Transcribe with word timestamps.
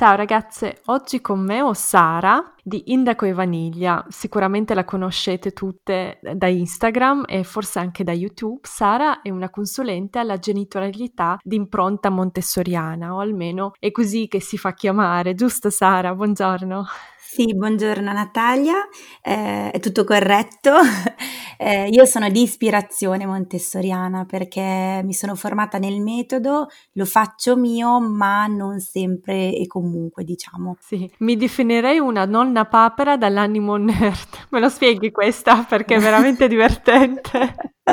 Ciao 0.00 0.16
ragazze, 0.16 0.80
oggi 0.86 1.20
con 1.20 1.40
me 1.40 1.60
ho 1.60 1.74
Sara 1.74 2.54
di 2.62 2.84
Indaco 2.86 3.26
e 3.26 3.34
Vaniglia. 3.34 4.02
Sicuramente 4.08 4.72
la 4.72 4.86
conoscete 4.86 5.52
tutte 5.52 6.18
da 6.22 6.46
Instagram 6.46 7.24
e 7.26 7.44
forse 7.44 7.80
anche 7.80 8.02
da 8.02 8.12
YouTube. 8.12 8.60
Sara 8.62 9.20
è 9.20 9.28
una 9.28 9.50
consulente 9.50 10.18
alla 10.18 10.38
genitorialità 10.38 11.38
di 11.42 11.56
impronta 11.56 12.08
montessoriana, 12.08 13.14
o 13.14 13.18
almeno 13.18 13.72
è 13.78 13.90
così 13.90 14.26
che 14.26 14.40
si 14.40 14.56
fa 14.56 14.72
chiamare, 14.72 15.34
giusto 15.34 15.68
Sara? 15.68 16.14
Buongiorno. 16.14 16.86
Sì, 17.32 17.54
buongiorno 17.54 18.12
Natalia, 18.12 18.88
eh, 19.22 19.70
è 19.70 19.78
tutto 19.78 20.02
corretto. 20.04 20.72
Eh, 21.62 21.88
io 21.90 22.06
sono 22.06 22.30
di 22.30 22.40
ispirazione 22.40 23.26
montessoriana 23.26 24.24
perché 24.24 25.02
mi 25.04 25.12
sono 25.12 25.34
formata 25.34 25.76
nel 25.76 26.00
metodo, 26.00 26.68
lo 26.92 27.04
faccio 27.04 27.54
mio, 27.54 28.00
ma 28.00 28.46
non 28.46 28.80
sempre 28.80 29.54
e 29.54 29.66
comunque, 29.66 30.24
diciamo. 30.24 30.78
Sì, 30.80 31.10
mi 31.18 31.36
definirei 31.36 31.98
una 31.98 32.24
nonna 32.24 32.64
papera 32.64 33.18
dall'animo 33.18 33.76
nerd. 33.76 34.16
Me 34.48 34.58
lo 34.58 34.70
spieghi 34.70 35.10
questa 35.10 35.66
perché 35.68 35.96
è 35.96 36.00
veramente 36.00 36.48
divertente. 36.48 37.54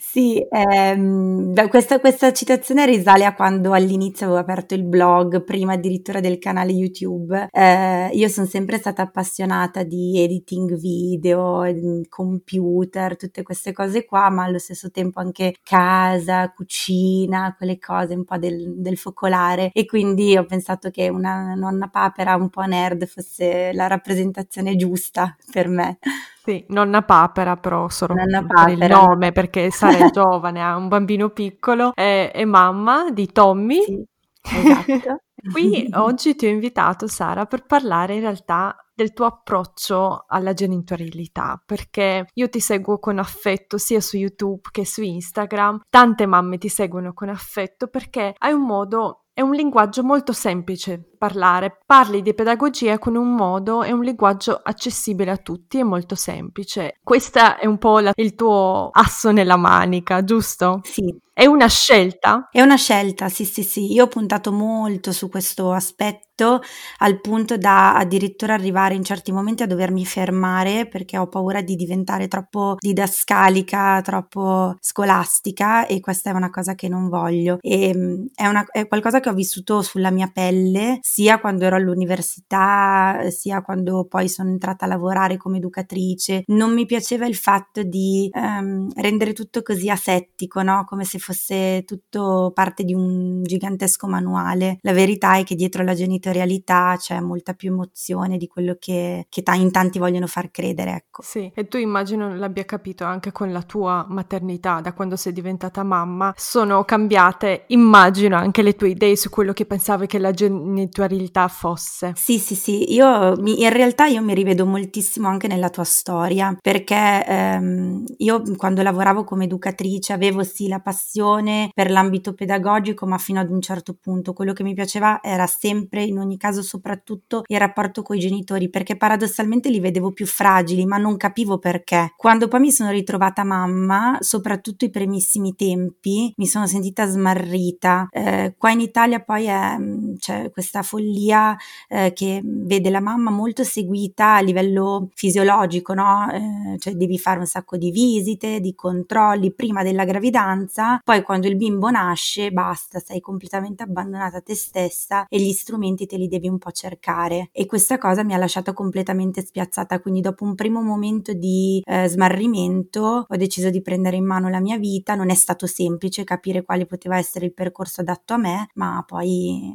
Sì, 0.00 0.44
ehm, 0.50 1.68
questa, 1.68 2.00
questa 2.00 2.32
citazione 2.32 2.84
risale 2.86 3.24
a 3.24 3.34
quando 3.34 3.72
all'inizio 3.72 4.26
avevo 4.26 4.40
aperto 4.40 4.74
il 4.74 4.82
blog, 4.84 5.44
prima 5.44 5.74
addirittura 5.74 6.18
del 6.20 6.38
canale 6.38 6.72
YouTube. 6.72 7.48
Eh, 7.52 8.10
io 8.20 8.28
sono 8.28 8.46
sempre 8.46 8.76
stata 8.76 9.00
appassionata 9.00 9.82
di 9.82 10.22
editing 10.22 10.76
video, 10.76 11.64
computer, 12.10 13.16
tutte 13.16 13.42
queste 13.42 13.72
cose 13.72 14.04
qua, 14.04 14.28
ma 14.28 14.44
allo 14.44 14.58
stesso 14.58 14.90
tempo 14.90 15.20
anche 15.20 15.56
casa, 15.62 16.52
cucina, 16.52 17.54
quelle 17.56 17.78
cose 17.78 18.14
un 18.14 18.24
po' 18.24 18.36
del, 18.36 18.74
del 18.76 18.98
focolare. 18.98 19.70
E 19.72 19.86
quindi 19.86 20.36
ho 20.36 20.44
pensato 20.44 20.90
che 20.90 21.08
una 21.08 21.54
nonna 21.54 21.88
papera 21.88 22.34
un 22.34 22.50
po' 22.50 22.62
nerd 22.62 23.06
fosse 23.06 23.72
la 23.72 23.86
rappresentazione 23.86 24.76
giusta 24.76 25.34
per 25.50 25.68
me. 25.68 25.98
Sì, 26.42 26.62
nonna 26.68 27.02
papera 27.02 27.56
però 27.56 27.88
solo 27.88 28.14
nonna 28.14 28.44
per 28.44 28.68
il 28.68 28.86
nome 28.86 29.32
perché 29.32 29.70
Sara 29.72 30.10
giovane, 30.10 30.62
ha 30.62 30.76
un 30.76 30.88
bambino 30.88 31.30
piccolo, 31.30 31.92
è, 31.94 32.30
è 32.34 32.44
mamma 32.44 33.10
di 33.10 33.26
Tommy. 33.32 33.82
Sì, 33.82 34.04
esatto. 34.42 35.20
Qui 35.52 35.88
oggi 35.94 36.34
ti 36.34 36.46
ho 36.46 36.50
invitato 36.50 37.06
Sara 37.06 37.46
per 37.46 37.64
parlare 37.64 38.14
in 38.14 38.20
realtà 38.20 38.76
del 38.94 39.12
tuo 39.12 39.26
approccio 39.26 40.24
alla 40.28 40.52
genitorialità, 40.52 41.62
perché 41.64 42.26
io 42.32 42.48
ti 42.48 42.60
seguo 42.60 42.98
con 42.98 43.18
affetto 43.18 43.78
sia 43.78 44.00
su 44.00 44.18
YouTube 44.18 44.68
che 44.70 44.84
su 44.84 45.02
Instagram, 45.02 45.80
tante 45.88 46.26
mamme 46.26 46.58
ti 46.58 46.68
seguono 46.68 47.14
con 47.14 47.30
affetto 47.30 47.86
perché 47.88 48.34
hai 48.36 48.52
un 48.52 48.62
modo 48.62 49.24
è 49.32 49.40
un 49.40 49.52
linguaggio 49.52 50.02
molto 50.02 50.32
semplice 50.32 51.09
parlare, 51.20 51.80
parli 51.84 52.22
di 52.22 52.32
pedagogia 52.32 52.98
con 52.98 53.14
un 53.14 53.34
modo 53.34 53.82
e 53.82 53.92
un 53.92 54.00
linguaggio 54.00 54.58
accessibile 54.62 55.30
a 55.32 55.36
tutti 55.36 55.78
e 55.78 55.84
molto 55.84 56.14
semplice. 56.14 56.98
Questo 57.04 57.58
è 57.58 57.66
un 57.66 57.76
po' 57.76 57.98
la, 57.98 58.12
il 58.14 58.34
tuo 58.34 58.88
asso 58.90 59.30
nella 59.30 59.56
manica, 59.58 60.24
giusto? 60.24 60.80
Sì. 60.82 61.14
È 61.40 61.46
una 61.46 61.68
scelta? 61.68 62.48
È 62.50 62.60
una 62.60 62.76
scelta, 62.76 63.28
sì, 63.28 63.44
sì, 63.44 63.62
sì. 63.62 63.92
Io 63.92 64.04
ho 64.04 64.08
puntato 64.08 64.52
molto 64.52 65.10
su 65.10 65.30
questo 65.30 65.72
aspetto 65.72 66.60
al 66.98 67.20
punto 67.20 67.56
da 67.56 67.96
addirittura 67.96 68.54
arrivare 68.54 68.94
in 68.94 69.04
certi 69.04 69.32
momenti 69.32 69.62
a 69.62 69.66
dovermi 69.66 70.04
fermare 70.04 70.86
perché 70.86 71.16
ho 71.18 71.28
paura 71.28 71.62
di 71.62 71.76
diventare 71.76 72.28
troppo 72.28 72.76
didascalica, 72.78 74.00
troppo 74.02 74.76
scolastica 74.80 75.86
e 75.86 76.00
questa 76.00 76.30
è 76.30 76.34
una 76.34 76.50
cosa 76.50 76.74
che 76.74 76.88
non 76.88 77.08
voglio. 77.08 77.58
E, 77.60 77.92
mm, 77.94 78.26
è, 78.34 78.46
una, 78.46 78.66
è 78.70 78.86
qualcosa 78.86 79.20
che 79.20 79.28
ho 79.30 79.34
vissuto 79.34 79.80
sulla 79.82 80.10
mia 80.10 80.30
pelle 80.32 80.98
sia 81.12 81.40
quando 81.40 81.64
ero 81.64 81.74
all'università, 81.74 83.28
sia 83.30 83.62
quando 83.62 84.04
poi 84.04 84.28
sono 84.28 84.48
entrata 84.48 84.84
a 84.84 84.88
lavorare 84.88 85.36
come 85.36 85.56
educatrice. 85.56 86.44
Non 86.46 86.72
mi 86.72 86.86
piaceva 86.86 87.26
il 87.26 87.34
fatto 87.34 87.82
di 87.82 88.30
um, 88.32 88.88
rendere 88.94 89.32
tutto 89.32 89.60
così 89.62 89.90
asettico, 89.90 90.62
no? 90.62 90.84
Come 90.86 91.02
se 91.02 91.18
fosse 91.18 91.82
tutto 91.84 92.52
parte 92.54 92.84
di 92.84 92.94
un 92.94 93.42
gigantesco 93.42 94.06
manuale. 94.06 94.78
La 94.82 94.92
verità 94.92 95.36
è 95.36 95.42
che 95.42 95.56
dietro 95.56 95.82
la 95.82 95.94
genitorialità 95.94 96.94
c'è 96.96 97.18
molta 97.18 97.54
più 97.54 97.72
emozione 97.72 98.36
di 98.36 98.46
quello 98.46 98.76
che, 98.78 99.26
che 99.28 99.42
t- 99.42 99.52
in 99.56 99.72
tanti 99.72 99.98
vogliono 99.98 100.28
far 100.28 100.52
credere, 100.52 100.92
ecco. 100.92 101.22
Sì, 101.22 101.50
e 101.52 101.66
tu 101.66 101.76
immagino 101.76 102.36
l'abbia 102.36 102.64
capito 102.64 103.02
anche 103.02 103.32
con 103.32 103.50
la 103.50 103.62
tua 103.62 104.06
maternità, 104.08 104.80
da 104.80 104.92
quando 104.92 105.16
sei 105.16 105.32
diventata 105.32 105.82
mamma, 105.82 106.32
sono 106.36 106.84
cambiate, 106.84 107.64
immagino, 107.68 108.36
anche 108.36 108.62
le 108.62 108.76
tue 108.76 108.90
idee 108.90 109.16
su 109.16 109.28
quello 109.28 109.52
che 109.52 109.66
pensavi 109.66 110.06
che 110.06 110.20
la 110.20 110.30
genitorialità 110.30 110.98
spiritualità 111.00 111.48
fosse. 111.48 112.12
Sì, 112.14 112.38
sì, 112.38 112.54
sì, 112.54 112.92
io 112.92 113.34
mi, 113.38 113.62
in 113.62 113.70
realtà 113.70 114.06
io 114.06 114.22
mi 114.22 114.34
rivedo 114.34 114.66
moltissimo 114.66 115.28
anche 115.28 115.46
nella 115.46 115.70
tua 115.70 115.84
storia, 115.84 116.56
perché 116.60 117.24
ehm, 117.26 118.04
io 118.18 118.42
quando 118.56 118.82
lavoravo 118.82 119.24
come 119.24 119.44
educatrice 119.44 120.12
avevo 120.12 120.42
sì 120.42 120.68
la 120.68 120.80
passione 120.80 121.70
per 121.72 121.90
l'ambito 121.90 122.34
pedagogico, 122.34 123.06
ma 123.06 123.18
fino 123.18 123.40
ad 123.40 123.50
un 123.50 123.60
certo 123.60 123.96
punto 124.00 124.32
quello 124.32 124.52
che 124.52 124.62
mi 124.62 124.74
piaceva 124.74 125.20
era 125.22 125.46
sempre, 125.46 126.02
in 126.02 126.18
ogni 126.18 126.36
caso 126.36 126.62
soprattutto, 126.62 127.42
il 127.46 127.58
rapporto 127.58 128.02
con 128.02 128.16
i 128.16 128.20
genitori, 128.20 128.68
perché 128.68 128.96
paradossalmente 128.96 129.70
li 129.70 129.80
vedevo 129.80 130.12
più 130.12 130.26
fragili, 130.26 130.84
ma 130.84 130.98
non 130.98 131.16
capivo 131.16 131.58
perché. 131.58 132.12
Quando 132.16 132.48
poi 132.48 132.60
mi 132.60 132.72
sono 132.72 132.90
ritrovata 132.90 133.44
mamma, 133.44 134.18
soprattutto 134.20 134.84
i 134.84 134.90
primissimi 134.90 135.54
tempi, 135.54 136.32
mi 136.36 136.46
sono 136.46 136.66
sentita 136.66 137.06
smarrita. 137.06 138.08
Eh, 138.10 138.54
qua 138.56 138.70
in 138.70 138.80
Italia 138.80 139.20
poi 139.20 139.46
è, 139.46 139.76
c'è 140.18 140.50
questa 140.50 140.82
follia 140.90 141.56
eh, 141.88 142.12
che 142.12 142.40
vede 142.44 142.90
la 142.90 143.00
mamma 143.00 143.30
molto 143.30 143.62
seguita 143.62 144.34
a 144.36 144.40
livello 144.40 145.08
fisiologico, 145.14 145.94
no? 145.94 146.28
Eh, 146.32 146.78
cioè 146.78 146.94
devi 146.94 147.18
fare 147.18 147.38
un 147.38 147.46
sacco 147.46 147.76
di 147.76 147.92
visite, 147.92 148.58
di 148.60 148.74
controlli 148.74 149.52
prima 149.52 149.82
della 149.84 150.04
gravidanza, 150.04 151.00
poi 151.04 151.22
quando 151.22 151.46
il 151.46 151.56
bimbo 151.56 151.90
nasce 151.90 152.50
basta, 152.50 152.98
sei 152.98 153.20
completamente 153.20 153.84
abbandonata 153.84 154.38
a 154.38 154.40
te 154.40 154.54
stessa 154.54 155.26
e 155.28 155.40
gli 155.40 155.52
strumenti 155.52 156.06
te 156.06 156.16
li 156.16 156.28
devi 156.28 156.48
un 156.48 156.58
po' 156.58 156.72
cercare 156.72 157.50
e 157.52 157.66
questa 157.66 157.98
cosa 157.98 158.24
mi 158.24 158.34
ha 158.34 158.38
lasciato 158.38 158.72
completamente 158.72 159.44
spiazzata, 159.44 160.00
quindi 160.00 160.20
dopo 160.20 160.44
un 160.44 160.54
primo 160.54 160.82
momento 160.82 161.32
di 161.32 161.80
eh, 161.84 162.08
smarrimento 162.08 163.26
ho 163.28 163.36
deciso 163.36 163.70
di 163.70 163.80
prendere 163.82 164.16
in 164.16 164.24
mano 164.24 164.48
la 164.48 164.60
mia 164.60 164.78
vita, 164.78 165.14
non 165.14 165.30
è 165.30 165.34
stato 165.34 165.66
semplice 165.66 166.24
capire 166.24 166.64
quale 166.64 166.86
poteva 166.86 167.16
essere 167.16 167.46
il 167.46 167.54
percorso 167.54 168.00
adatto 168.00 168.34
a 168.34 168.38
me, 168.38 168.68
ma 168.74 169.04
poi 169.06 169.72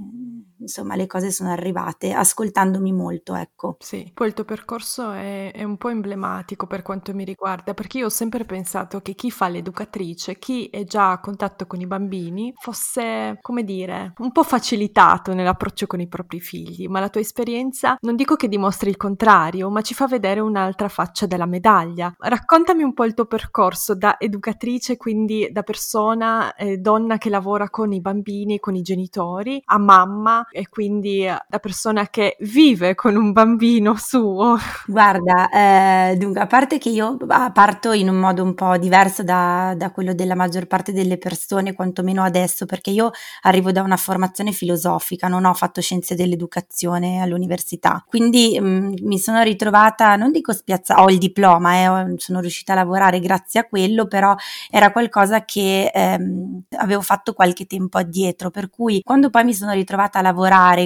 insomma 0.60 0.96
le 0.96 1.08
cose 1.08 1.32
sono 1.32 1.52
arrivate 1.52 2.14
ascoltandomi 2.14 2.92
molto, 2.92 3.36
ecco. 3.36 3.78
Sì, 3.80 4.12
poi 4.14 4.28
il 4.28 4.34
tuo 4.34 4.46
percorso 4.46 5.12
è, 5.12 5.52
è, 5.52 5.64
un 5.64 5.78
po' 5.78 5.90
emblematico 5.90 6.68
per 6.68 6.82
quanto 6.82 7.14
mi 7.14 7.24
riguarda, 7.24 7.74
perché 7.74 8.00
io 8.00 8.06
ho 8.06 8.10
sempre 8.10 8.46
pensato 8.46 9.02
che 9.02 9.14
chi 9.14 9.32
fa 9.32 9.48
l'educatrice, 9.48 10.38
chi 10.38 10.68
è 10.68 10.84
già 10.84 11.12
a 11.12 11.20
contatto 11.20 11.68
con 11.68 11.82
i 11.82 11.88
bambini, 11.88 12.54
fosse, 12.56 13.38
come 13.42 13.64
dire, 13.64 14.14
un 14.18 14.32
po' 14.32 14.44
facilitato 14.44 15.34
nell'approccio 15.34 15.88
con 15.88 16.00
i 16.00 16.08
propri 16.08 16.40
figli, 16.40 16.88
ma 16.88 17.00
la 17.00 17.10
tua 17.10 17.22
esperienza 17.22 17.98
non 18.02 18.16
dico 18.16 18.36
che 18.36 18.48
dimostri 18.48 18.90
il 18.90 18.98
contrario, 18.98 19.70
ma 19.70 19.82
ci 19.82 19.94
fa 19.94 20.08
vedere 20.08 20.40
un'altra 20.40 20.88
faccia 20.88 21.26
della 21.26 21.46
medaglia. 21.46 22.14
Raccontami 22.18 22.84
un 22.84 22.94
po' 22.94 23.06
il 23.06 23.14
tuo 23.14 23.26
percorso 23.26 23.96
da 23.96 24.20
educatrice, 24.20 24.98
quindi 24.98 25.50
da 25.52 25.64
persona, 25.64 26.54
eh, 26.56 26.78
donna 26.78 27.18
che 27.18 27.30
lavora 27.30 27.70
con 27.70 27.92
i 27.92 28.02
bambini, 28.02 28.60
con 28.60 28.76
i 28.76 28.82
genitori, 28.82 29.62
a 29.66 29.78
mamma 29.78 30.45
e 30.52 30.68
quindi 30.70 31.26
da 31.48 31.60
persona 31.60 32.08
che 32.08 32.38
vive 32.40 32.96
con 32.96 33.16
un 33.16 33.32
bambino 33.32 33.96
suo. 33.98 34.58
Guarda, 34.88 35.50
eh, 35.50 36.16
dunque, 36.18 36.42
a 36.42 36.48
parte 36.48 36.78
che 36.78 36.90
io 36.90 37.18
parto 37.18 37.92
in 37.92 38.10
un 38.10 38.16
modo 38.16 38.44
un 38.44 38.54
po' 38.54 38.78
diverso 38.78 39.24
da, 39.24 39.74
da 39.76 39.92
quello 39.92 40.14
della 40.14 40.36
maggior 40.36 40.68
parte 40.68 40.94
delle 40.94 41.18
persone, 41.18 41.74
quantomeno 41.74 42.24
adesso, 42.24 42.66
perché 42.66 42.92
io 42.92 43.12
arrivo 43.42 43.72
da 43.72 43.82
una 43.82 43.98
formazione 43.98 44.52
filosofica, 44.52 45.28
non 45.28 45.46
ho 45.46 45.54
fatto 45.54 45.82
scienze 45.82 46.16
dell'educazione 46.16 47.22
all'università, 47.22 48.04
quindi 48.08 48.60
mh, 48.60 48.68
mm, 48.68 48.94
mi 49.02 49.20
sono 49.20 49.42
ritrovata, 49.42 50.16
non 50.16 50.32
dico 50.32 50.54
spiazzata, 50.54 51.02
ho 51.02 51.10
il 51.10 51.18
diploma, 51.18 52.04
eh, 52.04 52.14
sono 52.18 52.40
riuscita 52.40 52.74
a 52.74 52.76
lavorare 52.76 53.20
grazie 53.20 53.60
a 53.60 53.66
quello, 53.66 54.08
però 54.08 54.36
era 54.70 54.92
qualcosa 54.92 55.46
che 55.46 55.92
ehm, 55.94 56.64
avevo 56.78 57.02
fatto 57.02 57.34
qualche 57.34 57.66
tempo 57.66 57.98
addietro, 57.98 58.50
per 58.52 58.70
cui 58.70 59.02
quando 59.04 59.30
poi 59.30 59.44
mi 59.44 59.54
sono 59.54 59.72
ritrovata 59.72 60.20
a 60.20 60.22
lavorare 60.22 60.35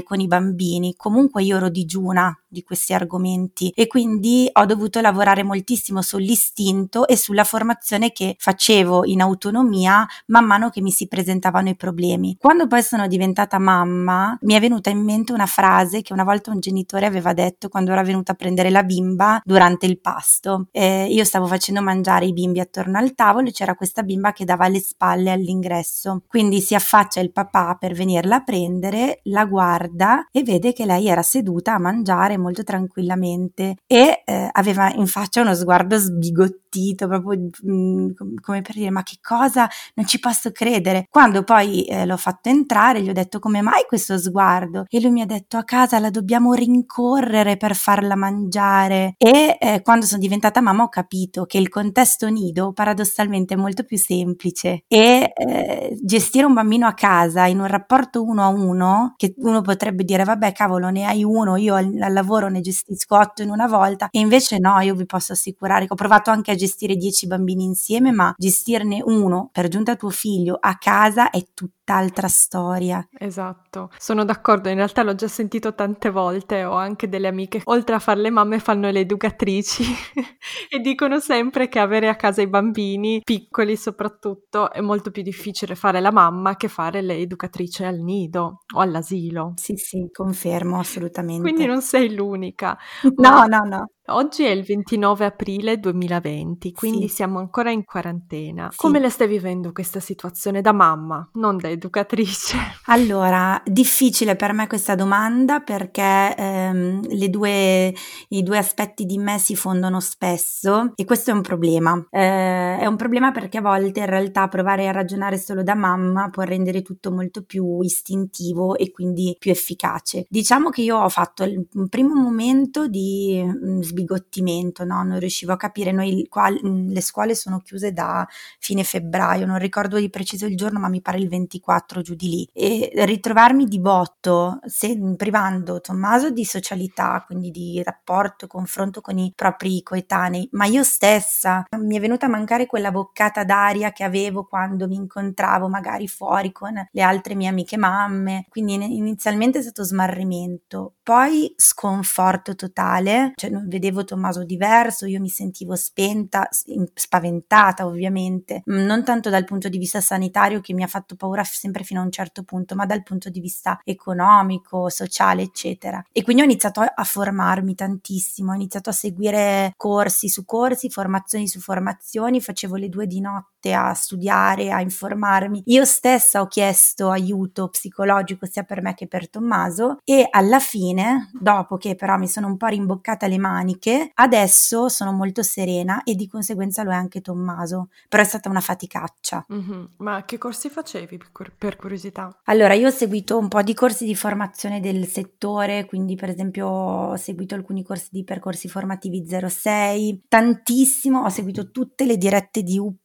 con 0.03 0.19
i 0.19 0.27
bambini, 0.27 0.95
comunque 0.95 1.43
io 1.43 1.57
ero 1.57 1.69
digiuna 1.69 2.33
di 2.49 2.63
questi 2.63 2.93
argomenti 2.93 3.71
e 3.75 3.87
quindi 3.87 4.49
ho 4.51 4.65
dovuto 4.65 4.99
lavorare 4.99 5.43
moltissimo 5.43 6.01
sull'istinto 6.01 7.07
e 7.07 7.15
sulla 7.15 7.43
formazione 7.43 8.11
che 8.11 8.35
facevo 8.37 9.05
in 9.05 9.21
autonomia 9.21 10.05
man 10.27 10.45
mano 10.45 10.69
che 10.69 10.81
mi 10.81 10.91
si 10.91 11.07
presentavano 11.07 11.69
i 11.69 11.75
problemi. 11.75 12.35
Quando 12.39 12.67
poi 12.67 12.81
sono 12.81 13.07
diventata 13.07 13.59
mamma 13.59 14.37
mi 14.41 14.53
è 14.55 14.59
venuta 14.59 14.89
in 14.89 15.03
mente 15.03 15.31
una 15.31 15.45
frase 15.45 16.01
che 16.01 16.13
una 16.13 16.23
volta 16.23 16.51
un 16.51 16.59
genitore 16.59 17.05
aveva 17.05 17.33
detto 17.33 17.69
quando 17.69 17.91
era 17.91 18.03
venuta 18.03 18.31
a 18.31 18.35
prendere 18.35 18.69
la 18.69 18.83
bimba 18.83 19.41
durante 19.43 19.85
il 19.85 19.99
pasto. 19.99 20.67
Eh, 20.71 21.07
io 21.09 21.23
stavo 21.23 21.45
facendo 21.45 21.81
mangiare 21.81 22.25
i 22.25 22.33
bimbi 22.33 22.59
attorno 22.59 22.97
al 22.97 23.13
tavolo 23.13 23.49
e 23.49 23.51
c'era 23.51 23.75
questa 23.75 24.03
bimba 24.03 24.33
che 24.33 24.45
dava 24.45 24.67
le 24.67 24.79
spalle 24.79 25.31
all'ingresso. 25.31 26.23
Quindi 26.27 26.61
si 26.61 26.73
affaccia 26.75 27.19
il 27.19 27.31
papà 27.31 27.75
per 27.79 27.93
venirla 27.93 28.37
a 28.37 28.43
prendere, 28.43 29.19
la 29.25 29.45
guarda 29.45 30.27
e 30.31 30.43
vede 30.43 30.73
che 30.73 30.85
lei 30.85 31.07
era 31.07 31.21
seduta 31.21 31.75
a 31.75 31.79
mangiare 31.79 32.37
molto 32.39 32.63
tranquillamente 32.63 33.75
e 33.85 34.23
eh, 34.25 34.49
aveva 34.51 34.91
in 34.93 35.07
faccia 35.07 35.41
uno 35.41 35.53
sguardo 35.53 35.97
sbigottito, 35.97 36.68
proprio 37.07 37.49
mh, 37.61 37.71
mm, 37.71 38.09
come 38.41 38.61
per 38.61 38.75
dire 38.75 38.89
ma 38.91 39.03
che 39.03 39.17
cosa, 39.21 39.67
non 39.95 40.05
ci 40.05 40.19
posso 40.19 40.51
credere. 40.51 41.07
Quando 41.09 41.43
poi 41.43 41.83
eh, 41.85 42.05
l'ho 42.05 42.17
fatto 42.17 42.49
entrare 42.49 43.01
gli 43.01 43.09
ho 43.09 43.13
detto 43.13 43.39
come 43.39 43.61
mai 43.61 43.83
questo 43.87 44.17
sguardo? 44.17 44.85
E 44.89 45.01
lui 45.01 45.11
mi 45.11 45.21
ha 45.21 45.25
detto 45.25 45.57
a 45.57 45.63
casa 45.63 45.99
la 45.99 46.09
dobbiamo 46.09 46.53
rincorrere 46.53 47.57
per 47.57 47.75
farla 47.75 48.15
mangiare. 48.15 49.15
E 49.17 49.57
eh, 49.59 49.81
quando 49.81 50.05
sono 50.05 50.21
diventata 50.21 50.61
mamma 50.61 50.83
ho 50.83 50.89
capito 50.89 51.45
che 51.45 51.57
il 51.57 51.69
contesto 51.69 52.27
nido 52.29 52.71
paradossalmente 52.73 53.53
è 53.53 53.57
molto 53.57 53.83
più 53.83 53.97
semplice. 53.97 54.83
E 54.87 55.31
eh, 55.35 55.97
gestire 56.01 56.45
un 56.45 56.53
bambino 56.53 56.87
a 56.87 56.93
casa 56.93 57.45
in 57.45 57.59
un 57.59 57.67
rapporto 57.67 58.23
uno 58.23 58.43
a 58.43 58.47
uno 58.47 59.13
che 59.17 59.33
uno 59.37 59.61
potrebbe 59.61 60.03
dire 60.03 60.23
vabbè 60.23 60.51
cavolo 60.53 60.89
ne 60.89 61.05
hai 61.05 61.23
uno 61.23 61.55
io 61.55 61.75
al, 61.75 61.95
al 62.01 62.13
lavoro 62.13 62.49
ne 62.49 62.61
gestisco 62.61 63.17
otto 63.17 63.41
in 63.41 63.49
una 63.49 63.67
volta. 63.67 64.07
E 64.11 64.19
invece 64.19 64.59
no, 64.59 64.79
io 64.81 64.95
vi 64.95 65.05
posso 65.05 65.33
assicurare 65.33 65.85
che 65.87 65.93
ho 65.93 65.95
provato 65.95 66.31
anche 66.31 66.51
a 66.51 66.55
gestire 66.59 66.95
dieci 66.95 67.27
bambini 67.27 67.63
insieme, 67.63 68.11
ma 68.11 68.33
gestirne 68.37 69.01
uno 69.03 69.49
per 69.51 69.67
giunta 69.67 69.95
tuo 69.95 70.09
figlio 70.09 70.57
a 70.59 70.77
casa 70.77 71.29
è 71.29 71.43
tutt'altra 71.53 72.27
storia. 72.27 73.07
Esatto, 73.17 73.89
sono 73.97 74.25
d'accordo, 74.25 74.69
in 74.69 74.75
realtà 74.75 75.03
l'ho 75.03 75.15
già 75.15 75.27
sentito 75.27 75.73
tante 75.73 76.09
volte, 76.09 76.63
ho 76.63 76.73
anche 76.73 77.07
delle 77.07 77.27
amiche, 77.27 77.61
oltre 77.65 77.95
a 77.95 77.99
fare 77.99 78.19
le 78.19 78.29
mamme 78.29 78.59
fanno 78.59 78.89
le 78.89 78.99
educatrici 78.99 79.83
e 80.69 80.79
dicono 80.79 81.19
sempre 81.19 81.69
che 81.69 81.79
avere 81.79 82.09
a 82.09 82.15
casa 82.15 82.41
i 82.41 82.47
bambini, 82.47 83.21
piccoli 83.23 83.77
soprattutto, 83.77 84.71
è 84.71 84.81
molto 84.81 85.11
più 85.11 85.21
difficile 85.21 85.75
fare 85.75 85.99
la 86.01 86.11
mamma 86.11 86.55
che 86.55 86.67
fare 86.67 87.01
le 87.01 87.15
educatrici 87.15 87.83
al 87.83 87.99
nido 87.99 88.63
o 88.75 88.79
all'asilo. 88.79 89.53
Sì, 89.55 89.75
sì, 89.77 90.09
confermo 90.11 90.79
assolutamente. 90.79 91.41
Quindi 91.41 91.65
non 91.65 91.81
sei 91.81 92.13
l'unica 92.13 92.37
unica. 92.49 92.77
No, 93.15 93.45
no, 93.45 93.63
no. 93.63 93.89
Oggi 94.11 94.43
è 94.43 94.49
il 94.49 94.63
29 94.63 95.25
aprile 95.25 95.79
2020, 95.79 96.71
quindi 96.73 97.07
sì. 97.07 97.15
siamo 97.15 97.39
ancora 97.39 97.71
in 97.71 97.83
quarantena. 97.85 98.69
Sì. 98.71 98.77
Come 98.77 98.99
la 98.99 99.09
stai 99.09 99.27
vivendo 99.27 99.71
questa 99.71 99.99
situazione 99.99 100.61
da 100.61 100.71
mamma, 100.71 101.29
non 101.33 101.57
da 101.57 101.69
educatrice? 101.69 102.57
Allora, 102.89 103.61
difficile 103.65 104.35
per 104.35 104.51
me 104.51 104.65
questa 104.65 104.95
domanda 104.95 105.59
perché 105.59 106.35
ehm, 106.35 107.01
due, 107.27 107.93
i 108.29 108.43
due 108.43 108.57
aspetti 108.57 109.05
di 109.05 109.19
me 109.19 109.37
si 109.37 109.55
fondono 109.55 109.99
spesso 109.99 110.93
e 110.95 111.05
questo 111.05 111.29
è 111.29 111.33
un 111.33 111.41
problema. 111.41 112.07
Eh, 112.09 112.79
è 112.79 112.85
un 112.87 112.95
problema 112.95 113.31
perché 113.31 113.59
a 113.59 113.61
volte 113.61 113.99
in 113.99 114.07
realtà 114.07 114.47
provare 114.47 114.87
a 114.87 114.91
ragionare 114.91 115.37
solo 115.37 115.61
da 115.61 115.75
mamma 115.75 116.29
può 116.29 116.41
rendere 116.43 116.81
tutto 116.81 117.11
molto 117.11 117.43
più 117.43 117.79
istintivo 117.81 118.75
e 118.75 118.91
quindi 118.91 119.35
più 119.37 119.51
efficace. 119.51 120.25
Diciamo 120.27 120.69
che 120.69 120.81
io 120.81 120.97
ho 120.97 121.09
fatto 121.09 121.43
il, 121.43 121.63
un 121.73 121.87
primo 121.89 122.15
momento 122.15 122.87
di 122.87 123.41
mh, 123.43 123.69
mm, 123.69 123.81
sbigottimento, 123.99 124.83
no? 124.85 125.03
non 125.03 125.19
riuscivo 125.19 125.53
a 125.53 125.57
capire, 125.57 125.91
noi 125.91 126.25
qua 126.29 126.49
mm, 126.49 126.89
le 126.89 127.01
scuole 127.01 127.35
sono 127.35 127.59
chiuse 127.59 127.91
da 127.91 128.27
fine 128.59 128.83
febbraio, 128.83 129.45
non 129.45 129.59
ricordo 129.59 129.97
di 129.97 130.09
preciso 130.09 130.45
il 130.45 130.55
giorno, 130.55 130.79
ma 130.79 130.87
mi 130.87 131.01
pare 131.01 131.19
il 131.19 131.27
24 131.27 132.01
giù 132.01 132.15
di 132.15 132.29
lì, 132.29 132.49
e 132.53 132.91
ritrovarmi 133.05 133.65
di 133.65 133.79
botto, 133.79 134.59
se, 134.65 134.97
privando 135.15 135.81
Tommaso 135.81 136.29
di 136.29 136.45
socialità, 136.45 137.23
quindi 137.25 137.51
di 137.51 137.81
rapporto, 137.83 138.47
confronto 138.47 139.01
con 139.01 139.17
i 139.17 139.31
propri 139.35 139.83
coetanei, 139.83 140.49
ma 140.53 140.65
io 140.65 140.83
stessa 140.83 141.65
mi 141.77 141.97
è 141.97 141.99
venuta 141.99 142.25
a 142.25 142.29
mancare 142.29 142.65
quella 142.65 142.91
boccata 142.91 143.43
d'aria 143.43 143.91
che 143.91 144.03
avevo 144.03 144.45
quando 144.45 144.87
mi 144.87 144.95
incontravo 144.95 145.67
magari 145.67 146.07
fuori 146.07 146.51
con 146.51 146.73
le 146.91 147.01
altre 147.01 147.35
mie 147.35 147.47
amiche 147.47 147.77
mamme, 147.77 148.45
quindi 148.49 148.73
inizialmente 148.73 149.59
è 149.59 149.61
stato 149.61 149.83
smarrimento, 149.83 150.95
poi 151.09 151.51
sconforto 151.57 152.53
totale, 152.53 153.31
cioè 153.33 153.49
non 153.49 153.67
vedevo 153.67 154.03
Tommaso 154.03 154.43
diverso, 154.43 155.07
io 155.07 155.19
mi 155.19 155.27
sentivo 155.27 155.75
spenta, 155.75 156.47
spaventata 156.93 157.87
ovviamente, 157.87 158.61
mm, 158.69 158.85
non 158.85 159.03
tanto 159.03 159.31
dal 159.31 159.43
punto 159.43 159.69
di 159.69 159.79
vista 159.79 160.01
sanitario 160.01 160.61
che 160.61 160.75
mi 160.75 160.83
ha 160.83 160.87
fatto 160.87 161.15
paura 161.15 161.43
sempre 161.43 161.83
fino 161.83 161.99
a 161.99 162.03
un 162.03 162.11
certo 162.11 162.43
punto, 162.43 162.75
ma 162.75 162.85
dal 162.85 163.01
punto 163.01 163.31
di 163.31 163.39
vista 163.39 163.81
economico, 163.83 164.87
sociale, 164.89 165.41
eccetera. 165.41 166.05
E 166.11 166.21
quindi 166.21 166.43
ho 166.43 166.45
iniziato 166.45 166.81
a 166.81 167.03
formarmi 167.03 167.73
tantissimo, 167.73 168.51
ho 168.51 168.55
iniziato 168.55 168.91
a 168.91 168.93
seguire 168.93 169.73
corsi 169.77 170.29
su 170.29 170.45
corsi, 170.45 170.91
formazioni 170.91 171.47
su 171.47 171.59
formazioni, 171.59 172.39
facevo 172.39 172.75
le 172.75 172.87
due 172.87 173.07
di 173.07 173.19
notte 173.19 173.58
a 173.73 173.93
studiare, 173.93 174.71
a 174.71 174.81
informarmi. 174.81 175.63
Io 175.65 175.85
stessa 175.85 176.41
ho 176.41 176.47
chiesto 176.47 177.09
aiuto 177.09 177.69
psicologico 177.69 178.45
sia 178.45 178.63
per 178.63 178.81
me 178.81 178.93
che 178.93 179.07
per 179.07 179.29
Tommaso 179.29 179.97
e 180.03 180.27
alla 180.29 180.59
fine, 180.59 181.29
dopo 181.33 181.77
che 181.77 181.95
però 181.95 182.17
mi 182.17 182.27
sono 182.27 182.47
un 182.47 182.57
po' 182.57 182.67
rimboccata 182.67 183.27
le 183.27 183.37
mani 183.37 183.69
amiche, 183.69 184.11
adesso 184.15 184.89
sono 184.89 185.11
molto 185.11 185.43
serena 185.43 186.03
e 186.03 186.15
di 186.15 186.27
conseguenza 186.27 186.83
lo 186.83 186.91
è 186.91 186.95
anche 186.95 187.21
Tommaso, 187.21 187.89
però 188.07 188.23
è 188.23 188.25
stata 188.25 188.49
una 188.49 188.61
faticaccia. 188.61 189.45
Mm-hmm. 189.53 189.83
Ma 189.97 190.23
che 190.25 190.37
corsi 190.37 190.69
facevi 190.69 191.19
per 191.57 191.75
curiosità? 191.75 192.39
Allora, 192.45 192.73
io 192.73 192.87
ho 192.87 192.91
seguito 192.91 193.37
un 193.37 193.47
po' 193.47 193.61
di 193.61 193.73
corsi 193.73 194.05
di 194.05 194.15
formazione 194.15 194.79
del 194.79 195.07
settore, 195.07 195.85
quindi 195.85 196.15
per 196.15 196.29
esempio 196.29 196.67
ho 196.67 197.15
seguito 197.15 197.55
alcuni 197.55 197.83
corsi 197.83 198.09
di 198.11 198.23
percorsi 198.23 198.67
formativi 198.67 199.25
06, 199.27 200.23
tantissimo, 200.27 201.23
ho 201.23 201.29
seguito 201.29 201.71
tutte 201.71 202.05
le 202.05 202.17
dirette 202.17 202.63
di 202.63 202.77
UP 202.77 202.95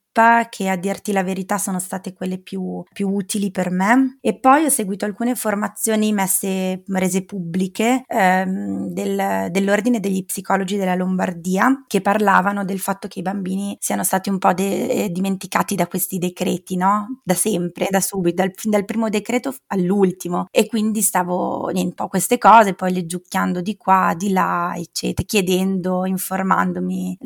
che 0.49 0.69
a 0.69 0.77
dirti 0.77 1.13
la 1.13 1.23
verità 1.23 1.59
sono 1.59 1.79
state 1.79 2.13
quelle 2.13 2.39
più, 2.39 2.83
più 2.93 3.09
utili 3.09 3.51
per 3.51 3.71
me 3.71 4.19
e 4.21 4.39
poi 4.39 4.65
ho 4.65 4.69
seguito 4.69 5.05
alcune 5.05 5.35
formazioni 5.35 6.13
messe 6.13 6.83
rese 6.87 7.25
pubbliche 7.25 8.05
ehm, 8.07 8.89
del, 8.89 9.49
dell'ordine 9.51 10.01
degli 10.01 10.25
psicologi 10.25 10.77
della 10.77 10.95
Lombardia 10.95 11.85
che 11.87 12.01
parlavano 12.01 12.65
del 12.65 12.79
fatto 12.79 13.09
che 13.09 13.19
i 13.21 13.23
bambini 13.23 13.77
siano 13.81 14.05
stati 14.05 14.29
un 14.29 14.39
po' 14.39 14.53
de- 14.53 14.87
eh, 15.05 15.11
dimenticati 15.11 15.75
da 15.75 15.87
questi 15.87 16.19
decreti, 16.19 16.77
no? 16.77 17.21
Da 17.25 17.35
sempre, 17.35 17.89
da 17.91 18.01
subito, 18.01 18.37
dal, 18.37 18.53
fin 18.55 18.71
dal 18.71 18.85
primo 18.85 19.09
decreto 19.09 19.55
all'ultimo 19.69 20.47
e 20.51 20.67
quindi 20.67 21.03
stavo 21.03 21.71
un 21.73 21.95
po' 21.95 22.09
queste 22.09 22.39
cose, 22.39 22.75
poi 22.75 22.93
leggiucchiando 22.93 23.61
di 23.61 23.77
qua, 23.77 24.15
di 24.17 24.31
là, 24.31 24.73
eccetera, 24.77 25.27
chiedendo, 25.27 26.07
informandomi. 26.07 27.19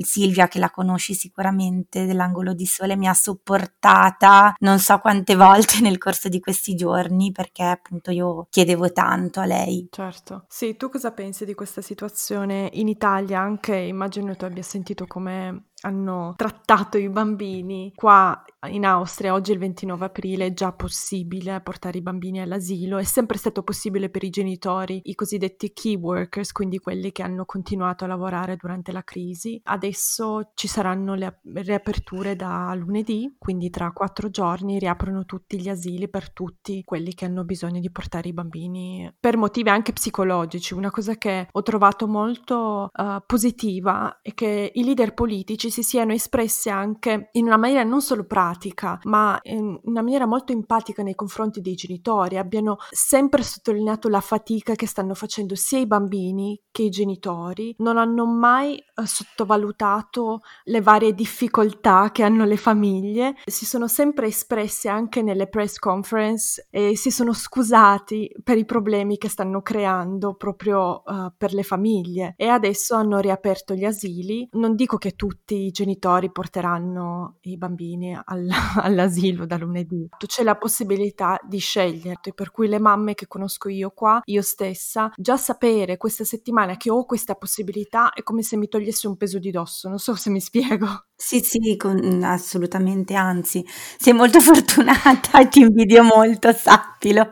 Silvia 0.00 0.48
che 0.48 0.58
la 0.58 0.70
conosci 0.70 1.14
sicuramente 1.14 2.06
della 2.06 2.28
angolo 2.32 2.54
di 2.54 2.64
sole 2.64 2.96
mi 2.96 3.06
ha 3.06 3.14
supportata 3.14 4.54
non 4.60 4.78
so 4.78 4.98
quante 4.98 5.36
volte 5.36 5.80
nel 5.80 5.98
corso 5.98 6.28
di 6.28 6.40
questi 6.40 6.74
giorni 6.74 7.30
perché 7.30 7.62
appunto 7.62 8.10
io 8.10 8.46
chiedevo 8.48 8.90
tanto 8.92 9.40
a 9.40 9.44
lei. 9.44 9.88
Certo. 9.90 10.46
Sì, 10.48 10.76
tu 10.76 10.88
cosa 10.88 11.12
pensi 11.12 11.44
di 11.44 11.54
questa 11.54 11.82
situazione 11.82 12.70
in 12.72 12.88
Italia? 12.88 13.40
Anche 13.40 13.76
immagino 13.76 14.34
tu 14.34 14.44
abbia 14.44 14.62
sentito 14.62 15.06
come 15.06 15.66
hanno 15.82 16.34
trattato 16.36 16.98
i 16.98 17.08
bambini. 17.08 17.92
Qua 17.94 18.42
in 18.68 18.84
Austria, 18.84 19.32
oggi 19.32 19.52
il 19.52 19.58
29 19.58 20.04
aprile, 20.04 20.46
è 20.46 20.52
già 20.52 20.72
possibile 20.72 21.60
portare 21.60 21.98
i 21.98 22.02
bambini 22.02 22.40
all'asilo. 22.40 22.98
È 22.98 23.04
sempre 23.04 23.38
stato 23.38 23.62
possibile 23.62 24.08
per 24.08 24.22
i 24.22 24.30
genitori, 24.30 25.00
i 25.04 25.14
cosiddetti 25.14 25.72
key 25.72 25.96
workers, 25.96 26.52
quindi 26.52 26.78
quelli 26.78 27.10
che 27.12 27.22
hanno 27.22 27.44
continuato 27.44 28.04
a 28.04 28.08
lavorare 28.08 28.56
durante 28.56 28.92
la 28.92 29.02
crisi. 29.02 29.60
Adesso 29.64 30.52
ci 30.54 30.68
saranno 30.68 31.14
le 31.14 31.40
riaperture 31.54 32.36
da 32.36 32.72
lunedì, 32.74 33.34
quindi 33.38 33.70
tra 33.70 33.90
quattro 33.92 34.30
giorni 34.30 34.78
riaprono 34.78 35.24
tutti 35.24 35.60
gli 35.60 35.68
asili 35.68 36.08
per 36.08 36.32
tutti 36.32 36.82
quelli 36.84 37.14
che 37.14 37.24
hanno 37.24 37.44
bisogno 37.44 37.80
di 37.80 37.90
portare 37.90 38.28
i 38.28 38.32
bambini 38.32 39.12
per 39.18 39.36
motivi 39.36 39.68
anche 39.70 39.92
psicologici. 39.92 40.74
Una 40.74 40.90
cosa 40.90 41.16
che 41.16 41.48
ho 41.50 41.62
trovato 41.62 42.06
molto 42.06 42.88
uh, 42.92 43.22
positiva 43.26 44.20
è 44.22 44.34
che 44.34 44.70
i 44.72 44.84
leader 44.84 45.14
politici 45.14 45.70
si 45.72 45.82
siano 45.82 46.12
espressi 46.12 46.70
anche 46.70 47.30
in 47.32 47.46
una 47.46 47.56
maniera 47.56 47.82
non 47.82 48.00
solo 48.00 48.24
pratica, 48.24 49.00
ma 49.04 49.38
in 49.42 49.80
una 49.84 50.02
maniera 50.02 50.26
molto 50.26 50.52
empatica 50.52 51.02
nei 51.02 51.16
confronti 51.16 51.60
dei 51.60 51.74
genitori, 51.74 52.36
abbiano 52.36 52.76
sempre 52.90 53.42
sottolineato 53.42 54.08
la 54.08 54.20
fatica 54.20 54.74
che 54.74 54.86
stanno 54.86 55.14
facendo 55.14 55.56
sia 55.56 55.78
i 55.78 55.86
bambini 55.86 56.60
che 56.70 56.82
i 56.82 56.90
genitori, 56.90 57.74
non 57.78 57.96
hanno 57.96 58.26
mai 58.26 58.82
uh, 58.94 59.04
sottovalutato 59.04 60.40
le 60.64 60.80
varie 60.80 61.14
difficoltà 61.14 62.10
che 62.12 62.22
hanno 62.22 62.44
le 62.44 62.56
famiglie, 62.56 63.36
si 63.44 63.64
sono 63.64 63.88
sempre 63.88 64.26
espressi 64.26 64.88
anche 64.88 65.22
nelle 65.22 65.48
press 65.48 65.78
conference 65.78 66.66
e 66.70 66.96
si 66.96 67.10
sono 67.10 67.32
scusati 67.32 68.30
per 68.42 68.58
i 68.58 68.64
problemi 68.64 69.18
che 69.18 69.28
stanno 69.28 69.62
creando 69.62 70.34
proprio 70.34 71.02
uh, 71.04 71.32
per 71.36 71.54
le 71.54 71.62
famiglie. 71.62 72.34
E 72.36 72.48
adesso 72.48 72.94
hanno 72.94 73.18
riaperto 73.18 73.74
gli 73.74 73.84
asili. 73.84 74.48
Non 74.52 74.74
dico 74.74 74.98
che 74.98 75.12
tutti 75.12 75.61
genitori 75.70 76.30
porteranno 76.30 77.36
i 77.42 77.56
bambini 77.56 78.18
all- 78.24 78.48
all'asilo 78.82 79.46
da 79.46 79.56
lunedì, 79.56 80.08
c'è 80.26 80.42
la 80.42 80.56
possibilità 80.56 81.38
di 81.42 81.58
scegliere, 81.58 82.18
per 82.34 82.50
cui 82.50 82.68
le 82.68 82.78
mamme 82.78 83.14
che 83.14 83.26
conosco 83.26 83.68
io 83.68 83.90
qua, 83.90 84.20
io 84.24 84.42
stessa, 84.42 85.10
già 85.16 85.36
sapere 85.36 85.96
questa 85.96 86.24
settimana 86.24 86.76
che 86.76 86.90
ho 86.90 87.04
questa 87.04 87.34
possibilità 87.34 88.12
è 88.12 88.22
come 88.22 88.42
se 88.42 88.56
mi 88.56 88.68
togliesse 88.68 89.06
un 89.06 89.16
peso 89.16 89.38
di 89.38 89.50
dosso, 89.50 89.88
non 89.88 89.98
so 89.98 90.14
se 90.14 90.30
mi 90.30 90.40
spiego. 90.40 91.06
Sì, 91.14 91.40
sì, 91.40 91.76
con, 91.76 92.22
assolutamente, 92.24 93.14
anzi, 93.14 93.64
sei 93.98 94.12
molto 94.12 94.40
fortunata 94.42 95.46
ti 95.46 95.60
invidio 95.60 96.02
molto, 96.02 96.52
sappilo. 96.52 97.28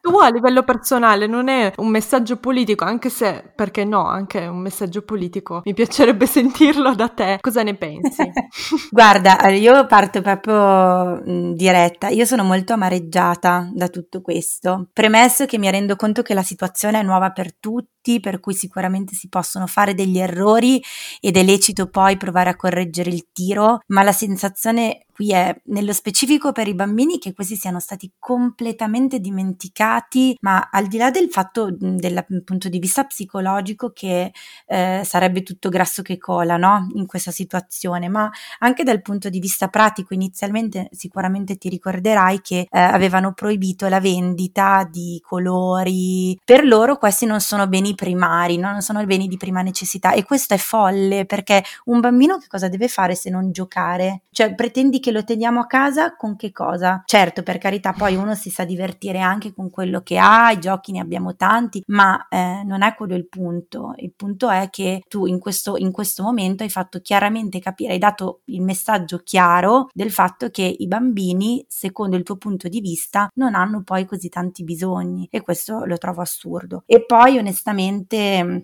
Tu 0.00 0.16
a 0.16 0.30
livello 0.30 0.62
personale 0.62 1.26
non 1.26 1.48
è 1.48 1.72
un 1.76 1.88
messaggio 1.88 2.38
politico, 2.38 2.84
anche 2.84 3.10
se, 3.10 3.52
perché 3.54 3.84
no, 3.84 4.06
anche 4.06 4.46
un 4.46 4.58
messaggio 4.58 5.02
politico, 5.02 5.60
mi 5.64 5.74
piacerebbe 5.74 6.24
sentirlo 6.26 6.94
da 6.94 7.08
te. 7.08 7.36
Cosa 7.40 7.62
ne 7.62 7.74
pensi? 7.74 8.22
Guarda, 8.90 9.48
io 9.48 9.86
parto 9.86 10.22
proprio 10.22 11.20
diretta. 11.54 12.08
Io 12.08 12.24
sono 12.24 12.44
molto 12.44 12.72
amareggiata 12.72 13.68
da 13.74 13.88
tutto 13.88 14.22
questo. 14.22 14.88
Premesso 14.90 15.44
che 15.44 15.58
mi 15.58 15.70
rendo 15.70 15.96
conto 15.96 16.22
che 16.22 16.32
la 16.32 16.42
situazione 16.42 17.00
è 17.00 17.02
nuova 17.02 17.30
per 17.30 17.54
tutti, 17.54 17.90
per 18.20 18.40
cui 18.40 18.54
sicuramente 18.54 19.14
si 19.14 19.28
possono 19.28 19.66
fare 19.66 19.94
degli 19.94 20.18
errori 20.18 20.82
ed 21.20 21.36
è 21.36 21.42
lecito 21.42 21.88
poi 21.88 22.16
provare 22.16 22.50
a 22.50 22.56
correggere 22.56 23.10
il 23.10 23.26
tiro, 23.32 23.80
ma 23.88 24.02
la 24.02 24.12
sensazione 24.12 25.04
qui 25.20 25.32
è 25.32 25.54
nello 25.66 25.92
specifico 25.92 26.50
per 26.50 26.66
i 26.66 26.74
bambini 26.74 27.18
che 27.18 27.34
questi 27.34 27.54
siano 27.54 27.78
stati 27.78 28.10
completamente 28.18 29.20
dimenticati, 29.20 30.34
ma 30.40 30.70
al 30.72 30.86
di 30.86 30.96
là 30.96 31.10
del 31.10 31.28
fatto 31.28 31.68
dal 31.70 32.24
punto 32.42 32.70
di 32.70 32.78
vista 32.78 33.04
psicologico 33.04 33.90
che 33.90 34.32
eh, 34.64 35.02
sarebbe 35.04 35.42
tutto 35.42 35.68
grasso 35.68 36.00
che 36.00 36.16
cola 36.16 36.56
no? 36.56 36.88
in 36.94 37.04
questa 37.04 37.32
situazione, 37.32 38.08
ma 38.08 38.30
anche 38.60 38.82
dal 38.82 39.02
punto 39.02 39.28
di 39.28 39.40
vista 39.40 39.68
pratico 39.68 40.14
inizialmente 40.14 40.88
sicuramente 40.92 41.56
ti 41.56 41.68
ricorderai 41.68 42.40
che 42.40 42.60
eh, 42.60 42.78
avevano 42.78 43.34
proibito 43.34 43.88
la 43.88 44.00
vendita 44.00 44.88
di 44.90 45.20
colori, 45.22 46.38
per 46.42 46.64
loro 46.64 46.96
questi 46.96 47.26
non 47.26 47.40
sono 47.40 47.68
beni 47.68 47.94
primari, 48.00 48.56
no? 48.56 48.70
non 48.70 48.80
sono 48.80 49.04
beni 49.04 49.28
di 49.28 49.36
prima 49.36 49.60
necessità 49.60 50.12
e 50.12 50.24
questo 50.24 50.54
è 50.54 50.56
folle 50.56 51.26
perché 51.26 51.62
un 51.84 52.00
bambino 52.00 52.38
che 52.38 52.46
cosa 52.46 52.66
deve 52.68 52.88
fare 52.88 53.14
se 53.14 53.28
non 53.28 53.52
giocare? 53.52 54.22
Cioè 54.30 54.54
pretendi 54.54 55.00
che 55.00 55.10
lo 55.10 55.22
teniamo 55.22 55.60
a 55.60 55.66
casa 55.66 56.16
con 56.16 56.34
che 56.34 56.50
cosa? 56.50 57.02
Certo, 57.04 57.42
per 57.42 57.58
carità, 57.58 57.92
poi 57.92 58.16
uno 58.16 58.34
si 58.34 58.48
sa 58.48 58.64
divertire 58.64 59.20
anche 59.20 59.52
con 59.52 59.68
quello 59.68 60.00
che 60.00 60.16
ha, 60.16 60.50
i 60.50 60.58
giochi 60.58 60.92
ne 60.92 61.00
abbiamo 61.00 61.36
tanti, 61.36 61.82
ma 61.88 62.26
eh, 62.30 62.62
non 62.64 62.80
è 62.80 62.94
quello 62.94 63.14
il 63.14 63.28
punto. 63.28 63.92
Il 63.96 64.14
punto 64.16 64.48
è 64.48 64.70
che 64.70 65.02
tu 65.06 65.26
in 65.26 65.38
questo, 65.38 65.76
in 65.76 65.92
questo 65.92 66.22
momento 66.22 66.62
hai 66.62 66.70
fatto 66.70 67.00
chiaramente 67.00 67.58
capire, 67.58 67.92
hai 67.92 67.98
dato 67.98 68.40
il 68.46 68.62
messaggio 68.62 69.18
chiaro 69.18 69.88
del 69.92 70.10
fatto 70.10 70.48
che 70.48 70.74
i 70.78 70.86
bambini, 70.86 71.62
secondo 71.68 72.16
il 72.16 72.22
tuo 72.22 72.36
punto 72.36 72.66
di 72.68 72.80
vista, 72.80 73.28
non 73.34 73.54
hanno 73.54 73.82
poi 73.82 74.06
così 74.06 74.30
tanti 74.30 74.64
bisogni 74.64 75.28
e 75.30 75.42
questo 75.42 75.84
lo 75.84 75.98
trovo 75.98 76.22
assurdo. 76.22 76.84
E 76.86 77.04
poi 77.04 77.36
onestamente 77.36 77.79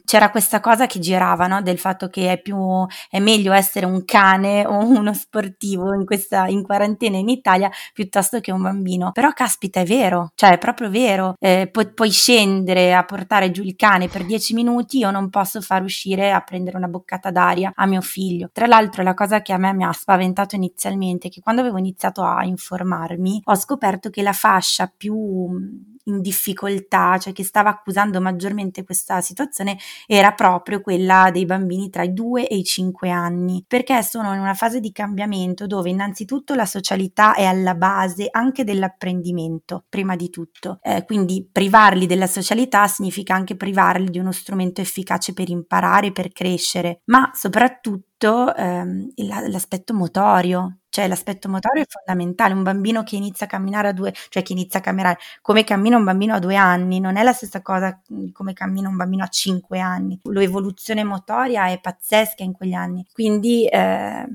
c'era 0.05 0.31
questa 0.31 0.61
cosa 0.61 0.87
che 0.87 0.99
girava, 0.99 1.47
no? 1.47 1.63
Del 1.63 1.79
fatto 1.79 2.09
che 2.09 2.33
è 2.33 2.41
più, 2.41 2.87
è 3.11 3.19
meglio 3.19 3.53
essere 3.53 3.87
un 3.87 4.05
cane 4.05 4.65
o 4.67 4.85
uno 4.85 5.13
sportivo 5.15 5.95
in 5.95 6.05
questa 6.05 6.47
in 6.47 6.63
quarantena 6.63 7.17
in 7.17 7.29
Italia 7.29 7.71
piuttosto 7.93 8.41
che 8.41 8.53
un 8.53 8.63
bambino. 8.63 9.13
Però 9.13 9.33
caspita, 9.33 9.81
è 9.81 9.85
vero, 9.85 10.33
cioè 10.35 10.53
è 10.53 10.59
proprio 10.59 10.91
vero. 10.91 11.35
Eh, 11.39 11.69
pu- 11.71 11.95
puoi 11.95 12.11
scendere 12.11 12.95
a 12.95 13.05
portare 13.05 13.51
giù 13.51 13.63
il 13.63 13.77
cane 13.77 14.09
per 14.09 14.25
dieci 14.25 14.55
minuti, 14.55 14.99
io 14.99 15.11
non 15.11 15.31
posso 15.31 15.61
far 15.61 15.83
uscire 15.83 16.33
a 16.33 16.41
prendere 16.41 16.77
una 16.77 16.89
boccata 16.89 17.31
d'aria 17.31 17.73
a 17.75 17.87
mio 17.87 18.01
figlio. 18.01 18.51
Tra 18.53 18.67
l'altro, 18.67 19.03
la 19.03 19.15
cosa 19.15 19.43
che 19.43 19.53
a 19.53 19.59
me 19.59 19.73
mi 19.73 19.85
ha 19.85 19.93
spaventato 19.93 20.55
inizialmente 20.57 21.29
è 21.29 21.31
che 21.31 21.41
quando 21.41 21.61
avevo 21.61 21.79
iniziato 21.79 22.23
a 22.23 22.45
informarmi, 22.45 23.43
ho 23.45 23.55
scoperto 23.55 24.11
che 24.11 24.23
la 24.23 24.33
fascia 24.33 24.93
più 24.95 25.95
in 26.07 26.21
difficoltà, 26.21 27.19
cioè 27.19 27.33
che 27.33 27.45
stava 27.45 27.71
accusando 27.71 28.21
maggiormente 28.21 28.85
questa 28.85 29.21
situazione, 29.21 29.79
era 30.07 30.33
proprio 30.33 30.81
quella 30.81 31.31
dei 31.33 31.45
bambini 31.45 31.91
tra 31.91 32.03
i 32.03 32.13
2 32.13 32.49
e 32.49 32.57
i 32.57 32.65
5 32.65 33.11
anni, 33.11 33.65
perché 33.67 34.03
sono 34.03 34.33
in 34.33 34.41
una 34.41 34.55
fase 34.55 34.81
di 34.81 34.93
cambiamento 34.93 35.67
dove 35.67 35.91
innanzitutto 35.91 36.55
la 36.55 36.67
socialità 36.67 37.35
è 37.35 37.45
alla 37.45 37.75
base 37.75 38.29
anche 38.31 38.65
dell'apprendimento, 38.65 39.85
prima 39.89 40.17
di 40.17 40.31
tutto. 40.31 40.79
Eh, 40.83 41.05
quindi 41.05 41.49
privarli 41.51 42.07
della 42.07 42.27
socialità 42.27 42.87
significa 42.87 43.35
anche 43.35 43.57
privarli 43.57 44.11
di 44.11 44.19
uno 44.19 44.33
strumento 44.33 44.81
efficace 44.81 45.33
per 45.33 45.49
imparare, 45.49 46.13
per 46.13 46.33
crescere, 46.33 47.01
ma 47.07 47.31
soprattutto 47.35 48.05
ehm, 48.19 49.11
l'aspetto 49.51 49.93
motorio, 49.95 50.79
cioè 50.89 51.07
l'aspetto 51.09 51.49
motorio 51.49 51.83
è 51.83 51.87
fondamentale, 51.87 52.55
un 52.55 52.63
bambino 52.63 53.03
che 53.03 53.17
inizia 53.17 53.45
a 53.47 53.49
camminare 53.49 53.89
a 53.89 53.93
due, 53.93 54.13
cioè 54.31 54.43
che 54.43 54.53
inizia 54.53 54.81
a 54.81 54.83
camminare, 54.83 55.19
come 55.43 55.65
cammina 55.65 55.97
un 55.97 56.05
bambino 56.05 56.35
a 56.35 56.39
due 56.39 56.57
anni, 56.57 57.01
non 57.01 57.17
è 57.17 57.23
la 57.23 57.33
stessa 57.33 57.61
cosa 57.61 58.01
come 58.33 58.53
cammina 58.55 58.89
un 58.89 58.97
bambino 58.97 59.25
a 59.25 59.29
cinque 59.29 59.79
anni, 59.81 60.19
l'evoluzione 60.25 61.05
motoria 61.05 61.67
è 61.69 61.79
pazzesca 61.81 62.43
in 62.43 62.53
quegli 62.53 62.73
anni, 62.73 63.07
quindi 63.13 63.67
eh, 63.67 64.27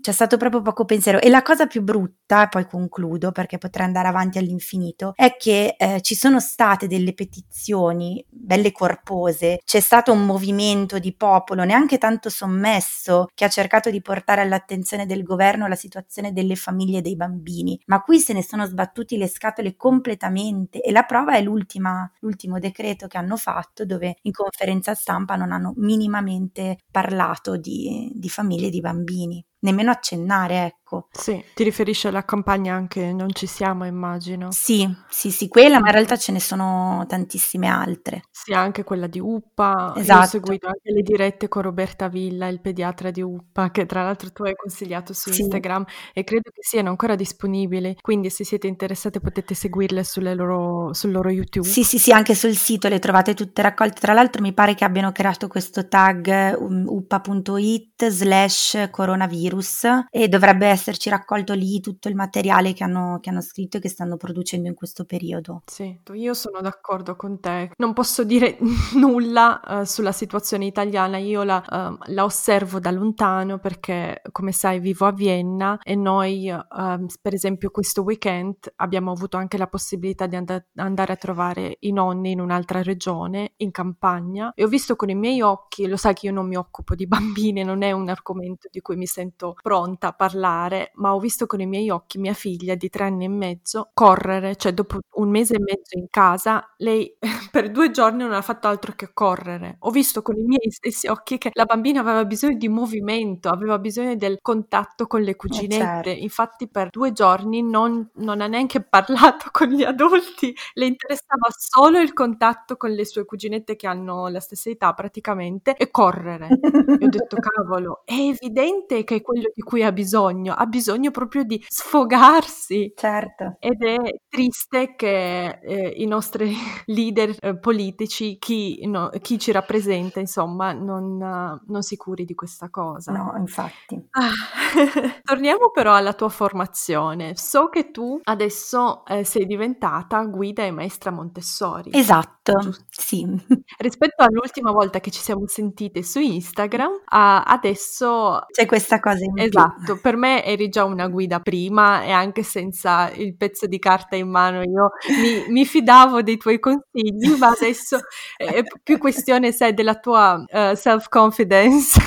c'è 0.00 0.12
stato 0.12 0.36
proprio 0.36 0.62
poco 0.62 0.84
pensiero. 0.84 1.20
E 1.20 1.28
la 1.28 1.42
cosa 1.42 1.66
più 1.66 1.82
brutta, 1.82 2.44
e 2.44 2.48
poi 2.48 2.66
concludo 2.66 3.32
perché 3.32 3.58
potrei 3.58 3.86
andare 3.86 4.08
avanti 4.08 4.38
all'infinito, 4.38 5.12
è 5.14 5.36
che 5.36 5.76
eh, 5.78 6.00
ci 6.00 6.14
sono 6.14 6.40
state 6.40 6.86
delle 6.86 7.14
petizioni 7.14 8.24
belle 8.28 8.72
corpose, 8.72 9.60
c'è 9.64 9.80
stato 9.80 10.12
un 10.12 10.24
movimento 10.24 10.98
di 10.98 11.14
popolo 11.14 11.64
neanche 11.64 11.98
tanto 11.98 12.28
sommesso 12.30 13.26
che 13.34 13.44
ha 13.44 13.48
cercato 13.48 13.90
di 13.90 14.00
portare 14.00 14.40
all'attenzione 14.40 15.06
del 15.06 15.22
governo 15.22 15.66
la 15.66 15.74
situazione 15.74 16.32
delle 16.32 16.56
famiglie 16.56 16.98
e 16.98 17.02
dei 17.02 17.16
bambini, 17.16 17.80
ma 17.86 18.00
qui 18.02 18.18
se 18.18 18.32
ne 18.32 18.42
sono 18.42 18.64
sbattuti 18.66 19.16
le 19.16 19.28
scatole 19.28 19.76
completamente. 19.76 20.80
E 20.80 20.92
la 20.92 21.02
prova 21.04 21.36
è 21.36 21.42
l'ultimo 21.42 22.10
decreto 22.58 23.06
che 23.06 23.18
hanno 23.18 23.36
fatto 23.36 23.84
dove 23.84 24.16
in 24.22 24.32
conferenza 24.32 24.94
stampa 24.94 25.36
non 25.36 25.52
hanno 25.52 25.72
minimamente 25.76 26.78
parlato 26.90 27.56
di, 27.56 28.10
di 28.14 28.28
famiglie 28.28 28.68
e 28.68 28.70
di 28.70 28.80
bambini 28.80 29.44
nemmeno 29.66 29.90
accennare, 29.90 30.76
ecco. 30.86 31.08
Sì, 31.10 31.42
ti 31.54 31.64
riferisci 31.64 32.06
alla 32.06 32.24
campagna 32.24 32.74
anche 32.74 33.12
Non 33.12 33.32
ci 33.32 33.46
siamo, 33.46 33.84
immagino. 33.84 34.52
Sì, 34.52 34.88
sì, 35.08 35.30
sì, 35.30 35.48
quella, 35.48 35.80
ma 35.80 35.88
in 35.88 35.92
realtà 35.92 36.16
ce 36.16 36.30
ne 36.32 36.40
sono 36.40 37.04
tantissime 37.08 37.66
altre. 37.66 38.22
Sì, 38.30 38.52
anche 38.52 38.84
quella 38.84 39.08
di 39.08 39.18
Uppa. 39.18 39.92
Esatto. 39.96 40.18
Io 40.18 40.24
ho 40.24 40.26
seguito 40.26 40.66
anche 40.66 40.92
le 40.92 41.02
dirette 41.02 41.48
con 41.48 41.62
Roberta 41.62 42.08
Villa, 42.08 42.46
il 42.46 42.60
pediatra 42.60 43.10
di 43.10 43.22
Uppa, 43.22 43.70
che 43.70 43.86
tra 43.86 44.02
l'altro 44.02 44.30
tu 44.30 44.44
hai 44.44 44.54
consigliato 44.54 45.12
su 45.12 45.32
sì. 45.32 45.42
Instagram 45.42 45.84
e 46.12 46.22
credo 46.22 46.50
che 46.52 46.62
siano 46.62 46.90
ancora 46.90 47.16
disponibili, 47.16 47.96
quindi 48.00 48.30
se 48.30 48.44
siete 48.44 48.66
interessati 48.66 49.20
potete 49.20 49.54
seguirle 49.54 50.02
loro, 50.34 50.92
sul 50.92 51.10
loro 51.10 51.30
YouTube. 51.30 51.66
Sì, 51.66 51.82
sì, 51.82 51.98
sì, 51.98 52.12
anche 52.12 52.34
sul 52.34 52.54
sito 52.54 52.88
le 52.88 52.98
trovate 52.98 53.34
tutte 53.34 53.62
raccolte. 53.62 54.00
Tra 54.00 54.12
l'altro 54.12 54.42
mi 54.42 54.52
pare 54.52 54.74
che 54.74 54.84
abbiano 54.84 55.10
creato 55.12 55.48
questo 55.48 55.88
tag 55.88 56.56
um, 56.58 56.84
uppa.it 56.86 58.08
slash 58.08 58.88
coronavirus 58.90 59.56
virus 59.56 59.86
e 60.10 60.28
dovrebbe 60.28 60.75
esserci 60.76 61.10
raccolto 61.10 61.54
lì 61.54 61.80
tutto 61.80 62.08
il 62.08 62.14
materiale 62.14 62.72
che 62.72 62.84
hanno, 62.84 63.18
che 63.20 63.30
hanno 63.30 63.40
scritto 63.40 63.78
e 63.78 63.80
che 63.80 63.88
stanno 63.88 64.16
producendo 64.16 64.68
in 64.68 64.74
questo 64.74 65.04
periodo. 65.04 65.62
Sì, 65.66 65.98
io 66.14 66.34
sono 66.34 66.60
d'accordo 66.60 67.16
con 67.16 67.40
te. 67.40 67.70
Non 67.76 67.92
posso 67.92 68.24
dire 68.24 68.58
nulla 68.94 69.60
uh, 69.64 69.84
sulla 69.84 70.12
situazione 70.12 70.66
italiana, 70.66 71.16
io 71.18 71.42
la, 71.42 71.62
uh, 71.66 72.12
la, 72.12 72.24
osservo 72.24 72.78
da 72.78 72.90
lontano 72.90 73.58
perché, 73.58 74.22
come 74.30 74.52
sai, 74.52 74.78
vivo 74.78 75.06
a 75.06 75.12
Vienna 75.12 75.78
e 75.82 75.94
noi, 75.96 76.50
uh, 76.50 77.06
per 77.20 77.34
esempio, 77.34 77.70
questo 77.70 78.02
weekend 78.02 78.72
abbiamo 78.76 79.10
avuto 79.10 79.36
anche 79.36 79.56
la 79.56 79.66
possibilità 79.66 80.26
di 80.26 80.36
and- 80.36 80.66
andare 80.76 81.12
a 81.12 81.16
trovare 81.16 81.76
i 81.80 81.92
nonni 81.92 82.32
in 82.32 82.40
un'altra 82.40 82.82
regione, 82.82 83.54
in 83.56 83.70
campagna, 83.70 84.52
e 84.54 84.64
ho 84.64 84.68
visto 84.68 84.96
con 84.96 85.08
i 85.08 85.14
miei 85.14 85.40
occhi, 85.40 85.86
lo 85.86 85.96
sai 85.96 86.14
che 86.14 86.26
io 86.26 86.32
non 86.32 86.46
mi 86.46 86.56
occupo 86.56 86.94
di 86.94 87.06
bambini, 87.06 87.62
non 87.64 87.82
è 87.82 87.92
un 87.92 88.08
argomento 88.08 88.68
di 88.70 88.80
cui 88.80 88.96
mi 88.96 89.06
sento 89.06 89.54
pronta 89.62 90.08
a 90.08 90.12
parlare, 90.12 90.65
ma 90.94 91.14
ho 91.14 91.18
visto 91.18 91.46
con 91.46 91.60
i 91.60 91.66
miei 91.66 91.90
occhi 91.90 92.18
mia 92.18 92.34
figlia 92.34 92.74
di 92.74 92.88
tre 92.88 93.04
anni 93.04 93.24
e 93.24 93.28
mezzo 93.28 93.90
correre, 93.94 94.56
cioè 94.56 94.72
dopo 94.72 94.98
un 95.14 95.30
mese 95.30 95.56
e 95.56 95.60
mezzo 95.60 95.96
in 95.98 96.06
casa, 96.10 96.74
lei 96.78 97.16
per 97.50 97.70
due 97.70 97.90
giorni 97.90 98.22
non 98.22 98.32
ha 98.32 98.42
fatto 98.42 98.68
altro 98.68 98.92
che 98.94 99.10
correre. 99.12 99.76
Ho 99.80 99.90
visto 99.90 100.22
con 100.22 100.36
i 100.36 100.42
miei 100.42 100.70
stessi 100.70 101.06
occhi 101.06 101.38
che 101.38 101.50
la 101.52 101.64
bambina 101.64 102.00
aveva 102.00 102.24
bisogno 102.24 102.56
di 102.56 102.68
movimento, 102.68 103.48
aveva 103.48 103.78
bisogno 103.78 104.14
del 104.16 104.38
contatto 104.40 105.06
con 105.06 105.22
le 105.22 105.32
eh, 105.32 105.36
cuginette. 105.36 106.14
Eh. 106.14 106.20
Infatti 106.20 106.68
per 106.68 106.90
due 106.90 107.12
giorni 107.12 107.62
non, 107.62 108.08
non 108.14 108.40
ha 108.40 108.46
neanche 108.46 108.82
parlato 108.82 109.46
con 109.52 109.68
gli 109.68 109.82
adulti, 109.82 110.54
le 110.74 110.86
interessava 110.86 111.48
solo 111.56 111.98
il 111.98 112.12
contatto 112.12 112.76
con 112.76 112.90
le 112.90 113.04
sue 113.04 113.24
cuginette 113.24 113.76
che 113.76 113.86
hanno 113.86 114.28
la 114.28 114.40
stessa 114.40 114.70
età 114.70 114.92
praticamente 114.92 115.76
e 115.76 115.90
correre. 115.90 116.48
e 116.48 117.04
ho 117.04 117.08
detto 117.08 117.36
cavolo, 117.38 118.02
è 118.04 118.14
evidente 118.14 119.04
che 119.04 119.16
è 119.16 119.20
quello 119.22 119.50
di 119.54 119.62
cui 119.62 119.82
ha 119.82 119.92
bisogno, 119.92 120.54
ha 120.56 120.66
bisogno 120.66 121.10
proprio 121.10 121.44
di 121.44 121.62
sfogarsi. 121.68 122.92
Certo. 122.96 123.56
Ed 123.58 123.82
è 123.82 123.96
triste 124.28 124.94
che 124.96 125.58
eh, 125.62 125.88
i 125.96 126.06
nostri 126.06 126.54
leader 126.86 127.34
eh, 127.40 127.58
politici, 127.58 128.38
chi, 128.38 128.86
no, 128.86 129.10
chi, 129.20 129.38
ci 129.38 129.52
rappresenta, 129.52 130.20
insomma, 130.20 130.72
non, 130.72 131.16
non, 131.18 131.82
si 131.82 131.96
curi 131.96 132.24
di 132.24 132.34
questa 132.34 132.70
cosa. 132.70 133.12
No, 133.12 133.34
infatti. 133.36 134.08
Ah. 134.10 134.30
Torniamo 135.22 135.70
però 135.70 135.94
alla 135.94 136.14
tua 136.14 136.28
formazione. 136.28 137.36
So 137.36 137.68
che 137.68 137.90
tu 137.90 138.20
adesso 138.24 139.04
eh, 139.06 139.24
sei 139.24 139.46
diventata 139.46 140.22
guida 140.24 140.64
e 140.64 140.70
maestra 140.70 141.10
Montessori. 141.10 141.90
Esatto, 141.92 142.52
giusto? 142.58 142.84
sì. 142.88 143.26
Rispetto 143.78 144.22
all'ultima 144.22 144.70
volta 144.70 145.00
che 145.00 145.10
ci 145.10 145.20
siamo 145.20 145.46
sentite 145.46 146.02
su 146.02 146.18
Instagram, 146.20 147.02
adesso... 147.06 148.44
C'è 148.50 148.66
questa 148.66 149.00
cosa 149.00 149.24
in 149.24 149.38
Esatto, 149.38 149.94
più. 149.94 150.00
per 150.00 150.16
me 150.16 150.44
eri 150.46 150.68
già 150.68 150.84
una 150.84 151.08
guida 151.08 151.40
prima 151.40 152.04
e 152.04 152.10
anche 152.10 152.42
senza 152.42 153.10
il 153.10 153.36
pezzo 153.36 153.66
di 153.66 153.78
carta 153.78 154.16
in 154.16 154.28
mano 154.28 154.62
io 154.62 154.90
mi, 155.20 155.52
mi 155.52 155.64
fidavo 155.64 156.22
dei 156.22 156.36
tuoi 156.36 156.58
consigli, 156.60 157.36
ma 157.38 157.48
adesso 157.48 158.00
è 158.36 158.62
più 158.82 158.98
questione, 158.98 159.52
sai, 159.52 159.74
della 159.74 159.98
tua 159.98 160.44
uh, 160.48 160.74
self-confidence. 160.74 162.00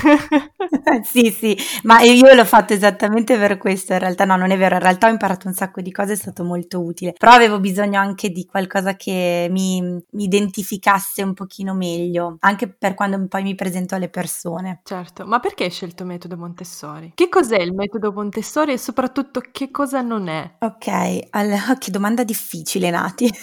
sì, 1.04 1.32
sì, 1.32 1.58
ma 1.84 2.02
io 2.02 2.34
l'ho 2.34 2.46
fatto 2.46 2.74
esattamente 2.74 3.38
per 3.38 3.58
questo, 3.58 3.94
in 3.94 4.00
realtà 4.00 4.26
no, 4.26 4.36
non 4.36 4.52
è 4.52 4.58
vero, 4.58 4.76
in 4.76 4.82
realtà 4.82 5.08
ho 5.08 5.10
imparato 5.12 5.48
un 5.48 5.54
sacco 5.54 5.82
di 5.82 5.92
cose, 5.92 6.14
è 6.14 6.16
stato 6.16 6.44
molto 6.44 6.82
utile, 6.84 7.14
però 7.18 7.32
avevo 7.32 7.60
bisogno 7.60 8.00
anche 8.00 8.30
di 8.30 8.46
qualcosa 8.46 8.96
che 8.96 9.48
mi, 9.50 9.82
mi 9.82 10.24
identificasse 10.24 11.24
un 11.24 11.34
pochino 11.34 11.74
meglio, 11.74 12.38
anche 12.42 12.68
per 12.68 12.94
quando 12.94 13.26
poi 13.28 13.44
mi 13.44 13.56
presento 13.56 13.96
alle 13.96 14.10
persone. 14.10 14.82
Certo, 14.84 15.26
ma 15.26 15.40
perché 15.40 15.64
hai 15.66 15.72
scelto 15.72 16.04
il 16.04 16.10
metodo 16.10 16.36
Montessori? 16.38 17.12
Che 17.16 17.30
cos'è 17.30 17.60
il 17.62 17.74
metodo 17.74 18.12
Montessori 18.12 18.74
e 18.74 18.78
soprattutto 18.78 19.42
che 19.52 19.72
cosa 19.72 20.02
non 20.02 20.28
è? 20.28 20.56
Ok, 20.60 21.28
allora, 21.32 21.76
che 21.80 21.92
domanda 21.92 22.24
difficile 22.24 22.90
Nati. 22.90 23.30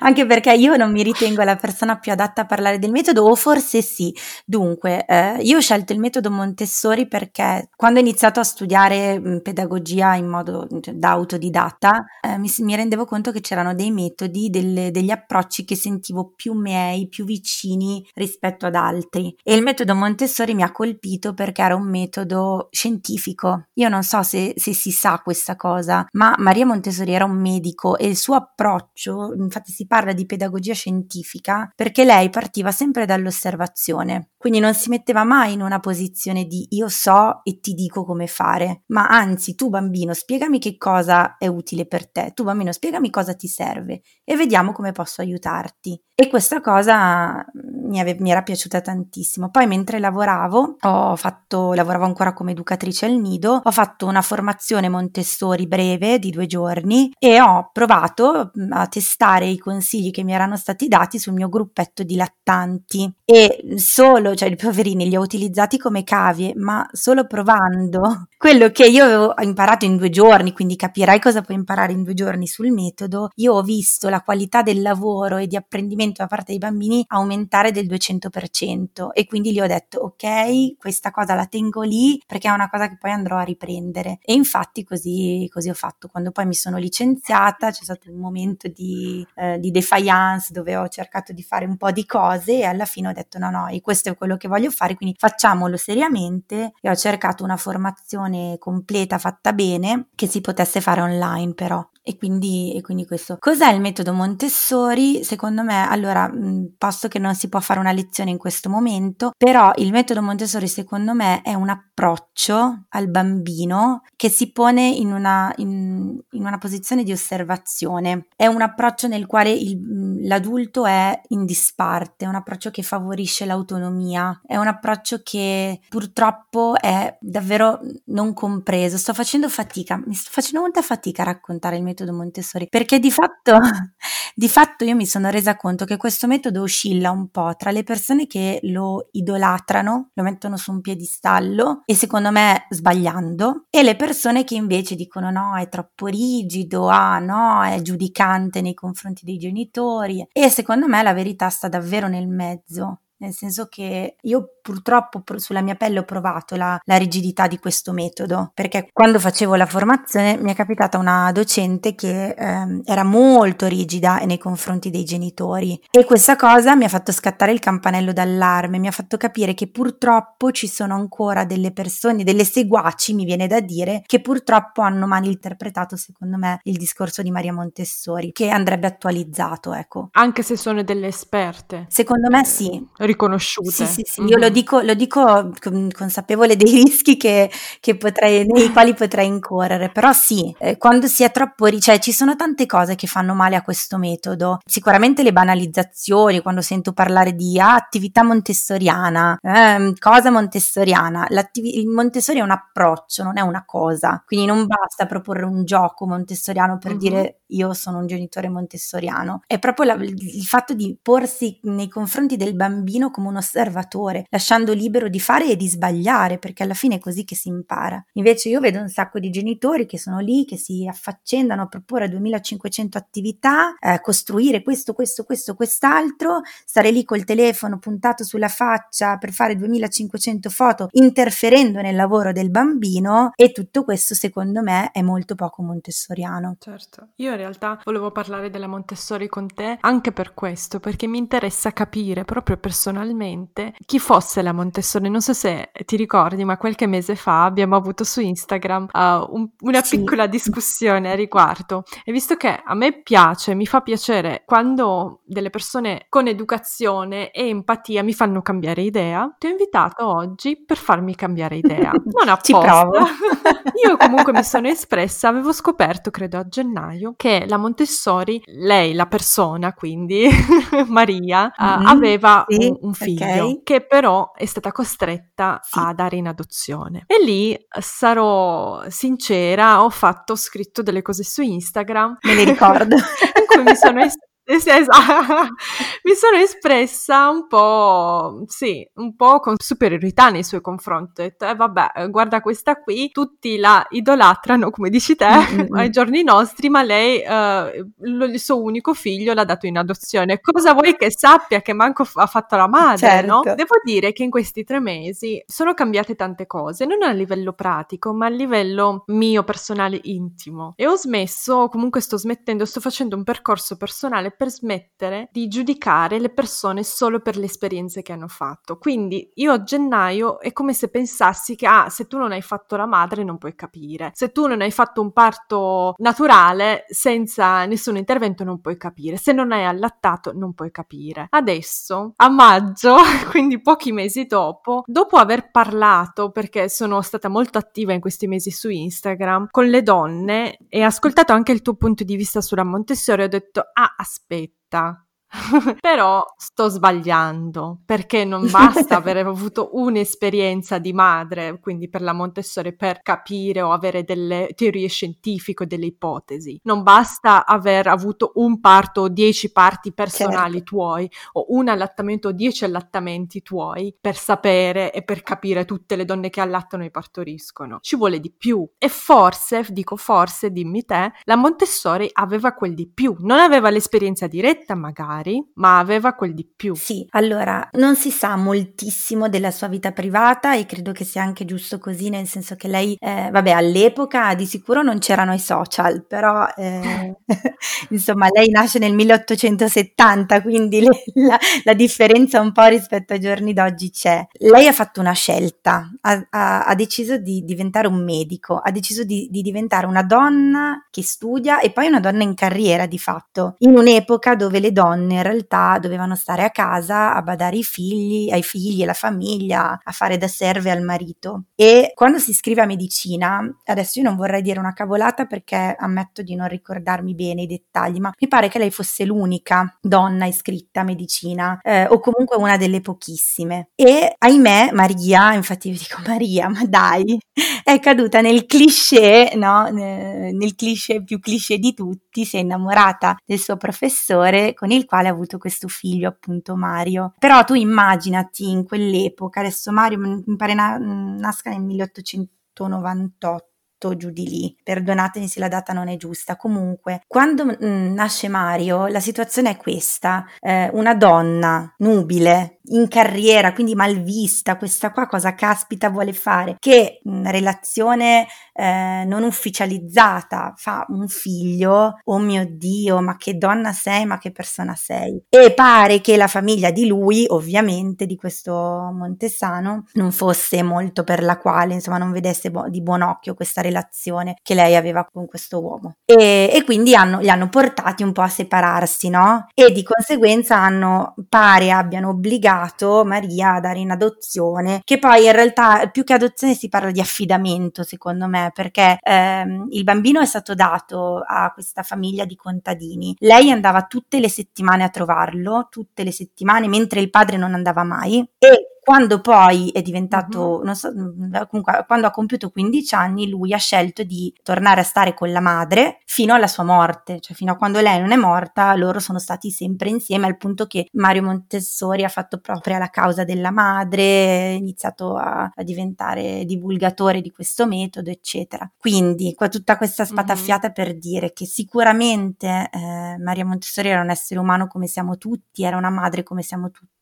Anche 0.00 0.26
perché 0.26 0.52
io 0.52 0.76
non 0.76 0.90
mi 0.92 1.02
ritengo 1.02 1.42
la 1.42 1.56
persona 1.56 1.98
più 1.98 2.12
adatta 2.12 2.42
a 2.42 2.46
parlare 2.46 2.78
del 2.78 2.90
metodo, 2.90 3.24
o 3.24 3.34
forse 3.34 3.82
sì. 3.82 4.14
Dunque, 4.44 4.95
eh, 5.04 5.38
io 5.42 5.58
ho 5.58 5.60
scelto 5.60 5.92
il 5.92 5.98
metodo 5.98 6.30
Montessori 6.30 7.06
perché 7.08 7.68
quando 7.76 7.98
ho 7.98 8.02
iniziato 8.02 8.40
a 8.40 8.44
studiare 8.44 9.18
mh, 9.18 9.40
pedagogia 9.42 10.14
in 10.14 10.26
modo 10.26 10.66
cioè, 10.80 10.94
da 10.94 11.10
autodidatta, 11.10 12.04
eh, 12.20 12.38
mi, 12.38 12.50
mi, 12.58 12.76
rendevo 12.76 13.04
conto 13.04 13.32
che 13.32 13.40
c'erano 13.40 13.74
dei 13.74 13.90
metodi, 13.90 14.48
delle, 14.48 14.90
degli 14.90 15.10
approcci 15.10 15.64
che 15.64 15.76
sentivo 15.76 16.32
più 16.34 16.54
miei, 16.54 17.08
più 17.08 17.24
vicini 17.24 18.06
rispetto 18.14 18.66
ad 18.66 18.74
altri. 18.74 19.36
E 19.42 19.54
il 19.54 19.62
metodo 19.62 19.94
Montessori 19.94 20.54
mi 20.54 20.62
ha 20.62 20.72
colpito 20.72 21.34
perché 21.34 21.62
era 21.62 21.74
un 21.74 21.88
metodo 21.88 22.68
scientifico. 22.70 23.66
Io 23.74 23.88
non 23.88 24.02
so 24.02 24.22
se, 24.22 24.54
se 24.56 24.72
si 24.72 24.90
sa 24.90 25.20
questa 25.22 25.56
cosa, 25.56 26.06
ma 26.12 26.34
Maria 26.38 26.66
Montessori 26.66 27.12
era 27.12 27.24
un 27.24 27.40
medico 27.40 27.96
e 27.96 28.06
il 28.06 28.16
suo 28.16 28.34
approccio, 28.34 29.34
infatti 29.36 29.72
si 29.72 29.86
parla 29.86 30.12
di 30.12 30.26
pedagogia 30.26 30.74
scientifica, 30.74 31.70
perché 31.74 32.04
lei 32.04 32.30
partiva 32.30 32.70
sempre 32.70 33.06
dall'osservazione, 33.06 34.30
quindi 34.36 34.60
non 34.60 34.74
si 34.74 34.85
metteva 34.88 35.24
mai 35.24 35.52
in 35.52 35.62
una 35.62 35.80
posizione 35.80 36.44
di 36.44 36.66
io 36.70 36.88
so 36.88 37.40
e 37.44 37.60
ti 37.60 37.74
dico 37.74 38.04
come 38.04 38.26
fare, 38.26 38.82
ma 38.86 39.06
anzi 39.06 39.54
tu 39.54 39.68
bambino 39.68 40.14
spiegami 40.14 40.58
che 40.58 40.76
cosa 40.76 41.36
è 41.38 41.46
utile 41.46 41.86
per 41.86 42.10
te, 42.10 42.32
tu 42.34 42.44
bambino 42.44 42.72
spiegami 42.72 43.10
cosa 43.10 43.34
ti 43.34 43.48
serve 43.48 44.02
e 44.24 44.36
vediamo 44.36 44.72
come 44.72 44.92
posso 44.92 45.20
aiutarti. 45.22 46.00
E 46.18 46.30
questa 46.30 46.62
cosa 46.62 47.44
mi, 47.52 48.00
ave- 48.00 48.16
mi, 48.18 48.30
era 48.30 48.42
piaciuta 48.42 48.80
tantissimo. 48.80 49.50
Poi 49.50 49.66
mentre 49.66 49.98
lavoravo, 49.98 50.76
ho 50.80 51.14
fatto, 51.14 51.74
lavoravo 51.74 52.06
ancora 52.06 52.32
come 52.32 52.52
educatrice 52.52 53.04
al 53.04 53.20
nido, 53.20 53.60
ho 53.62 53.70
fatto 53.70 54.06
una 54.06 54.22
formazione 54.22 54.88
Montessori 54.88 55.66
breve 55.66 56.18
di 56.18 56.30
due 56.30 56.46
giorni 56.46 57.12
e 57.18 57.38
ho 57.38 57.68
provato 57.70 58.50
a 58.70 58.86
testare 58.86 59.46
i 59.46 59.58
consigli 59.58 60.10
che 60.10 60.24
mi 60.24 60.32
erano 60.32 60.56
stati 60.56 60.88
dati 60.88 61.18
sul 61.18 61.34
mio 61.34 61.50
gruppetto 61.50 62.02
di 62.02 62.16
lattanti 62.16 63.14
e 63.22 63.74
solo, 63.76 64.34
cioè 64.34 64.48
i 64.76 64.82
poverini 64.82 65.08
li 65.08 65.16
ho 65.16 65.22
utilizzati 65.22 65.78
come 65.78 66.04
cavie, 66.04 66.52
ma 66.56 66.86
solo 66.92 67.26
provando 67.26 68.26
quello 68.36 68.70
che 68.70 68.86
io 68.86 69.04
avevo 69.04 69.34
imparato 69.40 69.86
in 69.86 69.96
due 69.96 70.10
giorni, 70.10 70.52
quindi 70.52 70.76
capirai 70.76 71.18
cosa 71.18 71.40
puoi 71.40 71.56
imparare 71.56 71.92
in 71.92 72.02
due 72.02 72.12
giorni 72.12 72.46
sul 72.46 72.70
metodo, 72.70 73.30
io 73.36 73.54
ho 73.54 73.62
visto 73.62 74.08
la 74.08 74.20
qualità 74.20 74.62
del 74.62 74.82
lavoro 74.82 75.38
e 75.38 75.46
di 75.46 75.56
apprendimento 75.56 76.22
da 76.22 76.28
parte 76.28 76.52
dei 76.52 76.58
bambini 76.58 77.04
aumentare 77.08 77.72
del 77.72 77.86
200% 77.86 79.08
e 79.12 79.26
quindi 79.26 79.52
gli 79.52 79.60
ho 79.60 79.66
detto 79.66 80.00
ok, 80.00 80.76
questa 80.76 81.10
cosa 81.10 81.34
la 81.34 81.46
tengo 81.46 81.82
lì 81.82 82.20
perché 82.26 82.48
è 82.48 82.52
una 82.52 82.68
cosa 82.68 82.88
che 82.88 82.98
poi 82.98 83.12
andrò 83.12 83.36
a 83.36 83.42
riprendere 83.42 84.18
e 84.22 84.34
infatti 84.34 84.84
così, 84.84 85.48
così 85.50 85.70
ho 85.70 85.74
fatto. 85.74 86.08
Quando 86.08 86.30
poi 86.32 86.46
mi 86.46 86.54
sono 86.54 86.76
licenziata 86.76 87.70
c'è 87.70 87.82
stato 87.82 88.10
un 88.10 88.18
momento 88.18 88.68
di, 88.68 89.26
eh, 89.36 89.58
di 89.58 89.70
defiance 89.70 90.52
dove 90.52 90.76
ho 90.76 90.88
cercato 90.88 91.32
di 91.32 91.42
fare 91.42 91.64
un 91.64 91.76
po' 91.76 91.90
di 91.90 92.04
cose 92.04 92.58
e 92.58 92.64
alla 92.64 92.84
fine 92.84 93.08
ho 93.08 93.12
detto 93.12 93.38
no 93.38 93.50
no, 93.50 93.68
e 93.68 93.80
questo 93.80 94.10
è 94.10 94.16
quello 94.16 94.36
che 94.36 94.48
voglio 94.48 94.65
fare, 94.70 94.94
quindi 94.94 95.16
facciamolo 95.18 95.76
seriamente 95.76 96.72
e 96.80 96.90
ho 96.90 96.94
cercato 96.96 97.44
una 97.44 97.56
formazione 97.56 98.56
completa 98.58 99.18
fatta 99.18 99.52
bene 99.52 100.08
che 100.14 100.26
si 100.26 100.40
potesse 100.40 100.80
fare 100.80 101.00
online 101.02 101.54
però. 101.54 101.86
E 102.08 102.16
quindi, 102.16 102.72
e 102.76 102.82
quindi, 102.82 103.04
questo. 103.04 103.36
Cos'è 103.36 103.72
il 103.72 103.80
metodo 103.80 104.12
Montessori? 104.12 105.24
Secondo 105.24 105.64
me, 105.64 105.88
allora, 105.88 106.30
posto 106.78 107.08
che 107.08 107.18
non 107.18 107.34
si 107.34 107.48
può 107.48 107.58
fare 107.58 107.80
una 107.80 107.90
lezione 107.90 108.30
in 108.30 108.38
questo 108.38 108.68
momento, 108.68 109.32
però 109.36 109.72
il 109.74 109.90
metodo 109.90 110.22
Montessori 110.22 110.68
secondo 110.68 111.14
me 111.14 111.42
è 111.42 111.54
un 111.54 111.68
approccio 111.68 112.84
al 112.90 113.08
bambino 113.08 114.02
che 114.14 114.28
si 114.28 114.52
pone 114.52 114.86
in 114.86 115.12
una, 115.12 115.52
in, 115.56 116.16
in 116.30 116.46
una 116.46 116.58
posizione 116.58 117.02
di 117.02 117.10
osservazione. 117.10 118.28
È 118.36 118.46
un 118.46 118.62
approccio 118.62 119.08
nel 119.08 119.26
quale 119.26 119.50
il, 119.50 120.28
l'adulto 120.28 120.86
è 120.86 121.20
in 121.30 121.44
disparte, 121.44 122.24
è 122.24 122.28
un 122.28 122.36
approccio 122.36 122.70
che 122.70 122.82
favorisce 122.82 123.46
l'autonomia, 123.46 124.42
è 124.46 124.56
un 124.56 124.68
approccio 124.68 125.22
che 125.24 125.80
purtroppo 125.88 126.76
è 126.78 127.18
davvero 127.20 127.80
non 128.04 128.32
compreso. 128.32 128.96
Sto 128.96 129.12
facendo 129.12 129.48
fatica, 129.48 130.00
mi 130.06 130.14
sto 130.14 130.30
facendo 130.30 130.60
molta 130.60 130.82
fatica 130.82 131.22
a 131.22 131.26
raccontare 131.26 131.76
il 131.76 131.82
metodo 131.82 131.94
metodo 131.96 132.12
Montessori, 132.12 132.68
perché 132.68 132.98
di 132.98 133.10
fatto, 133.10 133.58
di 134.34 134.48
fatto 134.48 134.84
io 134.84 134.94
mi 134.94 135.06
sono 135.06 135.30
resa 135.30 135.56
conto 135.56 135.86
che 135.86 135.96
questo 135.96 136.26
metodo 136.26 136.60
oscilla 136.60 137.10
un 137.10 137.30
po' 137.30 137.54
tra 137.56 137.70
le 137.70 137.82
persone 137.82 138.26
che 138.26 138.58
lo 138.64 139.08
idolatrano, 139.12 140.10
lo 140.12 140.22
mettono 140.22 140.58
su 140.58 140.72
un 140.72 140.82
piedistallo 140.82 141.82
e 141.86 141.94
secondo 141.94 142.30
me 142.30 142.66
sbagliando, 142.68 143.66
e 143.70 143.82
le 143.82 143.96
persone 143.96 144.44
che 144.44 144.54
invece 144.54 144.94
dicono 144.94 145.30
no, 145.30 145.56
è 145.56 145.68
troppo 145.68 146.06
rigido, 146.06 146.88
ah 146.88 147.18
no, 147.18 147.64
è 147.64 147.80
giudicante 147.80 148.60
nei 148.60 148.74
confronti 148.74 149.24
dei 149.24 149.38
genitori 149.38 150.26
e 150.30 150.50
secondo 150.50 150.86
me 150.86 151.02
la 151.02 151.14
verità 151.14 151.48
sta 151.48 151.68
davvero 151.68 152.08
nel 152.08 152.28
mezzo 152.28 153.00
nel 153.18 153.32
senso 153.32 153.66
che 153.66 154.16
io 154.20 154.55
purtroppo 154.66 155.22
sulla 155.36 155.60
mia 155.60 155.76
pelle 155.76 156.00
ho 156.00 156.02
provato 156.02 156.56
la, 156.56 156.76
la 156.82 156.96
rigidità 156.96 157.46
di 157.46 157.60
questo 157.60 157.92
metodo, 157.92 158.50
perché 158.52 158.88
quando 158.92 159.20
facevo 159.20 159.54
la 159.54 159.64
formazione 159.64 160.36
mi 160.38 160.50
è 160.50 160.56
capitata 160.56 160.98
una 160.98 161.30
docente 161.30 161.94
che 161.94 162.34
ehm, 162.36 162.82
era 162.84 163.04
molto 163.04 163.68
rigida 163.68 164.16
nei 164.24 164.38
confronti 164.38 164.90
dei 164.90 165.04
genitori 165.04 165.80
e 165.88 166.04
questa 166.04 166.34
cosa 166.34 166.74
mi 166.74 166.82
ha 166.82 166.88
fatto 166.88 167.12
scattare 167.12 167.52
il 167.52 167.60
campanello 167.60 168.12
d'allarme, 168.12 168.80
mi 168.80 168.88
ha 168.88 168.90
fatto 168.90 169.16
capire 169.16 169.54
che 169.54 169.70
purtroppo 169.70 170.50
ci 170.50 170.66
sono 170.66 170.94
ancora 170.96 171.44
delle 171.44 171.72
persone, 171.72 172.24
delle 172.24 172.44
seguaci, 172.44 173.14
mi 173.14 173.24
viene 173.24 173.46
da 173.46 173.60
dire, 173.60 174.02
che 174.04 174.20
purtroppo 174.20 174.80
hanno 174.80 175.06
mal 175.06 175.24
interpretato 175.26 175.94
secondo 175.94 176.38
me 176.38 176.58
il 176.64 176.76
discorso 176.76 177.22
di 177.22 177.30
Maria 177.30 177.52
Montessori, 177.52 178.32
che 178.32 178.48
andrebbe 178.48 178.88
attualizzato, 178.88 179.72
ecco. 179.74 180.08
Anche 180.12 180.42
se 180.42 180.56
sono 180.56 180.82
delle 180.82 181.06
esperte. 181.06 181.86
Secondo 181.88 182.28
me 182.30 182.44
sì. 182.44 182.84
Riconosciute. 182.96 183.70
Sì, 183.70 183.86
sì, 183.86 184.02
sì. 184.04 184.20
Mm-hmm. 184.22 184.30
Io 184.30 184.38
lo 184.38 184.48
dico, 184.56 184.80
lo 184.80 184.94
dico 184.94 185.50
consapevole 185.92 186.56
dei 186.56 186.70
rischi 186.84 187.16
che, 187.16 187.50
che 187.80 187.96
potrei, 187.96 188.46
nei 188.46 188.72
quali 188.72 188.94
potrei 188.94 189.26
incorrere, 189.26 189.90
però 189.90 190.12
sì, 190.12 190.54
eh, 190.58 190.78
quando 190.78 191.06
si 191.06 191.24
è 191.24 191.30
troppo, 191.30 191.70
cioè 191.78 191.98
ci 191.98 192.12
sono 192.12 192.36
tante 192.36 192.64
cose 192.66 192.94
che 192.94 193.06
fanno 193.06 193.34
male 193.34 193.56
a 193.56 193.62
questo 193.62 193.98
metodo. 193.98 194.58
Sicuramente 194.64 195.22
le 195.22 195.32
banalizzazioni, 195.32 196.40
quando 196.40 196.62
sento 196.62 196.92
parlare 196.92 197.34
di 197.34 197.60
ah, 197.60 197.74
attività 197.74 198.22
montessoriana, 198.22 199.38
eh, 199.42 199.92
cosa 199.98 200.30
montessoriana. 200.30 201.26
il 201.52 201.88
Montessori 201.88 202.38
è 202.38 202.42
un 202.42 202.50
approccio, 202.50 203.22
non 203.22 203.38
è 203.38 203.40
una 203.40 203.64
cosa, 203.64 204.22
quindi 204.24 204.46
non 204.46 204.66
basta 204.66 205.06
proporre 205.06 205.44
un 205.44 205.64
gioco 205.64 206.06
montessoriano 206.06 206.78
per 206.78 206.92
mm-hmm. 206.92 207.00
dire 207.00 207.40
io 207.48 207.72
sono 207.74 207.98
un 207.98 208.06
genitore 208.06 208.48
montessoriano, 208.48 209.42
è 209.46 209.58
proprio 209.58 209.86
la, 209.86 209.94
il 209.94 210.44
fatto 210.44 210.74
di 210.74 210.98
porsi 211.00 211.58
nei 211.64 211.88
confronti 211.88 212.36
del 212.36 212.54
bambino 212.54 213.10
come 213.10 213.28
un 213.28 213.36
osservatore, 213.36 214.24
lasciando 214.46 214.74
libero 214.74 215.08
di 215.08 215.18
fare 215.18 215.48
e 215.48 215.56
di 215.56 215.66
sbagliare, 215.66 216.38
perché 216.38 216.62
alla 216.62 216.74
fine 216.74 216.96
è 216.96 216.98
così 217.00 217.24
che 217.24 217.34
si 217.34 217.48
impara. 217.48 218.02
Invece 218.12 218.48
io 218.48 218.60
vedo 218.60 218.78
un 218.78 218.88
sacco 218.88 219.18
di 219.18 219.30
genitori 219.30 219.86
che 219.86 219.98
sono 219.98 220.20
lì, 220.20 220.44
che 220.44 220.56
si 220.56 220.86
affaccendano 220.88 221.62
a 221.62 221.66
proporre 221.66 222.08
2500 222.08 222.96
attività, 222.96 223.74
eh, 223.80 224.00
costruire 224.00 224.62
questo, 224.62 224.92
questo, 224.92 225.24
questo, 225.24 225.56
quest'altro, 225.56 226.42
stare 226.64 226.92
lì 226.92 227.04
col 227.04 227.24
telefono 227.24 227.80
puntato 227.80 228.22
sulla 228.22 228.46
faccia 228.46 229.16
per 229.16 229.32
fare 229.32 229.56
2500 229.56 230.48
foto, 230.48 230.88
interferendo 230.92 231.80
nel 231.80 231.96
lavoro 231.96 232.30
del 232.30 232.50
bambino 232.50 233.32
e 233.34 233.50
tutto 233.50 233.82
questo 233.82 234.14
secondo 234.14 234.62
me 234.62 234.90
è 234.92 235.02
molto 235.02 235.34
poco 235.34 235.62
montessoriano. 235.62 236.56
Certo, 236.60 237.08
io 237.16 237.30
in 237.32 237.36
realtà 237.36 237.80
volevo 237.82 238.12
parlare 238.12 238.50
della 238.50 238.68
Montessori 238.68 239.26
con 239.26 239.48
te 239.52 239.78
anche 239.80 240.12
per 240.12 240.34
questo, 240.34 240.78
perché 240.78 241.08
mi 241.08 241.18
interessa 241.18 241.72
capire 241.72 242.24
proprio 242.24 242.56
personalmente 242.56 243.74
chi 243.84 243.98
fosse 243.98 244.35
la 244.42 244.52
Montessori. 244.52 245.08
Non 245.08 245.20
so 245.20 245.32
se 245.32 245.70
ti 245.84 245.96
ricordi, 245.96 246.44
ma 246.44 246.56
qualche 246.56 246.86
mese 246.86 247.16
fa 247.16 247.44
abbiamo 247.44 247.76
avuto 247.76 248.04
su 248.04 248.20
Instagram 248.20 248.88
uh, 248.92 248.98
un, 249.34 249.48
una 249.60 249.82
sì. 249.82 249.98
piccola 249.98 250.26
discussione 250.26 251.10
a 251.10 251.14
riguardo. 251.14 251.84
E 252.04 252.12
visto 252.12 252.36
che 252.36 252.60
a 252.64 252.74
me 252.74 253.02
piace, 253.02 253.54
mi 253.54 253.66
fa 253.66 253.80
piacere 253.80 254.42
quando 254.44 255.20
delle 255.24 255.50
persone 255.50 256.06
con 256.08 256.26
educazione 256.26 257.30
e 257.30 257.48
empatia 257.48 258.02
mi 258.02 258.12
fanno 258.12 258.42
cambiare 258.42 258.82
idea, 258.82 259.34
ti 259.38 259.46
ho 259.46 259.50
invitato 259.50 260.06
oggi 260.06 260.62
per 260.64 260.76
farmi 260.76 261.14
cambiare 261.14 261.56
idea. 261.56 261.92
Non 262.16 262.28
apposta. 262.28 262.88
Io 263.84 263.96
comunque 263.96 264.32
mi 264.32 264.42
sono 264.42 264.68
espressa, 264.68 265.28
avevo 265.28 265.52
scoperto, 265.52 266.10
credo 266.10 266.38
a 266.38 266.48
gennaio, 266.48 267.14
che 267.16 267.44
la 267.46 267.56
Montessori, 267.58 268.40
lei, 268.46 268.94
la 268.94 269.06
persona, 269.06 269.74
quindi 269.74 270.28
Maria, 270.88 271.52
mm-hmm, 271.60 271.84
uh, 271.84 271.88
aveva 271.88 272.44
sì, 272.48 272.66
un, 272.66 272.76
un, 272.80 272.94
figlio 272.94 273.24
okay. 273.24 273.60
che 273.62 273.80
però 273.84 274.25
è 274.34 274.44
stata 274.46 274.72
costretta 274.72 275.60
sì. 275.62 275.78
a 275.78 275.92
dare 275.92 276.16
in 276.16 276.26
adozione. 276.26 277.04
E 277.06 277.22
lì 277.22 277.56
sarò 277.80 278.88
sincera, 278.88 279.82
ho 279.82 279.90
fatto, 279.90 280.32
ho 280.32 280.36
scritto 280.36 280.82
delle 280.82 281.02
cose 281.02 281.24
su 281.24 281.42
Instagram. 281.42 282.18
Me 282.22 282.34
le 282.34 282.44
ricordo. 282.44 282.96
in 282.96 283.46
cui 283.46 283.62
mi 283.62 283.76
sono 283.76 284.00
espressa 284.00 284.24
mi 286.04 286.14
sono 286.14 286.36
espressa 286.36 287.28
un 287.30 287.48
po', 287.48 288.44
sì, 288.46 288.88
un 288.94 289.16
po' 289.16 289.40
con 289.40 289.56
superiorità 289.58 290.28
nei 290.28 290.44
suoi 290.44 290.60
confronti. 290.60 291.20
Ho 291.20 291.24
detto, 291.24 291.46
eh 291.46 291.56
vabbè, 291.56 292.08
guarda 292.10 292.40
questa 292.40 292.76
qui, 292.80 293.10
tutti 293.10 293.58
la 293.58 293.84
idolatrano, 293.90 294.70
come 294.70 294.88
dici 294.88 295.16
te, 295.16 295.26
mm-hmm. 295.26 295.74
ai 295.74 295.90
giorni 295.90 296.22
nostri, 296.22 296.68
ma 296.68 296.84
lei, 296.84 297.20
eh, 297.22 297.84
il 298.02 298.38
suo 298.38 298.62
unico 298.62 298.94
figlio 298.94 299.34
l'ha 299.34 299.44
dato 299.44 299.66
in 299.66 299.78
adozione. 299.78 300.40
Cosa 300.40 300.74
vuoi 300.74 300.96
che 300.96 301.10
sappia 301.10 301.60
che 301.60 301.72
manco 301.72 302.04
f- 302.04 302.18
ha 302.18 302.26
fatto 302.26 302.54
la 302.54 302.68
madre, 302.68 302.98
certo. 302.98 303.32
no? 303.32 303.42
Devo 303.42 303.80
dire 303.82 304.12
che 304.12 304.22
in 304.22 304.30
questi 304.30 304.62
tre 304.62 304.78
mesi 304.78 305.42
sono 305.44 305.74
cambiate 305.74 306.14
tante 306.14 306.46
cose, 306.46 306.86
non 306.86 307.02
a 307.02 307.10
livello 307.10 307.52
pratico, 307.52 308.14
ma 308.14 308.26
a 308.26 308.30
livello 308.30 309.02
mio 309.06 309.42
personale 309.42 309.98
intimo. 310.04 310.74
E 310.76 310.86
ho 310.86 310.94
smesso, 310.94 311.68
comunque 311.68 312.00
sto 312.00 312.16
smettendo, 312.16 312.64
sto 312.64 312.80
facendo 312.80 313.16
un 313.16 313.24
percorso 313.24 313.76
personale 313.76 314.34
per 314.36 314.50
smettere 314.50 315.28
di 315.32 315.48
giudicare 315.48 316.18
le 316.18 316.30
persone 316.30 316.82
solo 316.82 317.20
per 317.20 317.36
le 317.36 317.46
esperienze 317.46 318.02
che 318.02 318.12
hanno 318.12 318.28
fatto. 318.28 318.78
Quindi 318.78 319.30
io 319.34 319.52
a 319.52 319.62
gennaio 319.62 320.40
è 320.40 320.52
come 320.52 320.74
se 320.74 320.88
pensassi 320.88 321.56
che 321.56 321.66
ah, 321.66 321.88
se 321.88 322.06
tu 322.06 322.18
non 322.18 322.32
hai 322.32 322.42
fatto 322.42 322.76
la 322.76 322.86
madre 322.86 323.24
non 323.24 323.38
puoi 323.38 323.54
capire, 323.54 324.10
se 324.14 324.32
tu 324.32 324.46
non 324.46 324.60
hai 324.60 324.70
fatto 324.70 325.00
un 325.00 325.12
parto 325.12 325.94
naturale 325.98 326.84
senza 326.88 327.64
nessun 327.64 327.96
intervento 327.96 328.44
non 328.44 328.60
puoi 328.60 328.76
capire, 328.76 329.16
se 329.16 329.32
non 329.32 329.52
hai 329.52 329.64
allattato 329.64 330.32
non 330.34 330.54
puoi 330.54 330.70
capire. 330.70 331.26
Adesso, 331.30 332.12
a 332.16 332.28
maggio, 332.28 332.96
quindi 333.30 333.60
pochi 333.60 333.92
mesi 333.92 334.26
dopo, 334.26 334.82
dopo 334.86 335.16
aver 335.16 335.50
parlato, 335.50 336.30
perché 336.30 336.68
sono 336.68 337.00
stata 337.02 337.28
molto 337.28 337.58
attiva 337.58 337.92
in 337.92 338.00
questi 338.00 338.26
mesi 338.26 338.50
su 338.50 338.68
Instagram, 338.68 339.48
con 339.50 339.66
le 339.66 339.82
donne 339.82 340.58
e 340.68 340.82
ascoltato 340.82 341.32
anche 341.32 341.52
il 341.52 341.62
tuo 341.62 341.74
punto 341.74 342.04
di 342.04 342.16
vista 342.16 342.40
sulla 342.40 342.64
Montessori, 342.64 343.22
ho 343.22 343.28
detto, 343.28 343.60
ah, 343.72 343.94
aspetta, 343.96 344.25
aspetta, 344.28 345.05
Però 345.80 346.24
sto 346.36 346.68
sbagliando 346.68 347.80
perché 347.84 348.24
non 348.24 348.48
basta 348.50 348.96
aver 348.96 349.18
avuto 349.18 349.70
un'esperienza 349.72 350.78
di 350.78 350.92
madre, 350.92 351.58
quindi 351.60 351.88
per 351.88 352.02
la 352.02 352.12
Montessori, 352.12 352.74
per 352.74 353.02
capire 353.02 353.62
o 353.62 353.72
avere 353.72 354.04
delle 354.04 354.50
teorie 354.54 354.88
scientifiche, 354.88 355.66
delle 355.66 355.86
ipotesi. 355.86 356.60
Non 356.64 356.82
basta 356.82 357.44
aver 357.44 357.86
avuto 357.88 358.32
un 358.36 358.60
parto 358.60 359.02
o 359.02 359.08
dieci 359.08 359.52
parti 359.52 359.92
personali 359.92 360.58
certo. 360.58 360.64
tuoi 360.64 361.10
o 361.32 361.46
un 361.48 361.68
allattamento 361.68 362.28
o 362.28 362.32
dieci 362.32 362.64
allattamenti 362.64 363.42
tuoi 363.42 363.94
per 364.00 364.16
sapere 364.16 364.92
e 364.92 365.02
per 365.02 365.22
capire 365.22 365.64
tutte 365.64 365.96
le 365.96 366.04
donne 366.04 366.30
che 366.30 366.40
allattano 366.40 366.84
e 366.84 366.90
partoriscono. 366.90 367.78
Ci 367.80 367.96
vuole 367.96 368.20
di 368.20 368.32
più. 368.32 368.66
E 368.78 368.88
forse, 368.88 369.64
dico 369.68 369.96
forse, 369.96 370.50
dimmi 370.50 370.84
te, 370.84 371.12
la 371.24 371.36
Montessori 371.36 372.08
aveva 372.12 372.52
quel 372.52 372.74
di 372.74 372.88
più. 372.88 373.14
Non 373.20 373.38
aveva 373.38 373.70
l'esperienza 373.70 374.26
diretta 374.26 374.74
magari 374.74 375.25
magari, 375.26 375.44
ma 375.54 375.78
aveva 375.78 376.14
quel 376.14 376.34
di 376.34 376.46
più. 376.54 376.74
Sì, 376.74 377.06
allora 377.10 377.68
non 377.72 377.96
si 377.96 378.10
sa 378.10 378.36
moltissimo 378.36 379.28
della 379.28 379.50
sua 379.50 379.68
vita 379.68 379.92
privata 379.92 380.54
e 380.54 380.66
credo 380.66 380.92
che 380.92 381.04
sia 381.04 381.22
anche 381.22 381.44
giusto 381.44 381.78
così, 381.78 382.08
nel 382.08 382.26
senso 382.26 382.54
che 382.54 382.68
lei, 382.68 382.96
eh, 382.98 383.28
vabbè, 383.30 383.50
all'epoca 383.50 384.34
di 384.34 384.46
sicuro 384.46 384.82
non 384.82 384.98
c'erano 384.98 385.34
i 385.34 385.38
social, 385.38 386.04
però 386.06 386.46
eh, 386.56 387.16
insomma 387.90 388.28
lei 388.30 388.48
nasce 388.50 388.78
nel 388.78 388.94
1870, 388.94 390.42
quindi 390.42 390.80
le, 390.80 391.02
la, 391.14 391.38
la, 391.64 391.74
differenza 391.74 392.40
un 392.40 392.52
po' 392.52 392.66
rispetto 392.66 393.12
ai 393.12 393.20
giorni 393.20 393.52
d'oggi 393.52 393.90
c'è. 393.90 394.24
Lei 394.38 394.66
ha 394.66 394.72
fatto 394.72 395.00
una 395.00 395.12
scelta, 395.12 395.90
ha, 396.02 396.26
ha, 396.30 396.64
ha 396.64 396.74
deciso 396.74 397.18
di 397.18 397.42
diventare 397.44 397.88
un 397.88 398.02
medico, 398.04 398.60
ha 398.62 398.70
deciso 398.70 399.04
di, 399.04 399.28
di 399.30 399.42
diventare 399.42 399.86
una 399.86 400.02
donna 400.02 400.86
che 400.90 401.02
studia 401.02 401.60
e 401.60 401.70
poi 401.70 401.86
una 401.86 402.00
donna 402.00 402.22
in 402.22 402.34
carriera 402.34 402.86
di 402.86 402.98
fatto, 402.98 403.56
in 403.58 403.76
un'epoca 403.76 404.34
dove 404.34 404.60
le 404.60 404.72
donne 404.72 405.05
in 405.10 405.22
realtà 405.22 405.78
dovevano 405.78 406.14
stare 406.14 406.44
a 406.44 406.50
casa 406.50 407.14
a 407.14 407.22
badare 407.22 407.56
ai 407.56 407.62
figli, 407.62 408.30
ai 408.30 408.42
figli, 408.42 408.82
alla 408.82 408.94
famiglia, 408.94 409.80
a 409.82 409.92
fare 409.92 410.16
da 410.16 410.28
serve 410.28 410.70
al 410.70 410.82
marito. 410.82 411.44
E 411.54 411.92
quando 411.94 412.18
si 412.18 412.30
iscrive 412.30 412.62
a 412.62 412.66
medicina, 412.66 413.40
adesso 413.64 413.98
io 413.98 414.04
non 414.04 414.16
vorrei 414.16 414.42
dire 414.42 414.58
una 414.58 414.72
cavolata 414.72 415.26
perché 415.26 415.74
ammetto 415.78 416.22
di 416.22 416.34
non 416.34 416.48
ricordarmi 416.48 417.14
bene 417.14 417.42
i 417.42 417.46
dettagli, 417.46 417.98
ma 417.98 418.12
mi 418.18 418.28
pare 418.28 418.48
che 418.48 418.58
lei 418.58 418.70
fosse 418.70 419.04
l'unica 419.04 419.76
donna 419.80 420.26
iscritta 420.26 420.80
a 420.80 420.84
medicina 420.84 421.58
eh, 421.62 421.86
o 421.86 421.98
comunque 422.00 422.36
una 422.36 422.56
delle 422.56 422.80
pochissime. 422.80 423.68
E 423.74 424.14
ahimè, 424.16 424.70
Maria, 424.72 425.34
infatti 425.34 425.68
io 425.70 425.76
dico 425.76 426.00
Maria, 426.06 426.48
ma 426.48 426.64
dai, 426.66 427.18
è 427.62 427.78
caduta 427.80 428.20
nel 428.20 428.46
cliché, 428.46 429.32
no? 429.34 429.68
Nel 429.70 430.54
cliché 430.54 431.02
più 431.02 431.18
cliché 431.20 431.58
di 431.58 431.74
tutti, 431.74 432.24
si 432.24 432.36
è 432.36 432.40
innamorata 432.40 433.16
del 433.24 433.38
suo 433.38 433.56
professore 433.56 434.54
con 434.54 434.70
il 434.70 434.84
quale 434.84 434.95
quale 434.96 435.08
ha 435.08 435.12
avuto 435.12 435.36
questo 435.38 435.68
figlio, 435.68 436.08
appunto 436.08 436.56
Mario. 436.56 437.12
Però 437.18 437.44
tu 437.44 437.52
immaginati 437.54 438.48
in 438.50 438.64
quell'epoca, 438.64 439.40
adesso 439.40 439.70
Mario 439.72 439.98
mi 439.98 440.36
pare 440.36 440.54
na- 440.54 440.78
nasca 440.78 441.50
nel 441.50 441.60
1898 441.60 443.50
8 443.76 443.96
giù 443.96 444.10
di 444.10 444.28
lì. 444.28 444.56
Perdonatemi 444.62 445.28
se 445.28 445.40
la 445.40 445.48
data 445.48 445.72
non 445.72 445.88
è 445.88 445.96
giusta. 445.96 446.36
Comunque, 446.36 447.02
quando 447.06 447.44
mh, 447.44 447.56
mm, 447.64 447.92
nasce 447.94 448.28
Mario, 448.28 448.86
la 448.86 449.00
situazione 449.00 449.50
è 449.50 449.56
questa: 449.56 450.24
eh, 450.40 450.70
una 450.72 450.94
donna 450.94 451.74
nubile 451.78 452.60
in 452.70 452.88
carriera, 452.88 453.52
quindi 453.52 453.74
malvista, 453.74 454.56
questa 454.56 454.90
qua 454.90 455.06
cosa 455.06 455.34
caspita 455.34 455.90
vuole 455.90 456.12
fare? 456.12 456.56
Che 456.58 457.00
in 457.02 457.30
relazione 457.30 458.26
eh, 458.56 459.04
non 459.06 459.22
ufficializzata 459.22 460.54
fa 460.56 460.86
un 460.88 461.08
figlio, 461.08 462.00
oh 462.04 462.18
mio 462.18 462.46
Dio, 462.48 463.02
ma 463.02 463.16
che 463.16 463.36
donna 463.36 463.72
sei, 463.72 464.06
ma 464.06 464.18
che 464.18 464.32
persona 464.32 464.74
sei? 464.74 465.22
E 465.28 465.52
pare 465.52 466.00
che 466.00 466.16
la 466.16 466.26
famiglia 466.26 466.70
di 466.70 466.86
lui, 466.86 467.26
ovviamente, 467.28 468.06
di 468.06 468.16
questo 468.16 468.52
Montesano, 468.52 469.84
non 469.94 470.10
fosse 470.10 470.62
molto 470.62 471.04
per 471.04 471.22
la 471.22 471.38
quale, 471.38 471.74
insomma, 471.74 471.98
non 471.98 472.12
vedesse 472.12 472.50
bu- 472.50 472.68
di 472.68 472.80
buon 472.80 473.02
occhio 473.02 473.34
questa 473.34 473.60
relazione 473.60 474.36
che 474.42 474.54
lei 474.54 474.74
aveva 474.74 475.06
con 475.10 475.26
questo 475.26 475.60
uomo. 475.60 475.96
E, 476.04 476.50
e 476.52 476.64
quindi 476.64 476.94
hanno, 476.94 477.20
li 477.20 477.28
hanno 477.28 477.48
portati 477.48 478.02
un 478.02 478.12
po' 478.12 478.22
a 478.22 478.28
separarsi, 478.28 479.10
no? 479.10 479.48
E 479.54 479.70
di 479.72 479.82
conseguenza 479.82 480.56
hanno, 480.56 481.14
pare 481.28 481.70
abbiano 481.70 482.08
obbligato 482.10 483.04
Maria 483.04 483.54
a 483.54 483.60
dare 483.60 483.80
in 483.80 483.90
adozione, 483.90 484.80
che 484.84 484.98
poi 484.98 485.26
in 485.26 485.32
realtà 485.32 485.86
più 485.88 486.04
che 486.04 486.14
adozione 486.14 486.54
si 486.54 486.68
parla 486.68 486.90
di 486.90 487.00
affidamento, 487.00 487.82
secondo 487.82 488.26
me, 488.26 488.45
perché 488.50 488.98
ehm, 489.02 489.68
il 489.70 489.84
bambino 489.84 490.20
è 490.20 490.26
stato 490.26 490.54
dato 490.54 491.22
a 491.26 491.50
questa 491.52 491.82
famiglia 491.82 492.24
di 492.24 492.36
contadini. 492.36 493.14
Lei 493.18 493.50
andava 493.50 493.82
tutte 493.82 494.20
le 494.20 494.28
settimane 494.28 494.84
a 494.84 494.88
trovarlo, 494.88 495.68
tutte 495.70 496.04
le 496.04 496.12
settimane, 496.12 496.68
mentre 496.68 497.00
il 497.00 497.10
padre 497.10 497.36
non 497.36 497.54
andava 497.54 497.82
mai 497.84 498.26
e 498.38 498.75
quando 498.86 499.20
poi 499.20 499.70
è 499.70 499.82
diventato, 499.82 500.58
uh-huh. 500.58 500.62
non 500.62 500.76
so, 500.76 500.92
mm, 500.92 501.34
comunque 501.48 501.82
quando 501.88 502.06
ha 502.06 502.12
compiuto 502.12 502.50
15 502.50 502.94
anni, 502.94 503.28
lui 503.28 503.52
ha 503.52 503.58
scelto 503.58 504.04
di 504.04 504.32
tornare 504.44 504.82
a 504.82 504.84
stare 504.84 505.12
con 505.12 505.32
la 505.32 505.40
madre 505.40 505.98
fino 506.04 506.34
alla 506.34 506.46
sua 506.46 506.62
morte, 506.62 507.18
cioè 507.18 507.34
fino 507.34 507.50
a 507.50 507.56
quando 507.56 507.80
lei 507.80 507.98
non 507.98 508.12
è 508.12 508.16
morta, 508.16 508.76
loro 508.76 509.00
sono 509.00 509.18
stati 509.18 509.50
sempre 509.50 509.88
insieme 509.88 510.26
al 510.26 510.36
punto 510.36 510.68
che 510.68 510.86
Mario 510.92 511.24
Montessori 511.24 512.04
ha 512.04 512.08
fatto 512.08 512.38
propria 512.38 512.78
la 512.78 512.88
causa 512.88 513.24
della 513.24 513.50
madre, 513.50 514.50
ha 514.50 514.52
iniziato 514.52 515.16
a, 515.16 515.50
a 515.52 515.62
diventare 515.64 516.44
divulgatore 516.44 517.20
di 517.20 517.32
questo 517.32 517.66
metodo, 517.66 518.10
eccetera. 518.10 518.70
Quindi, 518.78 519.34
qua 519.34 519.48
tutta 519.48 519.76
questa 519.76 520.04
spataffiata 520.04 520.68
uh-huh. 520.68 520.72
per 520.72 520.96
dire 520.96 521.32
che 521.32 521.44
sicuramente 521.44 522.70
eh, 522.72 523.16
Maria 523.18 523.44
Montessori 523.44 523.88
era 523.88 524.02
un 524.02 524.10
essere 524.10 524.38
umano 524.38 524.68
come 524.68 524.86
siamo 524.86 525.18
tutti, 525.18 525.64
era 525.64 525.76
una 525.76 525.90
madre 525.90 526.22
come 526.22 526.42
siamo 526.42 526.70
tutti 526.70 526.94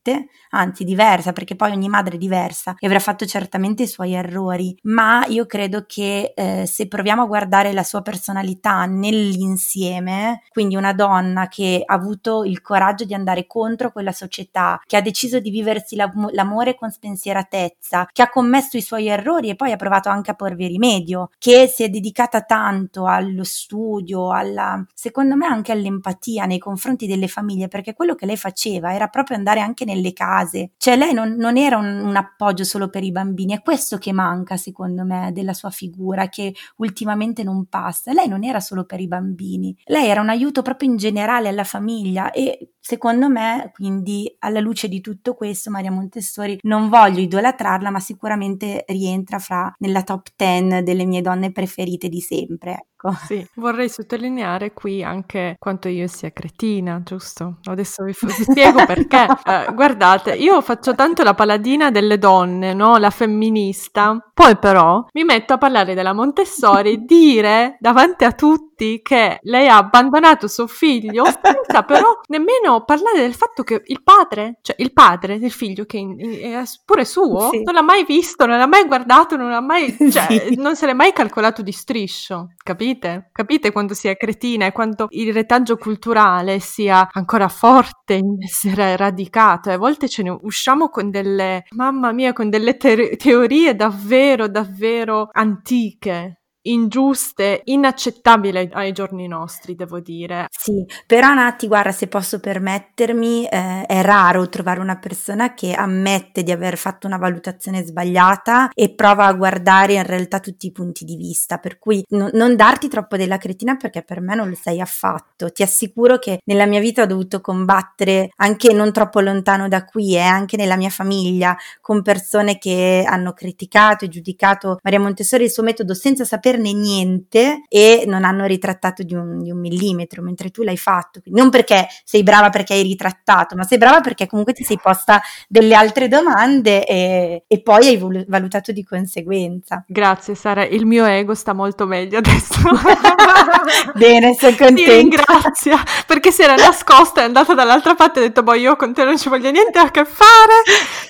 anzi 0.51 0.83
diversa, 0.83 1.33
perché 1.33 1.55
poi 1.55 1.71
ogni 1.71 1.89
madre 1.89 2.15
è 2.15 2.17
diversa 2.17 2.75
e 2.79 2.87
avrà 2.87 2.99
fatto 2.99 3.25
certamente 3.25 3.83
i 3.83 3.87
suoi 3.87 4.13
errori, 4.13 4.77
ma 4.83 5.25
io 5.27 5.45
credo 5.45 5.85
che 5.87 6.33
eh, 6.35 6.65
se 6.65 6.87
proviamo 6.87 7.23
a 7.23 7.27
guardare 7.27 7.73
la 7.73 7.83
sua 7.83 8.01
personalità 8.01 8.85
nell'insieme, 8.85 10.43
quindi 10.49 10.75
una 10.75 10.93
donna 10.93 11.47
che 11.47 11.83
ha 11.85 11.93
avuto 11.93 12.43
il 12.43 12.61
coraggio 12.61 13.03
di 13.05 13.13
andare 13.13 13.47
contro 13.47 13.91
quella 13.91 14.11
società, 14.11 14.81
che 14.85 14.97
ha 14.97 15.01
deciso 15.01 15.39
di 15.39 15.49
viversi 15.49 15.95
l'am- 15.95 16.31
l'amore 16.31 16.75
con 16.75 16.89
spensieratezza, 16.89 18.09
che 18.11 18.21
ha 18.21 18.29
commesso 18.29 18.77
i 18.77 18.81
suoi 18.81 19.07
errori 19.07 19.49
e 19.49 19.55
poi 19.55 19.71
ha 19.71 19.77
provato 19.77 20.09
anche 20.09 20.31
a 20.31 20.35
porvi 20.35 20.67
rimedio, 20.67 21.29
che 21.37 21.67
si 21.67 21.83
è 21.83 21.89
dedicata 21.89 22.41
tanto 22.41 23.05
allo 23.05 23.43
studio, 23.43 24.31
alla, 24.31 24.83
secondo 24.93 25.35
me 25.35 25.45
anche 25.45 25.71
all'empatia 25.71 26.45
nei 26.45 26.59
confronti 26.59 27.07
delle 27.07 27.27
famiglie, 27.27 27.67
perché 27.67 27.93
quello 27.93 28.15
che 28.15 28.25
lei 28.25 28.37
faceva 28.37 28.93
era 28.93 29.07
proprio 29.07 29.37
andare 29.37 29.59
anche 29.59 29.85
nelle 29.95 30.13
case, 30.13 30.71
cioè 30.77 30.97
lei 30.97 31.13
non, 31.13 31.35
non 31.35 31.57
era 31.57 31.77
un, 31.77 31.85
un, 31.85 32.15
appoggio 32.15 32.63
solo 32.63 32.89
per 32.89 33.03
i 33.03 33.11
bambini, 33.11 33.53
è 33.53 33.61
questo 33.61 33.97
che 33.97 34.11
manca 34.11 34.57
secondo 34.57 35.03
me 35.03 35.31
della 35.33 35.53
sua 35.53 35.69
figura 35.69 36.27
che 36.29 36.53
ultimamente 36.77 37.43
non 37.43 37.65
passa. 37.65 38.11
Lei 38.11 38.27
non 38.27 38.43
era 38.43 38.59
solo 38.59 38.85
per 38.85 38.99
i 38.99 39.07
bambini, 39.07 39.75
lei 39.85 40.07
era 40.07 40.21
un 40.21 40.29
aiuto 40.29 40.61
proprio 40.61 40.89
in 40.89 40.97
generale 40.97 41.47
alla 41.47 41.63
famiglia 41.63 42.31
e 42.31 42.74
secondo 42.85 43.29
me, 43.29 43.71
quindi 43.73 44.35
alla 44.39 44.59
luce 44.59 44.87
di 44.87 45.01
tutto 45.01 45.33
questo, 45.33 45.71
Maria 45.71 45.89
Montessori 45.89 46.59
non 46.61 46.87
voglio 46.87 47.19
idolatrarla, 47.19 47.89
ma 47.89 47.99
sicuramente 47.99 48.85
rientra 48.87 49.39
fra 49.39 49.73
nella 49.79 50.03
top 50.03 50.27
10 50.35 50.83
delle 50.83 51.05
mie 51.05 51.21
donne 51.21 51.51
preferite 51.51 52.09
di 52.09 52.21
sempre. 52.21 52.89
Ecco. 53.05 53.11
Sì, 53.25 53.47
vorrei 53.55 53.89
sottolineare 53.89 54.73
qui 54.73 55.03
anche 55.03 55.55
quanto 55.59 55.89
io 55.89 56.07
sia 56.07 56.31
cretina, 56.31 57.01
giusto? 57.03 57.57
Adesso 57.63 58.03
vi, 58.03 58.15
vi 58.19 58.31
spiego 58.43 58.85
perché. 58.85 59.27
Eh, 59.45 59.73
guardate, 59.73 60.33
io 60.33 60.61
faccio 60.61 60.95
tanto 60.95 61.23
la 61.23 61.33
paladina 61.33 61.91
delle 61.91 62.17
donne, 62.17 62.73
no? 62.73 62.97
La 62.97 63.09
femminista. 63.09 64.17
Poi 64.33 64.57
però 64.57 65.05
mi 65.13 65.23
metto 65.23 65.53
a 65.53 65.57
parlare 65.57 65.93
della 65.93 66.13
Montessori 66.13 66.93
e 66.93 66.97
dire 66.97 67.77
davanti 67.79 68.25
a 68.25 68.31
tutti 68.31 69.01
che 69.01 69.39
lei 69.41 69.67
ha 69.67 69.77
abbandonato 69.77 70.47
suo 70.47 70.67
figlio 70.67 71.23
senza 71.25 71.83
però 71.83 72.19
nemmeno 72.27 72.74
parlare 72.83 73.19
del 73.19 73.33
fatto 73.33 73.63
che 73.63 73.81
il 73.85 74.03
padre, 74.03 74.57
cioè 74.61 74.75
il 74.79 74.91
padre 74.91 75.39
del 75.39 75.51
figlio 75.51 75.85
che 75.85 75.99
è 76.41 76.63
pure 76.83 77.05
suo, 77.05 77.49
sì. 77.51 77.61
non 77.63 77.73
l'ha 77.73 77.81
mai 77.81 78.03
visto, 78.05 78.45
non 78.45 78.57
l'ha 78.57 78.67
mai 78.67 78.85
guardato, 78.85 79.35
non 79.35 79.49
l'ha 79.49 79.61
mai, 79.61 79.95
cioè, 80.11 80.47
sì. 80.49 80.55
non 80.55 80.75
se 80.75 80.85
l'è 80.85 80.93
mai 80.93 81.13
calcolato 81.13 81.61
di 81.61 81.71
striscio, 81.71 82.53
capite? 82.63 83.29
Capite 83.31 83.71
quando 83.71 83.93
si 83.93 84.07
è 84.07 84.17
cretina 84.17 84.65
e 84.65 84.71
quanto 84.71 85.07
il 85.11 85.33
retaggio 85.33 85.77
culturale 85.77 86.59
sia 86.59 87.07
ancora 87.11 87.47
forte 87.47 88.15
in 88.15 88.41
essere 88.43 88.97
radicato 88.97 89.69
e 89.69 89.73
a 89.73 89.77
volte 89.77 90.09
ce 90.09 90.23
ne 90.23 90.37
usciamo 90.41 90.89
con 90.89 91.09
delle, 91.09 91.63
mamma 91.75 92.11
mia, 92.11 92.33
con 92.33 92.49
delle 92.49 92.77
te- 92.77 93.15
teorie 93.17 93.75
davvero, 93.75 94.47
davvero 94.47 95.29
antiche 95.31 96.39
ingiuste, 96.67 97.61
inaccettabili 97.65 98.69
ai 98.71 98.91
giorni 98.91 99.27
nostri, 99.27 99.75
devo 99.75 99.99
dire. 99.99 100.47
Sì, 100.49 100.85
però 101.05 101.33
Nati, 101.33 101.67
guarda, 101.67 101.91
se 101.91 102.07
posso 102.07 102.39
permettermi, 102.39 103.47
eh, 103.47 103.85
è 103.85 104.01
raro 104.01 104.47
trovare 104.49 104.79
una 104.79 104.97
persona 104.97 105.53
che 105.53 105.73
ammette 105.73 106.43
di 106.43 106.51
aver 106.51 106.77
fatto 106.77 107.07
una 107.07 107.17
valutazione 107.17 107.83
sbagliata 107.83 108.69
e 108.73 108.93
prova 108.93 109.25
a 109.25 109.33
guardare 109.33 109.93
in 109.93 110.03
realtà 110.03 110.39
tutti 110.39 110.67
i 110.67 110.71
punti 110.71 111.05
di 111.05 111.15
vista, 111.15 111.57
per 111.57 111.77
cui 111.77 112.03
no, 112.09 112.29
non 112.33 112.55
darti 112.55 112.87
troppo 112.87 113.17
della 113.17 113.37
cretina 113.37 113.75
perché 113.75 114.03
per 114.03 114.21
me 114.21 114.35
non 114.35 114.49
lo 114.49 114.55
sei 114.55 114.81
affatto. 114.81 115.51
Ti 115.51 115.63
assicuro 115.63 116.17
che 116.17 116.39
nella 116.45 116.65
mia 116.65 116.79
vita 116.79 117.03
ho 117.03 117.05
dovuto 117.05 117.41
combattere 117.41 118.29
anche 118.37 118.73
non 118.73 118.91
troppo 118.91 119.19
lontano 119.19 119.67
da 119.67 119.85
qui 119.85 120.15
e 120.15 120.19
eh, 120.19 120.21
anche 120.21 120.57
nella 120.57 120.77
mia 120.77 120.89
famiglia 120.89 121.55
con 121.81 122.01
persone 122.01 122.57
che 122.57 123.03
hanno 123.07 123.33
criticato 123.33 124.05
e 124.05 124.09
giudicato 124.09 124.79
Maria 124.81 124.99
Montessori 124.99 125.43
e 125.43 125.45
il 125.45 125.51
suo 125.51 125.63
metodo 125.63 125.93
senza 125.93 126.25
sapere 126.25 126.54
saperne 126.55 126.73
niente 126.73 127.63
e 127.67 128.05
non 128.07 128.23
hanno 128.23 128.45
ritrattato 128.45 129.03
di 129.03 129.13
un, 129.13 129.41
di 129.43 129.51
un 129.51 129.59
millimetro, 129.59 130.21
mentre 130.21 130.49
tu 130.49 130.63
l'hai 130.63 130.77
fatto. 130.77 131.19
Quindi 131.21 131.39
non 131.39 131.49
perché 131.49 131.87
sei 132.03 132.23
brava 132.23 132.49
perché 132.49 132.73
hai 132.73 132.83
ritrattato, 132.83 133.55
ma 133.55 133.63
sei 133.63 133.77
brava 133.77 134.01
perché 134.01 134.27
comunque 134.27 134.53
ti 134.53 134.63
sei 134.63 134.79
posta 134.81 135.21
delle 135.47 135.75
altre 135.75 136.07
domande 136.07 136.85
e, 136.85 137.43
e 137.47 137.61
poi 137.61 137.87
hai 137.87 138.25
valutato 138.27 138.71
di 138.71 138.83
conseguenza. 138.83 139.83
Grazie 139.87 140.35
Sara, 140.35 140.65
il 140.65 140.85
mio 140.85 141.05
ego 141.05 141.35
sta 141.35 141.53
molto 141.53 141.85
meglio 141.85 142.19
adesso. 142.19 142.61
Bene, 143.95 144.35
sono 144.35 144.55
contenta. 144.55 144.81
Ti 144.83 144.95
ringrazio, 144.95 145.77
perché 146.07 146.31
si 146.31 146.41
era 146.41 146.55
nascosta, 146.55 147.21
è 147.21 147.25
andata 147.25 147.53
dall'altra 147.53 147.95
parte 147.95 148.19
e 148.19 148.23
ha 148.23 148.27
detto, 148.27 148.43
boh, 148.43 148.53
io 148.53 148.75
con 148.75 148.93
te 148.93 149.03
non 149.03 149.17
ci 149.17 149.29
voglio 149.29 149.51
niente 149.51 149.79
a 149.79 149.91
che 149.91 150.05
fare. 150.05 150.63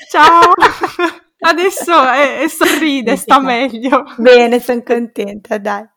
Ciao. 0.10 1.15
Adesso 1.48 2.10
è, 2.10 2.40
è 2.40 2.48
sorride, 2.48 3.16
sta 3.16 3.40
meglio. 3.40 4.04
Bene, 4.18 4.60
sono 4.60 4.82
contenta, 4.84 5.58
dai. 5.58 5.88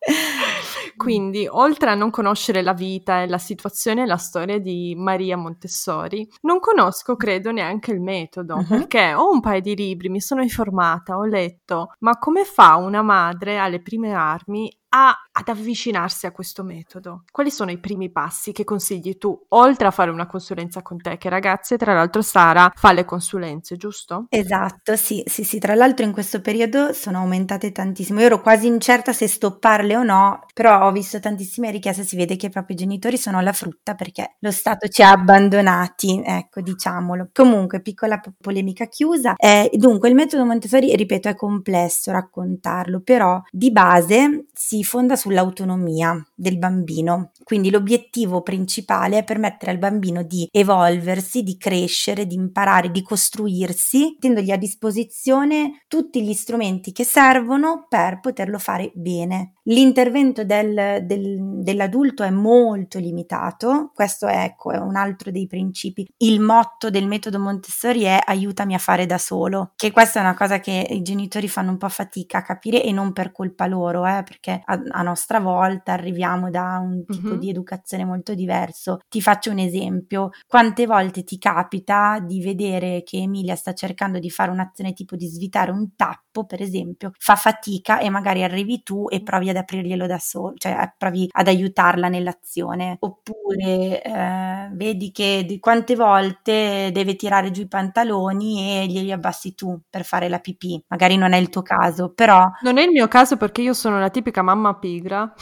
Quindi, 0.98 1.46
oltre 1.48 1.90
a 1.90 1.94
non 1.94 2.10
conoscere 2.10 2.60
la 2.60 2.72
vita 2.72 3.22
e 3.22 3.28
la 3.28 3.38
situazione 3.38 4.02
e 4.02 4.06
la 4.06 4.16
storia 4.16 4.58
di 4.58 4.94
Maria 4.96 5.36
Montessori, 5.36 6.28
non 6.42 6.58
conosco, 6.58 7.14
credo, 7.14 7.52
neanche 7.52 7.92
il 7.92 8.00
metodo, 8.00 8.56
uh-huh. 8.56 8.66
perché 8.66 9.14
ho 9.14 9.30
un 9.30 9.40
paio 9.40 9.60
di 9.60 9.76
libri, 9.76 10.08
mi 10.08 10.20
sono 10.20 10.42
informata, 10.42 11.16
ho 11.16 11.24
letto, 11.24 11.92
ma 12.00 12.18
come 12.18 12.44
fa 12.44 12.74
una 12.76 13.02
madre 13.02 13.58
alle 13.58 13.80
prime 13.80 14.12
armi 14.12 14.70
a, 14.90 15.14
ad 15.32 15.48
avvicinarsi 15.48 16.26
a 16.26 16.32
questo 16.32 16.62
metodo? 16.62 17.24
Quali 17.30 17.50
sono 17.50 17.70
i 17.70 17.78
primi 17.78 18.10
passi 18.10 18.52
che 18.52 18.64
consigli 18.64 19.18
tu, 19.18 19.38
oltre 19.48 19.86
a 19.86 19.90
fare 19.90 20.10
una 20.10 20.26
consulenza 20.26 20.82
con 20.82 20.98
te, 20.98 21.18
che 21.18 21.28
ragazze, 21.28 21.76
tra 21.76 21.94
l'altro 21.94 22.22
Sara 22.22 22.70
fa 22.74 22.92
le 22.92 23.04
consulenze, 23.04 23.76
giusto? 23.76 24.26
Esatto, 24.28 24.96
sì, 24.96 25.22
sì, 25.26 25.44
sì, 25.44 25.58
tra 25.58 25.74
l'altro 25.74 26.04
in 26.04 26.12
questo 26.12 26.40
periodo 26.40 26.92
sono 26.92 27.18
aumentate 27.18 27.72
tantissimo, 27.72 28.20
io 28.20 28.26
ero 28.26 28.40
quasi 28.40 28.66
incerta 28.66 29.12
se 29.12 29.26
stopparle 29.28 29.96
o 29.96 30.02
no, 30.02 30.44
però 30.54 30.86
ho 30.86 30.92
visto 30.92 31.20
tantissime 31.20 31.70
richieste, 31.70 32.04
si 32.04 32.16
vede 32.16 32.36
che 32.36 32.50
i 32.68 32.74
genitori 32.74 33.16
sono 33.16 33.38
alla 33.38 33.52
frutta 33.52 33.94
perché 33.94 34.36
lo 34.40 34.50
Stato 34.50 34.88
ci 34.88 35.02
ha 35.02 35.10
abbandonati, 35.10 36.22
ecco, 36.24 36.60
diciamolo. 36.60 37.30
Comunque, 37.32 37.80
piccola 37.80 38.20
polemica 38.40 38.86
chiusa, 38.86 39.34
eh, 39.36 39.70
dunque 39.74 40.08
il 40.08 40.14
metodo 40.14 40.44
Montessori, 40.44 40.94
ripeto, 40.94 41.28
è 41.28 41.34
complesso 41.34 42.10
raccontarlo, 42.10 43.00
però 43.00 43.40
di 43.50 43.70
base 43.70 44.46
si 44.58 44.82
fonda 44.82 45.14
sull'autonomia 45.14 46.20
del 46.34 46.58
bambino, 46.58 47.30
quindi 47.44 47.70
l'obiettivo 47.70 48.42
principale 48.42 49.18
è 49.18 49.24
permettere 49.24 49.70
al 49.70 49.78
bambino 49.78 50.24
di 50.24 50.48
evolversi, 50.50 51.44
di 51.44 51.56
crescere, 51.56 52.26
di 52.26 52.34
imparare, 52.34 52.90
di 52.90 53.02
costruirsi, 53.02 54.16
mettendogli 54.18 54.50
a 54.50 54.56
disposizione 54.56 55.84
tutti 55.86 56.24
gli 56.24 56.32
strumenti 56.32 56.90
che 56.90 57.04
servono 57.04 57.86
per 57.88 58.18
poterlo 58.18 58.58
fare 58.58 58.90
bene. 58.94 59.52
L'intervento 59.68 60.44
del, 60.44 61.04
del, 61.04 61.36
dell'adulto 61.62 62.22
è 62.22 62.30
molto 62.30 62.98
limitato, 62.98 63.90
questo 63.94 64.26
è, 64.26 64.44
ecco, 64.44 64.70
è 64.72 64.78
un 64.78 64.96
altro 64.96 65.30
dei 65.30 65.46
principi. 65.46 66.08
Il 66.18 66.40
motto 66.40 66.88
del 66.88 67.06
metodo 67.06 67.38
Montessori 67.38 68.04
è 68.04 68.18
aiutami 68.24 68.74
a 68.74 68.78
fare 68.78 69.04
da 69.04 69.18
solo, 69.18 69.72
che 69.76 69.90
questa 69.90 70.20
è 70.20 70.22
una 70.22 70.34
cosa 70.34 70.58
che 70.58 70.86
i 70.88 71.02
genitori 71.02 71.48
fanno 71.48 71.70
un 71.70 71.76
po' 71.76 71.90
fatica 71.90 72.38
a 72.38 72.42
capire 72.42 72.82
e 72.82 72.92
non 72.92 73.12
per 73.12 73.30
colpa 73.30 73.66
loro, 73.66 74.06
eh, 74.06 74.22
perché 74.22 74.62
a, 74.64 74.80
a, 74.88 75.02
nostra 75.02 75.38
volta 75.38 75.92
arriviamo 75.92 76.48
da 76.48 76.78
un 76.82 77.04
tipo 77.04 77.28
mm-hmm. 77.28 77.38
di 77.38 77.50
educazione 77.50 78.06
molto 78.06 78.32
diverso. 78.32 79.00
Ti 79.06 79.20
faccio 79.20 79.50
un 79.50 79.58
esempio, 79.58 80.30
quante 80.46 80.86
volte 80.86 81.24
ti 81.24 81.36
capita 81.36 82.20
di 82.20 82.40
vedere 82.40 83.02
che 83.02 83.18
Emilia 83.18 83.54
sta 83.54 83.74
cercando 83.74 84.18
di 84.18 84.30
fare 84.30 84.50
un'azione 84.50 84.94
tipo 84.94 85.14
di 85.14 85.26
svitare 85.26 85.70
un 85.70 85.94
tappo, 85.94 86.46
per 86.46 86.62
esempio, 86.62 87.10
fa 87.18 87.36
fatica 87.36 87.98
e 87.98 88.08
magari 88.08 88.42
arrivi 88.42 88.82
tu 88.82 89.08
e 89.10 89.22
provi 89.22 89.50
ad 89.50 89.56
aprirglielo 89.58 90.06
da 90.06 90.18
solo, 90.18 90.54
cioè 90.56 90.92
provi 90.96 91.28
ad 91.32 91.48
aiutarla 91.48 92.08
nell'azione. 92.08 92.96
Oppure 93.00 94.02
eh, 94.02 94.68
vedi 94.72 95.10
che 95.10 95.44
di 95.46 95.58
quante 95.58 95.94
volte 95.94 96.90
deve 96.92 97.16
tirare 97.16 97.50
giù 97.50 97.62
i 97.62 97.68
pantaloni 97.68 98.82
e 98.82 98.86
glieli 98.86 99.12
abbassi 99.12 99.54
tu 99.54 99.78
per 99.88 100.04
fare 100.04 100.28
la 100.28 100.38
pipì. 100.38 100.82
Magari 100.88 101.16
non 101.16 101.32
è 101.32 101.36
il 101.36 101.48
tuo 101.48 101.62
caso, 101.62 102.12
però... 102.14 102.44
Non 102.62 102.78
è 102.78 102.82
il 102.82 102.90
mio 102.90 103.08
caso 103.08 103.36
perché 103.36 103.62
io 103.62 103.72
sono 103.72 103.98
la 103.98 104.10
tipica 104.10 104.42
mamma 104.42 104.74
pigra. 104.78 105.32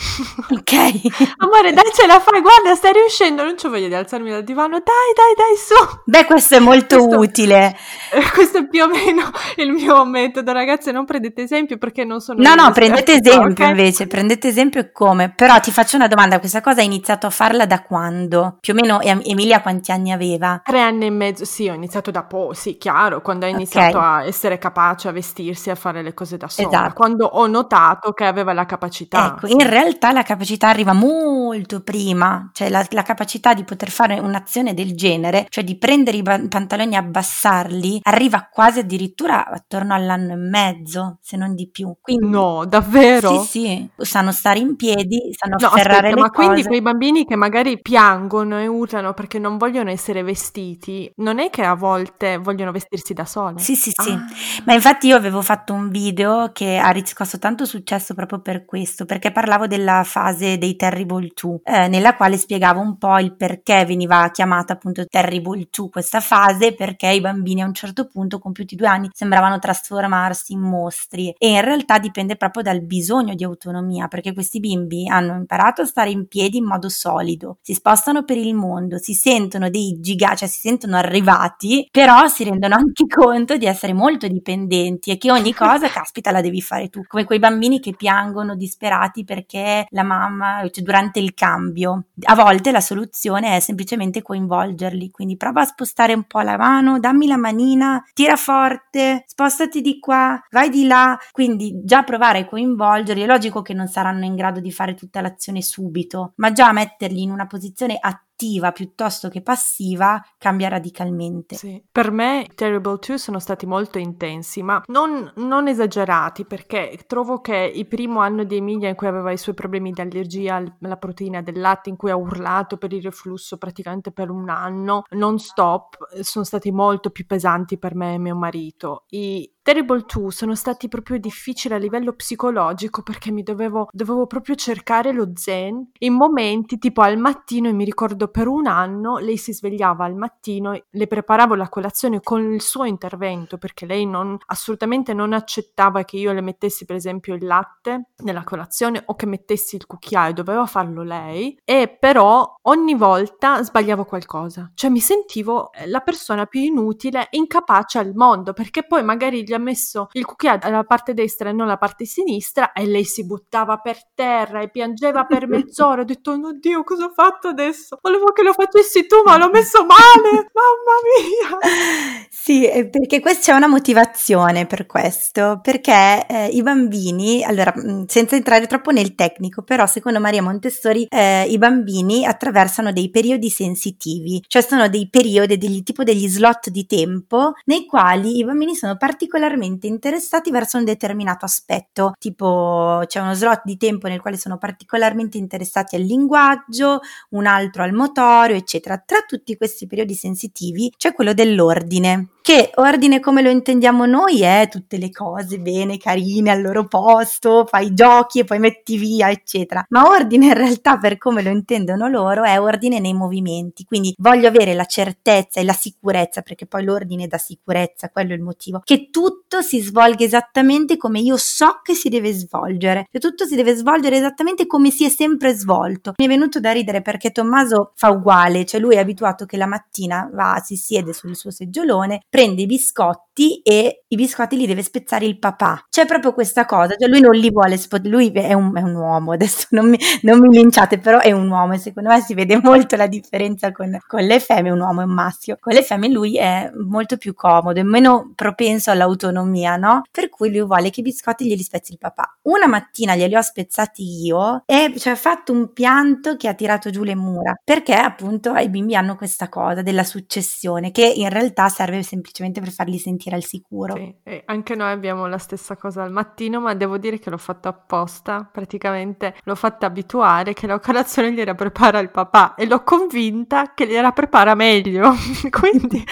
Ok. 0.51 0.73
Amore, 1.39 1.73
dai, 1.73 1.91
ce 1.93 2.07
la 2.07 2.21
fai, 2.21 2.41
guarda, 2.41 2.75
stai 2.75 2.93
riuscendo, 2.93 3.43
non 3.43 3.55
c'ho 3.55 3.69
voglia 3.69 3.89
di 3.89 3.95
alzarmi 3.95 4.31
dal 4.31 4.45
divano, 4.45 4.79
dai, 4.79 5.13
dai, 5.15 5.35
dai, 5.37 5.57
su. 5.57 6.01
Beh, 6.05 6.25
questo 6.25 6.57
è 6.57 6.59
molto 6.59 6.97
questo, 6.97 7.19
utile. 7.19 7.77
Questo 8.37 8.59
è 8.59 8.69
più 8.69 8.83
o 8.83 8.89
meno 8.89 9.31
il 9.57 9.73
mio 9.73 10.05
metodo, 10.05 10.53
ragazze, 10.53 10.93
non 10.93 11.05
prendete 11.05 11.43
esempio 11.43 11.79
perché 11.79 12.05
non 12.05 12.21
sono... 12.21 12.43
No, 12.43 12.55
no, 12.55 12.71
prendete 12.73 13.15
esempio 13.15 13.51
okay? 13.51 13.71
invece, 13.71 14.06
prendete 14.07 14.49
esempio 14.49 14.91
come. 14.93 15.33
Però 15.33 15.59
ti 15.61 15.71
faccio 15.71 15.97
una 15.97 16.09
domanda, 16.09 16.39
questa 16.39 16.61
cosa 16.61 16.81
hai 16.81 16.87
iniziato 16.87 17.27
a 17.27 17.31
farla 17.31 17.67
da 17.67 17.83
quando? 17.83 18.59
Più 18.61 18.73
o 18.73 18.77
meno 18.77 19.01
Emilia 19.01 19.61
quanti 19.61 19.93
anni 19.93 20.13
aveva? 20.13 20.61
Tre 20.65 20.81
anni 20.81 21.07
e 21.07 21.11
mezzo, 21.11 21.45
sì, 21.45 21.69
ho 21.69 21.75
iniziato 21.75 22.11
da 22.11 22.25
poco, 22.25 22.55
sì, 22.55 22.77
chiaro, 22.79 23.23
quando 23.23 23.47
ho 23.47 23.49
iniziato 23.49 23.99
okay. 23.99 24.23
a 24.23 24.27
essere 24.27 24.59
capace 24.59 25.09
a 25.09 25.13
vestirsi, 25.13 25.71
a 25.71 25.75
fare 25.75 26.03
le 26.03 26.15
cose 26.15 26.37
da 26.37 26.49
sola, 26.49 26.69
esatto. 26.69 26.95
quando 26.95 27.27
ho 27.27 27.47
notato 27.47 28.13
che 28.13 28.25
aveva 28.25 28.53
la 28.53 28.67
capacità. 28.67 29.35
Ecco, 29.37 29.47
in 29.47 29.69
realtà 29.69 30.13
la 30.13 30.23
capacità 30.23 30.69
arriva 30.69 30.93
molto 30.93 31.83
prima, 31.83 32.51
cioè 32.53 32.69
la, 32.69 32.85
la 32.91 33.03
capacità 33.03 33.55
di 33.55 33.65
poter 33.65 33.91
fare 33.91 34.19
un'azione 34.19 34.75
del 34.75 34.95
genere, 34.95 35.47
cioè 35.49 35.65
di 35.65 35.77
prendere 35.79 36.17
i 36.17 36.23
pantaloni 36.23 36.95
e 36.95 36.97
abbassarli, 36.97 38.01
arriva 38.03 38.49
quasi 38.51 38.81
addirittura 38.81 39.47
attorno 39.47 39.95
all'anno 39.95 40.33
e 40.33 40.37
mezzo, 40.37 41.19
se 41.21 41.37
non 41.37 41.55
di 41.55 41.69
più. 41.69 41.97
Quindi, 42.01 42.29
no, 42.29 42.65
davvero? 42.67 43.43
Sì, 43.43 43.47
sì, 43.47 43.91
sanno 43.99 44.33
stare 44.33 44.59
in 44.59 44.77
piedi, 44.77 45.31
sanno 45.33 45.57
no, 45.59 45.69
afferrare 45.69 46.09
aspetta, 46.09 46.17
ma 46.17 46.31
cose. 46.31 46.49
quindi 46.49 46.65
quei 46.65 46.83
bambini 46.83 47.25
che 47.25 47.37
magari 47.37 47.81
piangono 47.81 48.59
e 48.59 48.67
urlano 48.67 49.15
perché 49.15 49.39
non 49.39 49.57
vogliono 49.57 49.91
essere 49.91 50.23
vestiti, 50.23 51.11
non 51.17 51.39
è 51.39 51.51
che 51.51 51.63
a 51.63 51.75
volte 51.75 52.37
vogliono 52.39 52.73
vestirsi 52.73 53.13
da 53.13 53.25
sole? 53.25 53.59
Sì, 53.59 53.75
sì, 53.77 53.91
sì. 53.95 54.11
Ah. 54.11 54.25
Ma 54.65 54.75
infatti 54.75 55.09
io 55.09 55.17
avevo 55.17 55.43
fatto 55.43 55.73
un 55.73 55.91
video 55.91 56.51
che 56.53 56.79
ha 56.79 56.91
riscosso 56.91 57.39
tanto 57.39 57.65
successo 57.65 58.15
proprio 58.15 58.41
per 58.41 58.65
questo, 58.65 59.05
perché 59.05 59.33
parlavo 59.33 59.67
della 59.67 60.03
fase 60.05 60.59
dei 60.59 60.77
Terrible 60.77 61.31
2, 61.35 61.61
eh, 61.65 61.89
nella 61.89 62.15
quale 62.17 62.37
spiegavo 62.37 62.81
un 62.81 62.99
po' 62.99 63.19
il 63.19 63.35
perché 63.37 63.85
veniva 63.85 64.31
chiamata 64.31 64.75
appunto 64.75 65.05
Terrible 65.07 65.69
2 65.71 65.89
questa 65.91 66.21
fase, 66.21 66.75
perché 66.75 67.09
i 67.09 67.21
bambini 67.21 67.63
a 67.63 67.67
un 67.67 67.75
certo 67.75 68.07
punto 68.07 68.39
compiuti 68.39 68.77
due 68.77 68.87
anni 68.87 69.09
sembravano 69.13 69.59
trasformarsi 69.59 70.53
in 70.53 70.61
mostri 70.61 71.35
e 71.39 71.51
in 71.51 71.61
realtà 71.63 71.99
dipende 71.99 72.37
proprio 72.37 72.63
dal 72.63 72.83
bisogno 72.83 73.35
di 73.35 73.45
autonomia, 73.45 73.85
perché 74.09 74.33
questi 74.33 74.61
bimbi 74.61 75.09
hanno 75.09 75.35
imparato 75.35 75.83
a 75.83 75.87
stare 75.87 76.11
in 76.11 76.27
piedi 76.27 76.59
in 76.59 76.65
modo 76.65 76.89
solido, 76.89 77.59
si 77.63 77.75
spostano 77.75 78.25
per 78.25 78.37
il 78.37 78.55
mondo, 78.55 78.99
si 78.99 79.15
sentono 79.15 79.71
dei 79.71 79.99
giga, 80.01 80.35
cioè 80.35 80.49
si 80.49 80.61
sentono 80.61 80.97
arrivati, 80.97 81.89
però 81.91 82.27
si 82.29 82.45
rendono 82.45 82.75
anche 82.75 83.07
conto 83.13 83.57
di 83.57 83.67
essere 83.67 83.93
molto 83.93 84.27
dipendenti 84.29 85.11
e 85.11 85.19
che 85.19 85.31
ogni 85.31 85.55
cosa, 85.55 85.89
caspita, 85.89 86.31
la 86.31 86.41
devi 86.41 86.61
fare 86.61 86.89
tu, 86.89 87.03
come 87.07 87.25
quei 87.25 87.39
bambini 87.39 87.81
che 87.81 87.95
piangono 87.95 88.55
disperati 88.55 89.25
perché 89.25 89.87
la 89.91 90.03
mamma, 90.03 90.61
cioè 90.71 90.85
durante 90.85 91.19
il 91.21 91.35
cambio. 91.35 92.07
A 92.25 92.35
volte 92.35 92.71
la 92.71 92.81
soluzione 92.81 93.57
è 93.57 93.61
semplicemente 93.61 94.23
coinvolgerli, 94.23 95.11
quindi 95.11 95.37
prova 95.37 95.63
a 95.63 95.67
spostare 95.67 96.13
un 96.13 96.25
po' 96.25 96.41
la 96.41 96.57
mano, 96.57 96.99
dammi 96.99 97.27
la 97.27 97.37
manina, 97.37 98.03
tira 98.13 98.37
forte, 98.37 99.25
spostati 99.27 99.81
di 99.81 99.99
qua, 99.99 100.41
vai 100.51 100.69
di 100.71 100.87
là, 100.87 101.19
quindi 101.33 101.81
già 101.85 102.03
provare 102.03 102.41
a 102.41 102.45
coinvolgerli, 102.47 103.23
è 103.23 103.27
logico 103.27 103.63
che 103.63 103.75
non 103.77 103.87
saranno 103.89 104.25
in 104.25 104.35
grado 104.35 104.61
di 104.61 104.73
fare 104.73 104.95
tutta 104.95 105.21
l'azione 105.21 105.63
subito, 105.63 106.33
ma 106.37 106.53
già 106.53 106.73
metterli 106.73 107.23
in 107.23 107.31
una 107.31 107.47
posizione 107.47 107.99
attiva 108.01 108.73
piuttosto 108.73 109.29
che 109.29 109.41
passiva 109.41 110.23
cambia 110.37 110.69
radicalmente. 110.69 111.57
Sì. 111.57 111.83
Per 111.91 112.11
me 112.11 112.47
Terrible 112.55 112.99
2 112.99 113.19
sono 113.19 113.39
stati 113.39 113.65
molto 113.67 113.99
intensi, 113.99 114.63
ma 114.63 114.83
non, 114.87 115.33
non, 115.37 115.69
esagerati 115.69 116.45
perché 116.45 117.05
trovo 117.07 117.41
che 117.41 117.73
il 117.75 117.87
primo 117.87 118.21
anno 118.21 118.45
di 118.45 118.57
Emilia 118.57 118.89
in 118.89 118.95
cui 118.95 119.07
aveva 119.07 119.33
i 119.33 119.39
suoi 119.39 119.55
problemi 119.55 119.93
di 119.93 120.01
allergia 120.01 120.63
alla 120.83 120.97
proteina 120.97 121.41
del 121.41 121.59
latte, 121.59 121.89
in 121.89 121.97
cui 121.97 122.11
ha 122.11 122.17
urlato 122.17 122.77
per 122.77 122.93
il 122.93 123.03
reflusso 123.03 123.57
praticamente 123.57 124.13
per 124.13 124.31
un 124.31 124.51
anno, 124.51 125.05
non 125.11 125.39
stop, 125.39 125.97
sono 126.21 126.45
stati 126.45 126.71
molto 126.71 127.11
più 127.11 127.27
pesanti 127.27 127.79
per 127.79 127.95
me 127.95 128.15
e 128.15 128.19
mio 128.19 128.37
marito. 128.37 129.05
I 129.09 129.51
Terrible 129.67 130.05
2 130.07 130.31
sono 130.31 130.55
stati 130.55 130.87
proprio 130.87 131.19
difficili 131.19 131.75
a 131.75 131.77
livello 131.77 132.13
psicologico 132.13 133.03
perché 133.03 133.33
mi 133.33 133.43
dovevo, 133.43 133.89
dovevo 133.91 134.29
proprio 134.29 134.55
cercare 134.55 135.11
lo 135.11 135.33
zen. 135.35 135.91
In 135.99 136.15
momenti 136.15 136.79
tipo 136.79 137.01
al 137.01 137.19
mattino 137.19 137.69
e 137.69 137.73
mi 137.73 137.83
ricordo 137.83 138.29
per 138.29 138.47
un 138.47 138.69
anno 138.69 139.19
lei 139.19 139.37
si 139.37 139.53
svegliava 139.53 140.05
al 140.05 140.15
mattino, 140.15 140.81
le 140.89 141.07
preparavo 141.09 141.57
la 141.57 141.69
colazione 141.69 142.21
con 142.21 142.53
il 142.53 142.61
suo 142.63 142.85
intervento 142.85 143.59
perché 143.59 143.87
lei 143.87 144.07
non, 144.07 144.39
assolutamente 144.47 145.13
non 145.13 145.33
accettava 145.33 146.05
che 146.05 146.17
io 146.17 146.33
le 146.33 146.43
mettessi 146.43 146.85
per 146.85 146.95
esempio 146.95 147.35
il 147.35 147.45
latte 147.45 148.11
nella 148.19 148.45
colazione 148.45 149.03
o 149.07 149.17
che 149.17 149.27
mettessi 149.27 149.75
il 149.75 149.87
cucchiaio, 149.87 150.33
doveva 150.33 150.67
farlo 150.67 151.03
lei. 151.03 151.59
E 151.65 151.89
però 151.89 152.55
ogni 152.63 152.95
volta 152.95 153.61
sbagliavo 153.65 154.05
qualcosa, 154.05 154.71
cioè 154.75 154.91
mi 154.91 155.01
sentivo 155.01 155.73
eh, 155.73 155.89
la 155.89 156.03
persona 156.03 156.47
più 156.47 156.61
inutile, 156.61 157.27
incapace 157.31 157.99
al 157.99 158.13
mondo 158.15 158.53
perché 158.53 158.87
poi 158.87 159.03
magari 159.03 159.43
gli 159.43 159.55
ha 159.57 159.61
messo 159.61 160.09
il 160.13 160.25
cucchiaio 160.25 160.59
dalla 160.59 160.85
parte 160.85 161.15
destra 161.15 161.51
e 161.51 161.53
non 161.53 161.67
alla 161.67 161.77
parte 161.77 162.05
sinistra 162.05 162.73
e 162.73 162.87
lei 162.87 163.05
si 163.05 163.27
buttava 163.27 163.79
per 163.79 163.99
terra 164.15 164.61
e 164.61 164.71
piangeva 164.71 165.25
per 165.25 165.47
mezz'ora. 165.49 166.03
Ho 166.03 166.05
detto, 166.05 166.33
oh 166.33 166.53
Dio, 166.53 166.85
cosa 166.85 167.07
ho 167.07 167.13
fatto 167.13 167.49
adesso? 167.49 167.99
Volevo 168.01 168.33
che 168.33 168.43
lo 168.43 168.53
facessi 168.53 169.07
tu, 169.07 169.17
ma 169.25 169.37
l'ho 169.37 169.51
messo 169.51 169.85
male, 169.85 170.51
mamma 170.53 170.97
mia. 171.05 172.27
Sì, 172.31 172.69
perché 172.91 173.21
questa 173.21 173.53
c'è 173.53 173.57
una 173.57 173.67
motivazione 173.67 174.67
per 174.67 174.87
questo, 174.87 175.61
perché 175.63 176.27
eh, 176.29 176.49
i 176.49 176.63
bambini, 176.63 177.43
allora, 177.45 177.75
mm, 177.77 178.05
senza 178.07 178.37
entrare 178.37 178.67
troppo 178.67 178.91
nel 178.91 179.15
tecnico, 179.15 179.63
però 179.63 179.87
secondo 179.87 180.21
Maria 180.21 180.43
Montessori 180.43 181.07
eh, 181.09 181.45
i 181.45 181.59
bambini 181.59 182.25
attraversano 182.25 182.93
dei 182.93 183.11
periodi 183.11 183.51
sensitivi, 183.51 184.43
cioè 184.47 184.63
sono 184.63 184.89
dei 184.89 185.09
periodi, 185.09 185.59
degli, 185.59 185.83
tipo 185.83 186.05
degli 186.05 186.29
slot 186.29 186.71
di 186.71 186.87
tempo 186.87 187.53
nei 187.65 187.87
quali 187.87 188.39
i 188.39 188.45
bambini 188.45 188.75
sono 188.75 188.97
particolarmente 188.97 189.46
particolarmente 189.47 189.87
interessati 189.87 190.51
verso 190.51 190.77
un 190.77 190.85
determinato 190.85 191.45
aspetto, 191.45 192.13
tipo 192.19 193.03
c'è 193.07 193.21
uno 193.21 193.35
slot 193.35 193.63
di 193.65 193.77
tempo 193.77 194.09
nel 194.09 194.21
quale 194.21 194.37
sono 194.37 194.59
particolarmente 194.59 195.39
interessati 195.39 195.95
al 195.95 196.03
linguaggio, 196.03 197.01
un 197.31 197.47
altro 197.47 197.83
al 197.85 197.93
motorio, 197.93 198.57
eccetera. 198.57 198.99
Tra 199.05 199.21
tutti 199.27 199.57
questi 199.57 199.87
periodi 199.87 200.15
sensitivi 200.15 200.93
c'è 200.97 201.13
quello 201.13 201.33
dell'ordine, 201.33 202.29
che 202.47 202.71
ordine 202.77 203.19
come 203.19 203.43
lo 203.43 203.51
intendiamo 203.51 204.07
noi 204.07 204.43
è 204.43 204.69
tutte 204.71 204.99
le 204.99 205.11
cose 205.11 205.59
bene, 205.59 205.99
carine 205.99 206.53
al 206.53 206.63
loro 206.63 206.87
posto, 206.87 207.67
fai 207.67 207.87
i 207.87 207.93
giochi 207.93 208.39
e 208.39 208.45
poi 208.45 208.61
metti 208.61 208.97
via, 208.97 209.33
eccetera. 209.33 209.85
Ma 209.89 210.07
ordine 210.07 210.47
in 210.47 210.55
realtà 210.55 210.97
per 210.97 211.19
come 211.19 211.43
lo 211.43 211.49
intendono 211.51 212.07
loro 212.07 212.45
è 212.45 212.61
ordine 212.61 213.01
nei 213.01 213.15
movimenti, 213.15 213.83
quindi 213.83 214.15
voglio 214.19 214.47
avere 214.47 214.75
la 214.75 214.85
certezza 214.85 215.59
e 215.59 215.65
la 215.65 215.73
sicurezza, 215.73 216.43
perché 216.43 216.67
poi 216.67 216.85
l'ordine 216.85 217.27
dà 217.27 217.37
sicurezza, 217.37 218.11
quello 218.11 218.31
è 218.31 218.37
il 218.37 218.43
motivo, 218.43 218.81
che 218.85 219.11
tutto 219.11 219.61
si 219.61 219.81
svolga 219.81 220.25
esattamente 220.25 220.97
come 220.97 221.19
io 221.19 221.37
so 221.37 221.81
che 221.83 221.95
si 221.95 222.09
deve 222.09 222.33
svolgere, 222.33 223.09
che 223.11 223.19
tutto 223.19 223.45
si 223.45 223.57
deve 223.57 223.75
svolgere 223.75 224.19
esattamente 224.19 224.69
come 224.69 224.93
si 224.93 225.05
è 225.05 225.09
sempre 225.09 225.53
svolto. 225.53 226.13
Mi 226.17 226.27
è 226.27 226.29
venuto 226.29 226.61
da 226.61 226.71
ridere 226.71 227.03
perché 227.03 227.33
Tommaso 227.33 227.91
fa 227.97 228.11
uguale, 228.11 228.65
cioè 228.65 228.81
lui 228.81 228.95
è 228.95 228.99
abituato 228.99 229.47
che 229.47 229.57
la 229.57 229.67
mattina 229.67 230.31
va, 230.33 230.63
si 230.65 230.77
siede 230.77 231.13
sul 231.13 231.35
suo 231.35 231.51
seggiolone, 231.51 232.21
prende 232.37 232.61
i 232.61 232.67
biscotti 232.67 233.63
e 233.63 234.05
i 234.09 234.15
biscotti 234.15 234.59
li 234.59 234.67
deve 234.67 234.83
spezzare 234.83 235.25
il 235.25 235.39
papà. 235.39 235.87
C'è 235.89 236.05
proprio 236.05 236.35
questa 236.35 236.67
cosa, 236.67 236.95
cioè 236.95 237.09
lui 237.09 237.21
non 237.21 237.35
li 237.35 237.51
vuole, 237.51 237.79
lui 238.05 238.31
è 238.31 238.53
un, 238.53 238.77
è 238.77 238.83
un 238.83 238.95
uomo, 238.95 239.33
adesso 239.37 239.69
non 239.71 239.89
mi, 239.89 239.99
non 240.21 240.39
mi, 240.41 240.55
linciate, 240.55 240.99
però 240.99 241.19
è 241.19 241.33
un 241.33 241.51
uomo 241.51 241.73
e 241.73 241.79
secondo 241.79 242.11
me 242.11 242.21
si 242.21 242.35
vede 242.35 242.61
molto 242.63 242.95
la 242.97 243.07
differenza 243.07 243.73
con, 243.73 243.99
con 244.07 244.23
le 244.23 244.39
femmine, 244.39 244.75
un 244.75 244.81
uomo 244.81 245.01
e 245.01 245.05
un 245.05 245.15
maschio. 245.15 245.57
Con 245.59 245.73
le 245.73 245.83
femmine 245.83 246.13
lui 246.13 246.37
è 246.37 246.71
molto 246.75 247.17
più 247.17 247.33
comodo, 247.33 247.81
è 247.81 247.83
meno 247.83 248.33
propenso 248.35 248.91
all'autonomia, 248.91 249.77
no? 249.77 250.03
Per 250.11 250.29
cui 250.29 250.51
lui 250.51 250.67
vuole 250.67 250.91
che 250.91 251.01
i 251.01 251.03
biscotti 251.03 251.47
glieli 251.47 251.63
spezzi 251.63 251.93
il 251.93 251.99
papà. 251.99 252.37
Una 252.43 252.67
mattina 252.67 253.17
glieli 253.17 253.35
ho 253.35 253.41
spezzati 253.41 254.27
io 254.27 254.63
e 254.67 254.93
ci 254.99 255.09
ha 255.09 255.17
fatto 255.17 255.53
un 255.53 255.73
pianto 255.73 256.37
che 256.37 256.49
ha 256.49 256.55
tirato 256.55 256.91
giù 256.91 257.03
le 257.03 257.15
mura, 257.15 257.59
perché 257.65 257.95
appunto 257.95 258.55
i 258.57 258.69
bimbi 258.69 258.95
hanno 258.95 259.17
questa 259.17 259.49
cosa 259.49 259.81
della 259.81 260.05
successione 260.05 260.91
che 260.91 261.07
in 261.07 261.31
realtà 261.31 261.71
serve 261.71 262.03
semplicemente 262.27 262.61
per 262.61 262.71
farli 262.71 262.99
sentire 262.99 263.37
al 263.37 263.45
sicuro. 263.45 263.95
Sì, 263.95 264.43
anche 264.47 264.75
noi 264.75 264.91
abbiamo 264.91 265.27
la 265.27 265.39
stessa 265.39 265.77
cosa 265.77 266.03
al 266.03 266.11
mattino, 266.13 266.61
ma 266.61 266.75
devo 266.75 266.99
dire 266.99 267.19
che 267.19 267.31
l'ho 267.31 267.39
fatto 267.39 267.69
apposta, 267.69 268.49
praticamente 268.51 269.37
l'ho 269.45 269.55
fatta 269.55 269.87
abituare 269.87 270.53
che 270.53 270.67
la 270.67 270.79
colazione 270.81 271.33
gliela 271.33 271.55
prepara 271.55 271.99
il 271.99 272.11
papà 272.11 272.55
e 272.55 272.67
l'ho 272.67 272.83
convinta 272.83 273.73
che 273.75 273.87
gliela 273.87 274.13
prepara 274.13 274.55
meglio. 274.55 275.15
Quindi 275.51 276.05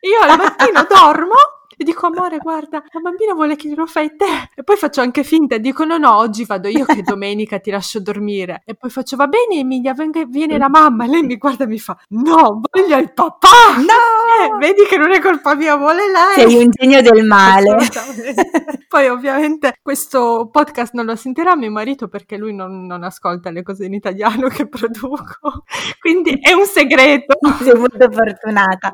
io 0.00 0.20
al 0.20 0.36
mattino 0.36 0.86
dormo 0.88 1.34
e 1.76 1.84
dico, 1.84 2.06
amore, 2.06 2.38
guarda, 2.38 2.82
la 2.92 3.00
bambina 3.00 3.34
vuole 3.34 3.56
che 3.56 3.68
glielo 3.68 3.86
fai 3.86 4.14
te. 4.14 4.50
E 4.54 4.62
poi 4.62 4.76
faccio 4.76 5.00
anche 5.00 5.24
finta, 5.24 5.58
dico, 5.58 5.84
no, 5.84 5.96
no, 5.96 6.16
oggi 6.16 6.44
vado 6.44 6.68
io 6.68 6.84
che 6.84 7.02
domenica 7.02 7.58
ti 7.58 7.70
lascio 7.70 7.98
dormire. 7.98 8.62
E 8.64 8.74
poi 8.74 8.90
faccio, 8.90 9.16
va 9.16 9.26
bene 9.26 9.60
Emilia, 9.60 9.94
venga, 9.94 10.24
viene 10.24 10.58
la 10.58 10.68
mamma. 10.68 11.04
E 11.04 11.08
lei 11.08 11.22
mi 11.22 11.36
guarda 11.38 11.64
e 11.64 11.66
mi 11.66 11.78
fa, 11.78 11.98
no, 12.10 12.60
voglio 12.70 12.98
il 12.98 13.12
papà. 13.12 13.48
No! 13.78 14.21
Eh, 14.32 14.56
vedi 14.58 14.84
che 14.88 14.96
non 14.96 15.12
è 15.12 15.20
colpa 15.20 15.54
mia, 15.54 15.76
vuole 15.76 16.02
lei. 16.10 16.48
Sei 16.48 16.64
un 16.64 16.70
genio 16.70 17.02
del 17.02 17.24
male. 17.24 17.76
poi 18.88 19.08
ovviamente 19.08 19.74
questo 19.80 20.50
podcast 20.52 20.92
non 20.92 21.06
lo 21.06 21.16
sentirà 21.16 21.56
mio 21.56 21.70
marito 21.70 22.08
perché 22.08 22.36
lui 22.36 22.54
non, 22.54 22.84
non 22.84 23.04
ascolta 23.04 23.50
le 23.50 23.62
cose 23.62 23.86
in 23.86 23.94
italiano 23.94 24.48
che 24.48 24.68
produco. 24.68 25.64
Quindi 25.98 26.38
è 26.40 26.52
un 26.52 26.66
segreto. 26.66 27.38
Sei 27.62 27.74
molto 27.74 28.10
fortunata. 28.10 28.92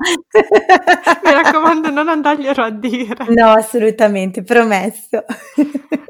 mi 1.24 1.32
raccomando, 1.32 1.90
non 1.90 2.08
andarglielo 2.08 2.62
a 2.62 2.70
dire. 2.70 3.26
No, 3.28 3.48
assolutamente, 3.48 4.42
promesso. 4.42 5.24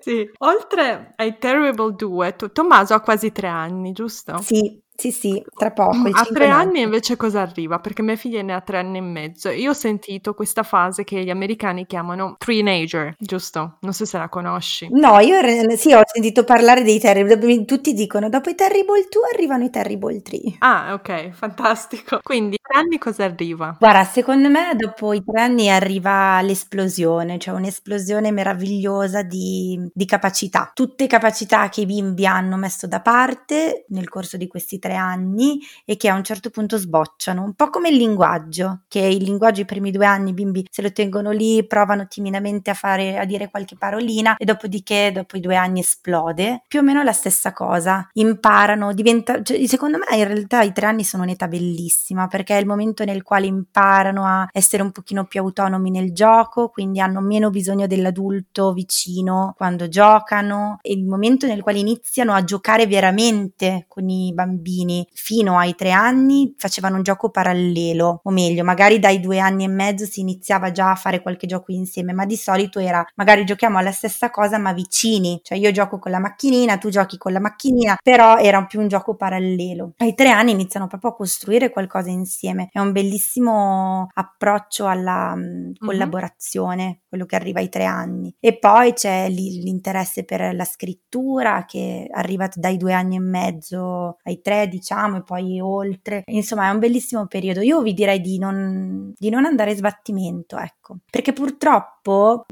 sì, 0.00 0.28
oltre 0.38 1.14
ai 1.16 1.38
Terrible 1.38 1.94
2, 1.94 2.36
Tommaso 2.52 2.94
ha 2.94 3.00
quasi 3.00 3.32
tre 3.32 3.48
anni, 3.48 3.92
giusto? 3.92 4.38
Sì, 4.42 4.80
sì, 5.00 5.12
sì, 5.12 5.40
tra 5.54 5.70
poco. 5.70 6.08
A 6.10 6.24
tre 6.24 6.48
anni 6.48 6.80
invece 6.80 7.14
cosa 7.14 7.40
arriva? 7.40 7.78
Perché 7.78 8.02
mia 8.02 8.16
figlia 8.16 8.42
ne 8.42 8.52
ha 8.52 8.60
tre 8.60 8.78
anni 8.78 8.98
e 8.98 9.00
mezzo. 9.00 9.48
Io 9.48 9.70
ho 9.70 9.74
sentito 9.74 10.34
questa 10.34 10.64
fase 10.64 11.04
che 11.04 11.22
gli 11.22 11.30
americani 11.30 11.86
chiamano 11.86 12.34
teenager, 12.36 13.14
giusto? 13.16 13.76
Non 13.82 13.92
so 13.92 14.04
se 14.04 14.18
la 14.18 14.28
conosci. 14.28 14.88
No, 14.90 15.20
io 15.20 15.36
sì, 15.76 15.92
ho 15.92 16.02
sentito 16.04 16.42
parlare 16.42 16.82
dei 16.82 16.98
Terrible, 16.98 17.64
tutti 17.64 17.92
dicono 17.92 18.28
dopo 18.28 18.50
i 18.50 18.56
Terrible 18.56 19.06
2 19.08 19.22
arrivano 19.34 19.62
i 19.62 19.70
Terrible 19.70 20.20
3. 20.20 20.38
Ah, 20.58 20.92
ok, 20.94 21.30
fantastico. 21.30 22.18
Quindi, 22.20 22.56
tre 22.60 22.80
anni 22.80 22.98
cosa 22.98 23.22
arriva? 23.22 23.76
Guarda, 23.78 24.02
secondo 24.02 24.48
me 24.48 24.74
dopo 24.74 25.12
i 25.12 25.22
tre 25.22 25.42
anni 25.42 25.70
arriva 25.70 26.42
l'esplosione, 26.42 27.38
cioè 27.38 27.54
un'esplosione 27.54 28.32
meravigliosa 28.32 29.22
di, 29.22 29.80
di 29.94 30.04
capacità. 30.04 30.72
Tutte 30.74 31.06
capacità 31.06 31.68
che 31.68 31.82
i 31.82 31.86
bimbi 31.86 32.26
hanno 32.26 32.56
messo 32.56 32.88
da 32.88 33.00
parte 33.00 33.84
nel 33.90 34.08
corso 34.08 34.36
di 34.36 34.48
questi 34.48 34.78
tre 34.78 34.87
tre 34.88 34.94
anni 34.96 35.60
e 35.84 35.98
che 35.98 36.08
a 36.08 36.14
un 36.14 36.24
certo 36.24 36.48
punto 36.48 36.78
sbocciano, 36.78 37.42
un 37.42 37.52
po' 37.52 37.68
come 37.68 37.90
il 37.90 37.96
linguaggio, 37.96 38.84
che 38.88 39.00
il 39.00 39.22
linguaggio 39.22 39.60
i 39.60 39.66
primi 39.66 39.90
due 39.90 40.06
anni 40.06 40.30
i 40.30 40.32
bimbi 40.32 40.66
se 40.70 40.80
lo 40.80 40.90
tengono 40.90 41.30
lì, 41.30 41.66
provano 41.66 42.06
timidamente 42.06 42.70
a 42.70 42.74
fare 42.74 43.18
a 43.18 43.26
dire 43.26 43.50
qualche 43.50 43.76
parolina 43.76 44.36
e 44.36 44.46
dopodiché 44.46 45.12
dopo 45.12 45.36
i 45.36 45.40
due 45.40 45.56
anni 45.56 45.80
esplode. 45.80 46.62
Più 46.66 46.80
o 46.80 46.82
meno 46.82 47.02
la 47.02 47.12
stessa 47.12 47.52
cosa, 47.52 48.08
imparano, 48.14 48.94
diventa 48.94 49.42
cioè, 49.42 49.66
secondo 49.66 49.98
me 49.98 50.16
in 50.16 50.26
realtà 50.26 50.62
i 50.62 50.72
tre 50.72 50.86
anni 50.86 51.04
sono 51.04 51.24
un'età 51.24 51.48
bellissima 51.48 52.26
perché 52.26 52.56
è 52.56 52.60
il 52.60 52.66
momento 52.66 53.04
nel 53.04 53.22
quale 53.22 53.46
imparano 53.46 54.24
a 54.24 54.48
essere 54.52 54.82
un 54.82 54.90
pochino 54.90 55.26
più 55.26 55.40
autonomi 55.40 55.90
nel 55.90 56.14
gioco, 56.14 56.68
quindi 56.68 57.00
hanno 57.00 57.20
meno 57.20 57.50
bisogno 57.50 57.86
dell'adulto 57.86 58.72
vicino 58.72 59.52
quando 59.56 59.88
giocano, 59.88 60.78
è 60.80 60.90
il 60.90 61.04
momento 61.04 61.46
nel 61.46 61.62
quale 61.62 61.78
iniziano 61.78 62.32
a 62.32 62.42
giocare 62.42 62.86
veramente 62.86 63.84
con 63.88 64.08
i 64.08 64.32
bambini 64.32 64.76
bambini 64.78 65.06
fino 65.12 65.58
ai 65.58 65.74
tre 65.74 65.90
anni 65.90 66.54
facevano 66.56 66.96
un 66.96 67.02
gioco 67.02 67.30
parallelo, 67.30 68.20
o 68.22 68.30
meglio, 68.30 68.64
magari 68.64 68.98
dai 68.98 69.20
due 69.20 69.38
anni 69.38 69.64
e 69.64 69.68
mezzo 69.68 70.04
si 70.04 70.20
iniziava 70.20 70.70
già 70.70 70.90
a 70.90 70.94
fare 70.94 71.20
qualche 71.22 71.46
gioco 71.46 71.72
insieme, 71.72 72.12
ma 72.12 72.24
di 72.24 72.36
solito 72.36 72.78
era 72.78 73.04
magari 73.16 73.44
giochiamo 73.44 73.78
alla 73.78 73.92
stessa 73.92 74.30
cosa 74.30 74.58
ma 74.58 74.72
vicini, 74.72 75.40
cioè 75.42 75.58
io 75.58 75.70
gioco 75.72 75.98
con 75.98 76.10
la 76.10 76.18
macchinina, 76.18 76.78
tu 76.78 76.88
giochi 76.88 77.16
con 77.18 77.32
la 77.32 77.40
macchinina, 77.40 77.98
però 78.02 78.36
era 78.36 78.64
più 78.64 78.80
un 78.80 78.88
gioco 78.88 79.16
parallelo. 79.16 79.92
Ai 79.98 80.14
tre 80.14 80.30
anni 80.30 80.52
iniziano 80.52 80.86
proprio 80.86 81.10
a 81.10 81.16
costruire 81.16 81.70
qualcosa 81.70 82.10
insieme, 82.10 82.68
è 82.70 82.78
un 82.78 82.92
bellissimo 82.92 84.08
approccio 84.12 84.86
alla 84.86 85.32
um, 85.34 85.72
collaborazione, 85.76 86.84
mm-hmm. 86.84 86.92
quello 87.08 87.26
che 87.26 87.36
arriva 87.36 87.60
ai 87.60 87.68
tre 87.68 87.84
anni. 87.84 88.34
E 88.40 88.58
poi 88.58 88.92
c'è 88.92 89.28
l'interesse 89.28 90.24
per 90.24 90.54
la 90.54 90.64
scrittura 90.64 91.64
che 91.64 92.08
arriva 92.10 92.48
dai 92.54 92.76
due 92.76 92.92
anni 92.92 93.16
e 93.16 93.20
mezzo 93.20 94.18
ai 94.24 94.40
tre, 94.40 94.67
diciamo, 94.68 95.18
e 95.18 95.22
poi 95.22 95.60
oltre. 95.60 96.22
Insomma, 96.26 96.68
è 96.68 96.70
un 96.70 96.78
bellissimo 96.78 97.26
periodo. 97.26 97.60
Io 97.60 97.82
vi 97.82 97.94
direi 97.94 98.20
di 98.20 98.38
non, 98.38 99.12
di 99.16 99.30
non 99.30 99.44
andare 99.44 99.74
sbattimento, 99.74 100.56
ecco, 100.58 100.98
perché 101.10 101.32
purtroppo 101.32 101.97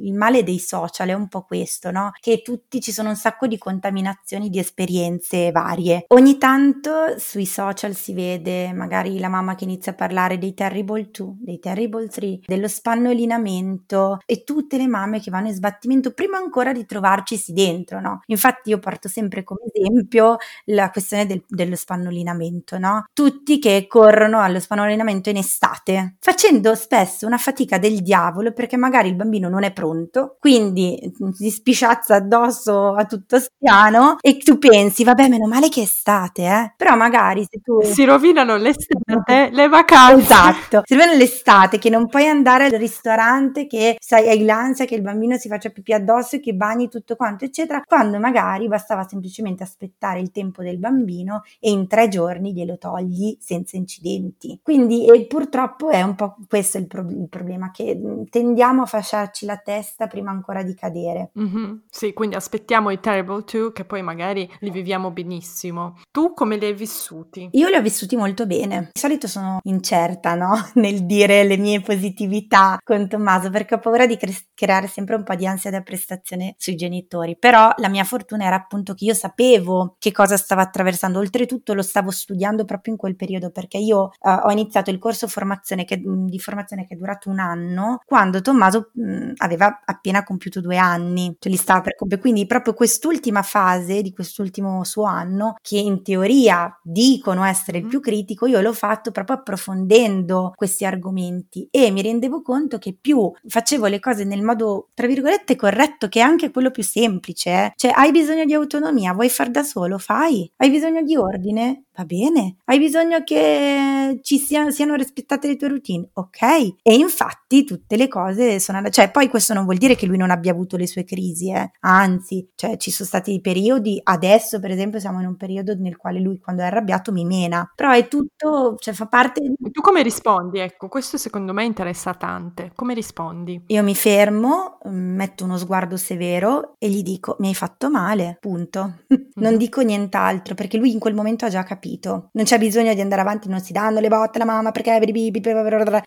il 0.03 0.15
male 0.15 0.43
dei 0.43 0.59
social 0.59 1.09
è 1.09 1.13
un 1.13 1.29
po' 1.29 1.43
questo, 1.43 1.91
no? 1.91 2.11
Che 2.21 2.43
tutti 2.43 2.81
ci 2.81 2.93
sono 2.93 3.11
un 3.11 3.17
sacco 3.17 3.47
di 3.47 3.59
contaminazioni 3.59 4.51
di 4.51 4.59
esperienze 4.59 5.51
varie. 5.51 6.05
Ogni 6.09 6.39
tanto 6.39 7.19
sui 7.19 7.47
social 7.47 7.95
si 7.95 8.13
vede 8.13 8.73
magari 8.73 9.19
la 9.19 9.29
mamma 9.29 9.55
che 9.55 9.65
inizia 9.65 9.93
a 9.93 9.95
parlare 9.95 10.39
dei 10.39 10.55
Terrible 10.55 11.09
2, 11.11 11.35
dei 11.39 11.59
Terrible 11.59 12.09
3, 12.09 12.41
dello 12.47 12.69
spannolinamento 12.69 14.19
e 14.27 14.45
tutte 14.45 14.77
le 14.77 14.87
mamme 14.87 15.21
che 15.21 15.31
vanno 15.31 15.49
in 15.49 15.55
sbattimento 15.55 16.13
prima 16.13 16.37
ancora 16.37 16.73
di 16.73 16.85
trovarci 16.85 17.53
dentro, 17.53 18.01
no? 18.01 18.21
Infatti 18.27 18.71
io 18.71 18.79
porto 18.79 19.09
sempre 19.09 19.45
come 19.45 19.61
esempio 19.73 20.37
la 20.67 20.91
questione 20.91 21.27
del, 21.27 21.45
dello 21.49 21.77
spannolinamento, 21.77 22.79
no? 22.79 23.07
Tutti 23.13 23.59
che 23.59 23.87
corrono 23.87 24.41
allo 24.41 24.61
spannolinamento 24.61 25.31
in 25.31 25.37
estate, 25.37 26.17
facendo 26.21 26.75
spesso 26.75 27.27
una 27.27 27.39
fatica 27.39 27.79
del 27.79 28.03
diavolo 28.03 28.53
perché 28.53 28.77
magari 28.77 29.09
il 29.09 29.15
bambino 29.15 29.46
non 29.49 29.63
è 29.63 29.73
pronto, 29.73 30.37
quindi 30.39 31.13
si 31.33 31.51
spisciazza 31.51 32.17
addosso 32.17 32.95
a 32.95 33.05
tutto 33.05 33.39
spiano 33.39 34.19
e 34.21 34.39
tu 34.39 34.59
pensi, 34.59 35.05
vabbè, 35.05 35.29
meno 35.29 35.47
male 35.47 35.69
che 35.69 35.81
è 35.81 35.85
estate, 35.85 36.43
eh? 36.43 36.75
Però 36.77 36.97
magari 36.97 37.47
se 37.49 37.61
tu... 37.63 37.81
Si 37.83 38.05
rovinano 38.05 38.57
l'estate, 38.57 39.51
le 39.53 39.69
vacanze. 39.69 40.23
Esatto, 40.23 40.83
si 40.85 40.95
rovinano 40.95 41.19
l'estate 41.19 41.79
che 41.79 41.91
non 41.91 42.09
puoi 42.09 42.27
andare 42.27 42.65
al 42.65 42.73
ristorante 42.73 43.67
che 43.67 43.97
sai, 44.01 44.29
hai 44.29 44.45
l'ansia 44.45 44.85
che 44.85 44.95
il 44.95 45.03
bambino 45.03 45.37
si 45.37 45.49
faccia 45.49 45.71
pipì 45.71 45.93
addosso 45.93 46.37
e 46.37 46.41
che 46.41 46.55
bagni 46.55 46.89
tutto 46.89 47.17
quanto, 47.17 47.45
eccetera, 47.45 47.83
quando 47.85 48.19
magari 48.19 48.69
bastava 48.69 49.07
semplicemente 49.07 49.63
aspettare 49.63 50.21
il 50.21 50.31
tempo 50.31 50.63
del 50.63 50.79
bambino 50.79 51.43
e 51.61 51.71
in 51.71 51.87
tre 51.87 52.09
giorni 52.09 52.53
glielo 52.53 52.79
togli 52.79 53.37
senza 53.41 53.77
incidenti. 53.77 54.61
Quindi 54.63 55.07
e 55.07 55.27
purtroppo 55.27 55.91
è 55.91 56.03
un 56.03 56.15
po' 56.15 56.37
questo 56.49 56.79
il, 56.79 56.87
pro- 56.87 57.09
il, 57.09 57.29
problema, 57.29 57.71
che 57.71 58.25
tendiamo 58.31 58.83
a 58.83 58.87
fasciarci 58.87 59.36
la 59.45 59.59
testa 59.59 60.07
prima 60.07 60.31
ancora 60.31 60.63
di 60.63 60.75
cadere. 60.75 61.31
Mm-hmm. 61.39 61.77
Sì, 61.91 62.13
quindi 62.13 62.37
aspettiamo 62.37 62.91
i 62.91 63.01
Terrible 63.01 63.45
2 63.45 63.73
che 63.73 63.85
poi 63.85 64.03
magari 64.03 64.51
li 64.61 64.71
viviamo 64.71 65.11
benissimo. 65.11 66.01
Tu 66.11 66.33
come 66.33 66.57
li 66.57 66.67
hai 66.67 66.75
vissuti? 66.75 67.49
Io 67.53 67.69
li 67.69 67.75
ho 67.75 67.83
vissuti 67.83 68.17
molto 68.17 68.47
bene. 68.47 68.91
Di 68.93 69.01
solito 69.01 69.27
sono 69.27 69.59
incerta, 69.65 70.35
no? 70.35 70.55
Nel 70.75 71.05
dire 71.05 71.45
le 71.45 71.57
mie 71.57 71.81
positività 71.81 72.79
con 72.83 73.09
Tommaso 73.09 73.51
perché 73.51 73.75
ho 73.75 73.79
paura 73.79 74.07
di 74.07 74.17
cre- 74.17 74.47
creare 74.55 74.87
sempre 74.87 75.17
un 75.17 75.25
po' 75.25 75.35
di 75.35 75.47
ansia 75.47 75.71
da 75.71 75.83
prestazione 75.83 76.55
sui 76.57 76.77
genitori. 76.77 77.37
Però 77.37 77.73
la 77.77 77.89
mia 77.89 78.05
fortuna 78.05 78.45
era 78.47 78.57
appunto 78.57 78.95
che 78.95 79.05
io 79.05 79.15
sapevo 79.15 79.97
che 79.99 80.13
cosa 80.13 80.37
stava 80.37 80.63
attraversando. 80.63 81.19
Oltretutto 81.19 81.57
tutto 81.57 81.75
lo 81.75 81.83
stavo 81.83 82.11
studiando 82.11 82.65
proprio 82.65 82.93
in 82.93 82.99
quel 82.99 83.17
periodo 83.17 83.51
perché 83.51 83.79
io 83.79 84.11
uh, 84.21 84.31
ho 84.45 84.51
iniziato 84.51 84.91
il 84.91 84.99
corso 84.99 85.27
formazione 85.27 85.85
che, 85.85 86.01
di 86.01 86.39
formazione 86.39 86.87
che 86.87 86.95
è 86.95 86.97
durato 86.97 87.31
un 87.31 87.39
anno 87.39 88.01
quando 88.05 88.41
Tommaso 88.41 88.91
mh, 88.93 89.16
mh, 89.17 89.33
aveva 89.37 89.81
appena 89.85 90.23
compiuto 90.23 90.61
due 90.61 90.77
anni, 90.77 91.35
cioè 91.39 91.53
li 91.53 91.59
stava 91.59 91.81
per 91.81 91.95
compiere, 91.95 92.23
quindi 92.23 92.47
proprio 92.47 92.75
quest'ultima 92.75 93.43
fase 93.43 94.03
di 94.03 94.13
quest'ultimo 94.13 94.85
suo 94.85 95.05
anno, 95.05 95.57
che 95.61 95.79
in 95.79 96.03
teoria 96.03 96.79
dicono 96.83 97.45
essere 97.45 97.79
il 97.79 97.85
mm-hmm. 97.85 97.91
più 97.91 98.01
critico, 98.01 98.47
io 98.47 98.61
l'ho 98.61 98.73
fatto 98.73 99.11
proprio 99.11 99.37
approfondendo 99.37 100.53
questi 100.55 100.85
argomenti 100.85 101.69
e 101.71 101.91
mi 101.91 102.03
rendevo 102.03 102.43
conto 102.43 102.79
che 102.79 102.97
più 102.99 103.31
facevo 103.47 103.87
le 103.87 104.01
cose 104.01 104.25
nel 104.25 104.43
modo, 104.43 104.91
tra 104.95 105.07
virgolette, 105.07 105.57
corretto, 105.57 106.09
che 106.09 106.21
è 106.21 106.23
anche 106.23 106.51
quello 106.51 106.71
più 106.71 106.83
semplice, 106.83 107.51
eh? 107.51 107.73
cioè 107.77 107.93
hai 107.95 108.11
bisogno 108.11 108.45
di 108.45 108.55
autonomia, 108.55 109.13
vuoi 109.13 109.29
far 109.29 109.51
da 109.51 109.63
solo, 109.63 109.99
fai, 109.99 110.51
hai 110.57 110.71
bisogno 110.71 111.03
di 111.03 111.17
ordine, 111.17 111.85
va 111.97 112.05
bene, 112.05 112.57
hai 112.65 112.79
bisogno 112.79 113.23
che 113.25 114.19
ci 114.23 114.39
siano, 114.39 114.71
siano 114.71 114.95
rispettate 114.95 115.49
le 115.49 115.57
tue 115.57 115.69
routine, 115.69 116.09
ok, 116.13 116.43
e 116.83 116.95
infatti 116.95 117.65
tutte 117.65 117.97
le 117.97 118.09
cose 118.09 118.61
sono, 118.61 118.87
cioè 118.91 119.06
poi 119.11 119.29
questo 119.29 119.55
non 119.55 119.65
vuol 119.65 119.77
dire 119.77 119.95
che 119.95 120.07
lui 120.07 120.17
non 120.17 120.31
abbia 120.31 120.53
avuto 120.53 120.77
le 120.77 120.87
sue 120.87 121.05
crisi, 121.05 121.51
eh? 121.51 121.71
anzi, 121.81 122.51
cioè 122.55 122.77
ci 122.77 122.91
sono 122.91 123.09
stati 123.09 123.41
periodi, 123.41 124.01
adesso 124.03 124.61
per 124.61 124.71
esempio 124.71 124.99
siamo 124.99 125.21
in 125.21 125.27
un 125.27 125.37
periodo 125.37 125.75
nel 125.77 125.97
quale 125.97 126.21
lui 126.21 126.39
quando 126.39 126.63
è 126.63 126.67
arrabbiato 126.67 127.13
mi 127.13 127.25
mena, 127.25 127.71
però 127.75 127.93
è 127.93 128.09
tutto, 128.09 128.77
cioè 128.79 128.95
fa 128.95 129.07
parte... 129.07 129.41
Tu 129.71 129.81
come 129.81 130.03
rispondi? 130.03 130.59
Ecco, 130.59 130.89
questo 130.89 131.17
secondo 131.17 131.53
me 131.53 131.65
interessa 131.65 132.15
tante, 132.15 132.73
come 132.75 132.95
rispondi? 132.95 133.63
Io 133.67 133.83
mi 133.83 133.95
fermo, 133.95 134.79
metto 134.85 135.45
uno 135.45 135.57
sguardo 135.57 135.97
severo 135.97 136.75
e 136.79 136.89
gli 136.89 137.03
dico 137.03 137.37
mi 137.41 137.49
hai 137.49 137.55
fatto 137.55 137.91
male, 137.91 138.39
punto. 138.41 139.05
non 139.37 139.51
mm-hmm. 139.51 139.57
dico 139.57 139.81
nient'altro 139.83 140.55
perché 140.55 140.77
lui 140.77 140.93
in 140.93 140.99
quel 140.99 141.15
momento 141.15 141.45
ha 141.45 141.49
già 141.49 141.63
capito, 141.63 142.29
non 142.33 142.45
c'è 142.45 142.59
bisogno 142.59 142.95
di 142.95 143.01
andare 143.01 143.21
avanti, 143.21 143.49
non 143.49 143.61
si 143.61 143.73
danno 143.73 144.01
le 144.01 144.09
botte 144.09 144.39
alla 144.39 144.51
mamma 144.51 144.71
perché 144.73 144.91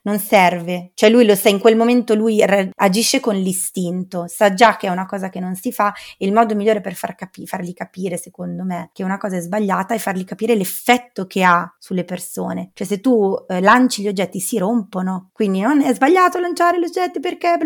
non 0.04 0.20
serve, 0.20 0.92
cioè 0.94 1.10
lui 1.10 1.26
lo 1.26 1.36
sa, 1.36 1.50
in 1.50 1.60
quel 1.60 1.76
momento 1.76 2.16
lui 2.16 2.44
agisce 2.90 3.20
con 3.20 3.36
l'istinto, 3.36 4.26
sa 4.28 4.54
già 4.54 4.76
che 4.76 4.88
è 4.88 4.90
una 4.90 5.06
cosa 5.06 5.30
che 5.30 5.40
non 5.40 5.56
si 5.56 5.72
fa 5.72 5.94
e 6.18 6.26
il 6.26 6.34
modo 6.34 6.56
migliore 6.56 6.82
per 6.82 6.94
far 6.94 7.16
capi- 7.16 7.48
fargli 7.48 7.74
capire 7.74 8.18
secondo 8.18 8.64
me 8.64 8.90
che 8.94 9.04
una 9.04 9.18
cosa 9.18 9.38
è 9.38 9.40
sbagliata 9.42 9.94
è 9.94 9.98
fargli 9.98 10.26
capire 10.26 10.56
l'effetto 10.56 11.26
che 11.26 11.44
ha 11.44 11.74
sulle 11.80 12.04
persone, 12.04 12.72
cioè 12.74 12.86
se 12.86 13.00
tu 13.00 13.36
eh, 13.48 13.62
lanci 13.62 14.02
gli 14.02 14.08
oggetti 14.08 14.40
si 14.40 14.58
rompono, 14.58 15.30
quindi 15.34 15.62
non 15.62 15.82
è 15.82 15.94
sbagliato 15.94 16.40
lanciare 16.40 16.80
gli 16.80 16.84
oggetti 16.84 17.20
perché 17.20 17.58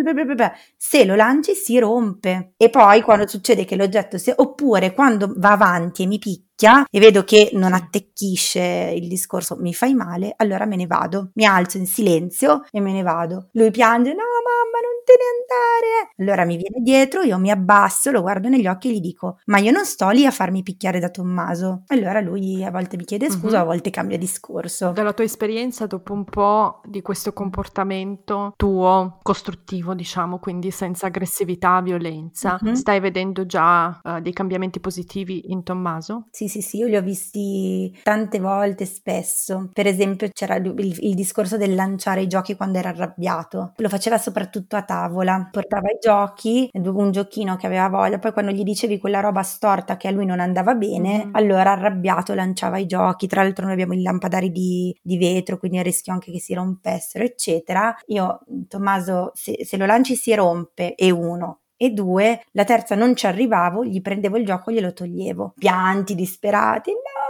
se 0.78 1.05
lo 1.05 1.15
lanci 1.15 1.53
si 1.55 1.80
rompe. 1.80 2.53
E 2.57 2.69
poi 2.69 3.01
quando 3.01 3.28
succede 3.28 3.65
che 3.65 3.76
l'oggetto 3.76 4.17
si 4.17 4.32
oppure 4.36 4.93
quando 4.93 5.34
va 5.36 5.51
avanti 5.51 6.03
e 6.03 6.07
mi 6.07 6.19
picchia 6.19 6.86
e 6.89 6.99
vedo 6.99 7.24
che 7.24 7.51
non 7.53 7.74
attecchisce 7.74 8.93
il 8.95 9.07
discorso 9.07 9.55
mi 9.59 9.74
fai 9.74 9.93
male, 9.93 10.34
allora 10.38 10.65
me 10.65 10.76
ne 10.76 10.88
vado. 10.88 11.32
Mi 11.36 11.45
alzo 11.45 11.78
in 11.78 11.86
silenzio 11.86 12.65
e 12.71 12.80
me 12.80 12.91
ne 12.91 13.01
vado. 13.01 13.49
Lui 13.53 13.71
piange, 13.71 14.11
no 14.11 14.24
mamma 14.43 14.72
non 15.14 15.45
te 15.45 15.53
ne 15.53 15.93
andare. 15.93 16.14
Allora 16.18 16.45
mi 16.45 16.57
viene 16.57 16.82
dietro, 16.82 17.22
io 17.22 17.38
mi 17.38 17.51
abbasso, 17.51 18.11
lo 18.11 18.22
guardo 18.22 18.49
negli 18.49 18.68
occhi 18.68 18.89
e 18.89 18.93
gli 18.93 18.99
dico 18.99 19.38
ma 19.45 19.59
io 19.59 19.72
non 19.72 19.86
sto 19.86 20.09
lì 20.09 20.26
a 20.26 20.32
farmi 20.32 20.64
picchiare 20.64 20.99
da 20.99 21.09
Tommaso. 21.09 21.84
Allora 21.88 22.20
lui 22.20 22.64
a 22.64 22.72
volte 22.72 22.97
mi 22.97 23.05
chiede 23.05 23.30
scusa, 23.30 23.57
uh-huh. 23.57 23.64
a 23.64 23.66
volte 23.66 23.89
cambia 23.89 24.18
discorso. 24.18 24.91
Dalla 24.91 25.14
tua 25.14 25.26
esperienza 25.26 25.86
dopo 25.86 26.14
un 26.14 26.24
po' 26.24 26.82
di 26.86 27.01
questo 27.01 27.34
comportamento 27.34 28.53
tuo 28.55 29.20
costruttivo, 29.22 29.93
diciamo, 29.93 30.39
quindi 30.39 30.72
senza 30.72 31.07
aggressività, 31.07 31.82
violenza, 31.82 32.57
uh-huh. 32.59 32.74
stai 32.74 32.99
vedendo 32.99 33.45
già 33.45 33.99
uh, 34.01 34.20
dei 34.20 34.34
cambiamenti 34.34 34.80
positivi 34.80 35.51
in 35.51 35.64
Tommaso? 35.64 36.28
Sì, 36.32 36.47
sì, 36.47 36.61
sì, 36.61 36.78
io 36.78 36.88
li 36.88 36.95
ho 36.95 37.01
visti 37.01 37.99
tante 38.03 38.39
volte, 38.39 38.86
spesso. 38.86 39.70
Per 39.74 39.88
esempio 39.88 40.30
c'era 40.32 40.55
il, 40.55 40.74
il, 40.78 41.14
discorso 41.14 41.57
del 41.57 41.76
lanciare 41.76 42.22
i 42.22 42.28
giochi 42.28 42.55
quando 42.55 42.78
era 42.78 42.89
arrabbiato. 42.89 43.74
Lo 43.78 43.89
faceva 43.89 44.18
soprattutto 44.18 44.76
a 44.76 44.84
tavola. 44.84 45.03
Portava 45.51 45.89
i 45.89 45.97
giochi, 45.99 46.70
un 46.74 47.12
giochino 47.12 47.56
che 47.56 47.66
aveva 47.66 47.89
voglia, 47.89 48.20
poi 48.20 48.32
quando 48.34 48.51
gli 48.51 48.64
dicevi 48.64 48.99
quella 48.99 49.20
roba 49.20 49.43
storta 49.43 49.97
che 49.97 50.08
a 50.08 50.12
lui 50.12 50.26
non 50.26 50.39
andava 50.39 50.76
bene, 50.76 51.26
mm. 51.26 51.30
allora 51.36 51.72
arrabbiato 51.72 52.34
lanciava 52.34 52.78
i 52.78 52.86
giochi. 52.86 53.28
Tra 53.28 53.43
l'altro 53.43 53.66
noi 53.66 53.74
abbiamo 53.74 53.93
i 53.93 54.01
lampadari 54.01 54.51
di, 54.51 54.95
di 55.01 55.18
vetro, 55.18 55.58
quindi 55.58 55.78
a 55.78 55.82
rischio 55.82 56.14
anche 56.14 56.32
che 56.32 56.39
si 56.39 56.54
rompessero, 56.54 57.24
eccetera. 57.24 57.95
Io, 58.08 58.41
Tommaso, 58.68 59.32
se, 59.34 59.66
se 59.66 59.78
lo 59.78 59.86
lanci 59.86 60.16
si 60.16 60.34
rompe, 60.34 60.95
e 60.95 61.12
uno 61.12 61.60
e 61.76 61.89
due, 61.89 62.45
la 62.51 62.64
terza 62.64 62.95
non 62.95 63.16
ci 63.16 63.26
arrivavo, 63.26 63.84
gli 63.84 64.01
prendevo 64.01 64.38
il 64.38 64.45
gioco 64.45 64.70
e 64.70 64.76
glielo 64.76 64.93
toglievo. 64.93 65.54
Pianti 65.58 66.16
disperati, 66.16 66.91
no 66.91 67.24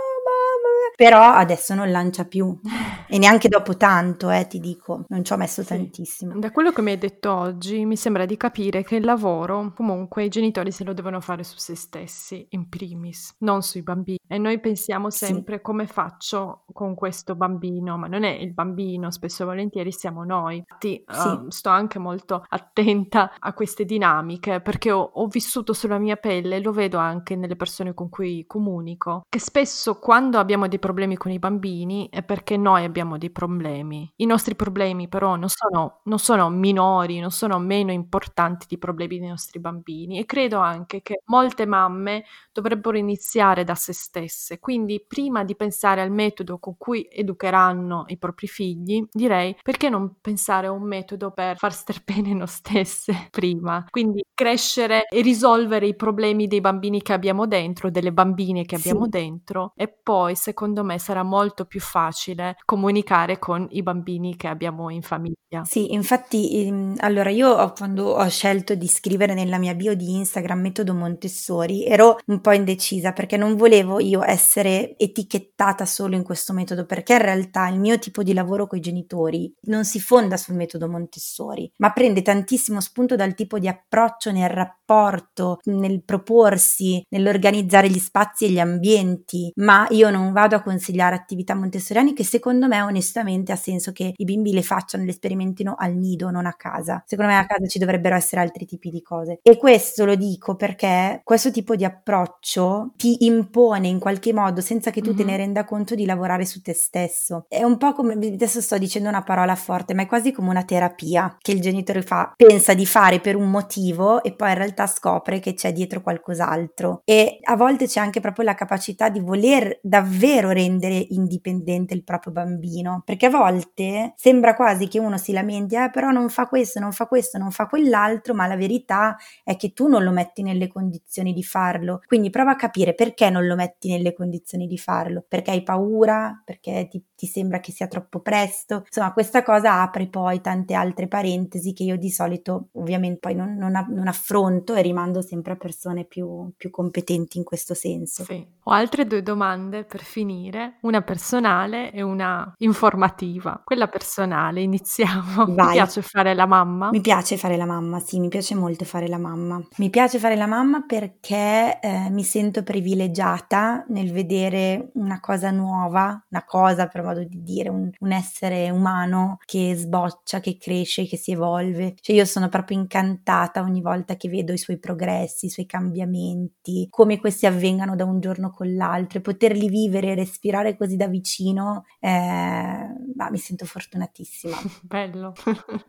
però 0.96 1.22
adesso 1.22 1.74
non 1.74 1.92
lancia 1.92 2.26
più 2.26 2.60
e 3.08 3.18
neanche 3.18 3.48
dopo 3.48 3.76
tanto, 3.78 4.30
eh, 4.30 4.48
ti 4.48 4.60
dico, 4.60 5.06
non 5.08 5.24
ci 5.24 5.34
ho 5.34 5.38
messo 5.38 5.62
sì. 5.62 5.70
tantissimo. 5.70 6.40
Da 6.40 6.52
quello 6.52 6.72
che 6.72 6.82
mi 6.82 6.92
hai 6.92 6.98
detto 6.98 7.34
oggi 7.34 7.86
mi 7.86 7.96
sembra 7.96 8.26
di 8.26 8.38
capire 8.38 8.84
che 8.84 8.96
il 8.96 9.06
lavoro 9.06 9.72
comunque 9.76 10.24
i 10.24 10.30
genitori 10.30 10.72
se 10.72 10.84
lo 10.84 10.94
devono 10.94 11.20
fare 11.22 11.44
su 11.44 11.58
se 11.58 11.76
stessi 11.76 12.46
in 12.50 12.70
primis, 12.70 13.36
non 13.40 13.62
sui 13.62 13.82
bambini. 13.82 14.20
E 14.28 14.38
noi 14.38 14.60
pensiamo 14.60 15.10
sempre 15.10 15.58
sì. 15.58 15.62
come 15.62 15.88
faccio 15.88 16.66
con 16.72 16.96
questo 16.96 17.36
bambino, 17.36 17.98
ma 17.98 18.08
non 18.08 18.24
è 18.24 18.32
il 18.32 18.54
bambino, 18.54 19.12
spesso 19.12 19.44
e 19.44 19.46
volentieri 19.46 19.92
siamo 19.92 20.24
noi. 20.24 20.58
Infatti 20.58 21.04
sì. 21.08 21.28
uh, 21.28 21.50
sto 21.50 21.70
anche 21.70 22.00
molto 22.00 22.44
attenta 22.48 23.36
a 23.40 23.54
queste 23.54 23.86
dinamiche 23.86 24.62
perché 24.62 24.92
ho, 24.92 25.02
ho 25.02 25.28
vissuto 25.28 25.74
sulla 25.74 25.98
mia 25.98 26.16
pelle, 26.16 26.60
lo 26.60 26.72
vedo 26.72 26.98
anche 26.98 27.36
nelle 27.36 27.56
persone 27.56 27.94
con 27.94 28.10
cui 28.10 28.46
comunico, 28.48 29.24
che 29.30 29.40
spesso 29.40 30.00
quando 30.00 30.40
abbiamo 30.40 30.68
dei 30.68 30.80
problemi 30.84 31.16
con 31.16 31.32
i 31.32 31.40
bambini 31.40 32.10
è 32.12 32.24
perché 32.24 32.58
noi 32.58 32.84
abbiamo 32.84 33.18
dei 33.18 33.30
problemi. 33.30 34.12
I 34.18 34.26
nostri 34.26 34.54
problemi 34.54 35.08
però 35.08 35.38
non 35.38 35.48
sono, 35.48 36.02
non 36.04 36.20
sono 36.20 36.50
minori, 36.50 37.20
non 37.22 37.32
sono 37.32 37.58
meno 37.58 37.94
importanti 37.94 38.66
di 38.68 38.78
problemi 38.78 39.18
dei 39.18 39.30
nostri 39.30 39.62
bambini 39.62 40.20
e 40.20 40.26
credo 40.26 40.58
anche 40.58 41.02
che 41.02 41.22
molte 41.28 41.66
mamme 41.66 42.26
dovrebbero 42.52 42.98
iniziare 42.98 43.64
da 43.64 43.76
se 43.76 43.94
stesse. 43.94 44.60
Quindi 44.60 45.02
prima 45.08 45.46
di 45.46 45.56
pensare 45.56 46.02
al 46.02 46.12
metodo 46.12 46.60
con 46.60 46.76
cui 46.78 47.08
educheranno 47.10 48.04
i 48.08 48.18
propri 48.18 48.48
figli, 48.48 49.08
direi 49.10 49.56
perché 49.64 49.88
non 49.88 50.16
pensare 50.20 50.68
a 50.68 50.72
un 50.72 50.84
metodo 50.84 51.32
per 51.32 51.56
far 51.56 51.74
star 51.74 52.02
bene 52.04 52.34
noi 52.34 52.48
stesse 52.48 53.30
prima. 53.32 53.86
Quindi 53.90 54.22
crescere 54.34 55.06
e 55.08 55.22
risolvere 55.22 55.88
i 55.88 55.96
problemi 55.96 56.48
dei 56.48 56.60
bambini 56.60 57.02
che 57.02 57.14
abbiamo 57.14 57.48
dentro, 57.48 57.90
delle 57.90 58.12
bambine 58.12 58.66
che 58.66 58.76
abbiamo 58.76 59.06
sì. 59.06 59.12
dentro 59.12 59.72
e 59.78 59.88
poi 59.88 60.36
secondo 60.36 60.72
me 60.82 60.98
sarà 60.98 61.22
molto 61.22 61.66
più 61.66 61.80
facile 61.82 62.56
comunicare 62.66 63.38
con 63.38 63.68
i 63.70 63.84
bambini 63.84 64.36
che 64.36 64.48
abbiamo 64.48 64.90
in 64.90 65.04
famiglia. 65.04 65.64
Sì, 65.66 65.94
infatti, 65.94 66.66
ehm, 66.66 66.96
allora 67.00 67.30
io 67.30 67.74
quando 67.74 68.06
ho 68.14 68.28
scelto 68.28 68.74
di 68.74 68.88
scrivere 68.88 69.36
nella 69.36 69.60
mia 69.60 69.76
bio 69.76 69.94
di 69.94 70.16
Instagram 70.16 70.60
metodo 70.60 70.96
Montessori 70.96 71.86
ero 71.86 72.18
un 72.28 72.42
po' 72.42 72.54
indecisa 72.54 73.12
perché 73.12 73.38
non 73.38 73.56
volevo 73.56 74.00
io 74.00 74.24
essere 74.24 74.98
etichettata 74.98 75.86
solo 75.86 76.16
in 76.16 76.24
questo 76.24 76.54
metodo 76.54 76.86
perché 76.86 77.14
in 77.14 77.22
realtà 77.22 77.68
il 77.68 77.80
mio 77.80 78.00
tipo 78.00 78.24
di 78.24 78.34
lavoro 78.34 78.66
con 78.66 78.80
i 78.80 78.82
genitori 78.82 79.54
non 79.64 79.86
si 79.86 80.00
fonda 80.00 80.38
sul 80.38 80.56
metodo 80.56 80.90
Montessori, 80.90 81.72
ma 81.78 81.92
prende 81.92 82.24
tantissimo 82.24 82.82
spunto 82.82 83.16
dal 83.16 83.36
tipo 83.36 83.60
di 83.60 83.68
approccio 83.68 84.32
nel 84.32 84.50
rapporto, 84.50 85.60
nel 85.66 86.04
proporsi, 86.04 87.04
nell'organizzare 87.10 87.90
gli 87.90 88.00
spazi 88.00 88.46
e 88.46 88.50
gli 88.50 88.60
ambienti, 88.60 89.52
ma 89.56 89.86
io 89.90 90.10
non 90.10 90.32
vado 90.32 90.56
a 90.56 90.62
consigliare 90.64 91.16
attività 91.16 91.54
montessoriane 91.54 92.14
che 92.14 92.24
secondo 92.24 92.68
me 92.68 92.82
onestamente 92.82 93.52
ha 93.52 93.56
senso 93.56 93.92
che 93.92 94.14
i 94.16 94.24
bimbi 94.24 94.54
le 94.54 94.64
facciano, 94.64 95.04
le 95.04 95.12
sperimentino 95.12 95.76
al 95.78 95.94
nido, 95.94 96.32
non 96.32 96.46
a 96.46 96.54
casa. 96.54 97.04
Secondo 97.06 97.32
me 97.32 97.38
a 97.38 97.46
casa 97.46 97.68
ci 97.68 97.80
dovrebbero 97.80 98.16
essere 98.16 98.42
altri 98.42 98.66
tipi 98.66 98.90
di 98.90 99.02
cose. 99.02 99.40
E 99.44 99.58
questo 99.58 100.06
lo 100.06 100.16
dico 100.16 100.56
perché 100.56 101.22
questo 101.24 101.52
tipo 101.52 101.76
di 101.76 101.86
approccio 101.86 102.94
ti 102.96 103.26
impone 103.26 103.88
in 103.88 104.00
qualche 104.00 104.34
modo, 104.34 104.62
senza 104.62 104.90
che 104.90 105.02
tu 105.02 105.10
mm-hmm. 105.10 105.18
te 105.18 105.24
ne 105.24 105.32
mm-hmm. 105.32 105.40
renda 105.40 105.66
conto, 105.66 105.96
di 105.96 106.06
lavorare 106.06 106.46
su 106.46 106.62
te 106.62 106.74
stesso. 106.74 107.46
È 107.48 107.64
un 107.64 107.78
po' 107.78 107.94
come, 107.94 108.14
adesso 108.14 108.62
sto 108.62 108.78
dicendo 108.78 109.10
una 109.10 109.24
parola 109.24 109.56
forte, 109.56 109.94
ma 109.94 110.04
è 110.04 110.08
quasi 110.08 110.32
come 110.32 110.50
una 110.50 110.64
terapia 110.64 111.38
che 111.40 111.52
il 111.52 111.62
genitore 111.62 112.02
fa, 112.02 112.34
pensa 112.36 112.74
di 112.74 112.86
fare 112.86 113.20
per 113.20 113.36
un 113.36 113.50
motivo 113.50 114.24
e 114.24 114.34
poi 114.34 114.50
in 114.50 114.58
realtà 114.58 114.88
scopre 114.88 115.40
che 115.40 115.54
c'è 115.54 115.72
dietro 115.74 116.02
qualcos'altro. 116.02 117.02
E 117.04 117.40
a 117.44 117.56
volte 117.56 117.88
c'è 117.88 118.00
anche 118.00 118.20
proprio 118.20 118.46
la 118.46 118.56
capacità 118.56 119.10
di 119.10 119.20
voler 119.20 119.80
davvero 119.82 120.52
rendere 120.54 120.96
indipendente 121.10 121.94
il 121.94 122.04
proprio 122.04 122.32
bambino, 122.32 123.02
perché 123.06 123.26
a 123.26 123.30
volte 123.30 124.14
sembra 124.16 124.56
quasi 124.56 124.88
che 124.88 125.00
uno 125.00 125.18
si 125.18 125.32
lamenti, 125.32 125.76
eh, 125.76 125.90
però 125.92 126.12
non 126.12 126.30
fa 126.30 126.48
questo, 126.48 126.80
non 126.80 126.92
fa 126.92 127.08
questo, 127.08 127.38
non 127.38 127.52
fa 127.52 127.68
quell'altro, 127.68 128.34
ma 128.34 128.48
la 128.48 128.56
verità 128.56 129.18
è 129.44 129.56
che 129.56 129.74
tu 129.74 129.88
non 129.88 130.04
lo 130.04 130.12
metti 130.12 130.42
nelle 130.44 130.68
condizioni 130.68 131.34
di 131.34 131.44
farlo. 131.44 132.02
Quindi 132.06 132.30
prova 132.30 132.52
a 132.52 132.56
capire 132.56 132.94
perché 132.94 133.30
non 133.30 133.46
lo 133.46 133.56
metti 133.56 133.90
nelle 133.90 134.14
condizioni 134.14 134.68
di 134.68 134.78
farlo, 134.78 135.26
perché 135.28 135.52
hai 135.52 135.64
paura, 135.64 136.42
perché 136.46 136.88
ti, 136.90 137.04
ti 137.16 137.26
sembra 137.26 137.60
che 137.60 137.72
sia 137.72 137.88
troppo 137.88 138.20
presto. 138.20 138.84
Insomma, 138.86 139.14
questa 139.14 139.44
cosa 139.44 139.82
apre 139.82 140.08
poi 140.08 140.42
tante 140.42 140.74
altre 140.74 141.08
parentesi 141.08 141.74
che 141.74 141.84
io 141.84 141.98
di 141.98 142.10
solito 142.10 142.70
ovviamente 142.74 143.20
poi 143.20 143.36
non, 143.36 143.56
non, 143.56 143.72
non 143.90 144.08
affronto 144.08 144.76
e 144.76 144.82
rimando 144.82 145.22
sempre 145.22 145.54
a 145.54 145.56
persone 145.56 146.04
più, 146.04 146.52
più 146.58 146.70
competenti 146.70 147.38
in 147.38 147.44
questo 147.44 147.74
senso. 147.74 148.24
Sì. 148.24 148.46
Ho 148.64 148.72
altre 148.72 149.06
due 149.06 149.22
domande 149.22 149.84
per 149.86 150.02
finire, 150.02 150.43
una 150.82 151.02
personale 151.02 151.92
e 151.92 152.02
una 152.02 152.54
informativa, 152.58 153.62
quella 153.64 153.88
personale. 153.88 154.62
Iniziamo. 154.62 155.46
Vai. 155.54 155.68
Mi 155.68 155.74
piace 155.74 156.02
fare 156.02 156.34
la 156.34 156.46
mamma? 156.46 156.90
Mi 156.90 157.02
piace 157.02 157.38
fare 157.38 157.58
la 157.58 157.66
mamma, 157.66 158.00
sì, 158.00 158.20
mi 158.20 158.30
piace 158.30 158.56
molto 158.56 158.86
fare 158.86 159.08
la 159.08 159.18
mamma. 159.18 159.62
Mi 159.78 159.90
piace 159.90 160.20
fare 160.20 160.36
la 160.36 160.48
mamma 160.48 160.84
perché 160.86 161.80
eh, 161.80 162.10
mi 162.10 162.24
sento 162.24 162.64
privilegiata 162.64 163.86
nel 163.90 164.12
vedere 164.12 164.92
una 164.96 165.20
cosa 165.20 165.52
nuova, 165.52 166.26
una 166.30 166.44
cosa 166.46 166.88
per 166.88 167.04
modo 167.04 167.24
di 167.24 167.42
dire, 167.44 167.70
un, 167.70 167.90
un 168.00 168.12
essere 168.12 168.70
umano 168.70 169.38
che 169.46 169.76
sboccia, 169.76 170.40
che 170.40 170.58
cresce, 170.58 171.06
che 171.06 171.18
si 171.18 171.32
evolve. 171.32 171.96
Cioè 172.00 172.16
io 172.16 172.26
sono 172.26 172.50
proprio 172.50 172.78
incantata 172.78 173.62
ogni 173.62 173.82
volta 173.82 174.16
che 174.16 174.30
vedo 174.30 174.54
i 174.54 174.58
suoi 174.58 174.80
progressi, 174.80 175.48
i 175.48 175.50
suoi 175.50 175.66
cambiamenti, 175.66 176.88
come 176.90 177.20
questi 177.20 177.46
avvengano 177.46 177.96
da 177.96 178.06
un 178.06 178.20
giorno 178.20 178.52
con 178.52 178.74
l'altro 178.76 179.20
e 179.20 179.22
poterli 179.22 179.70
vivere 179.70 180.12
e 180.12 180.16
respirare 180.34 180.76
così 180.76 180.96
da 180.96 181.08
vicino, 181.08 181.86
eh, 182.00 182.88
bah, 183.14 183.30
mi 183.30 183.38
sento 183.38 183.66
fortunatissima. 183.66 184.58
Bello. 184.82 185.34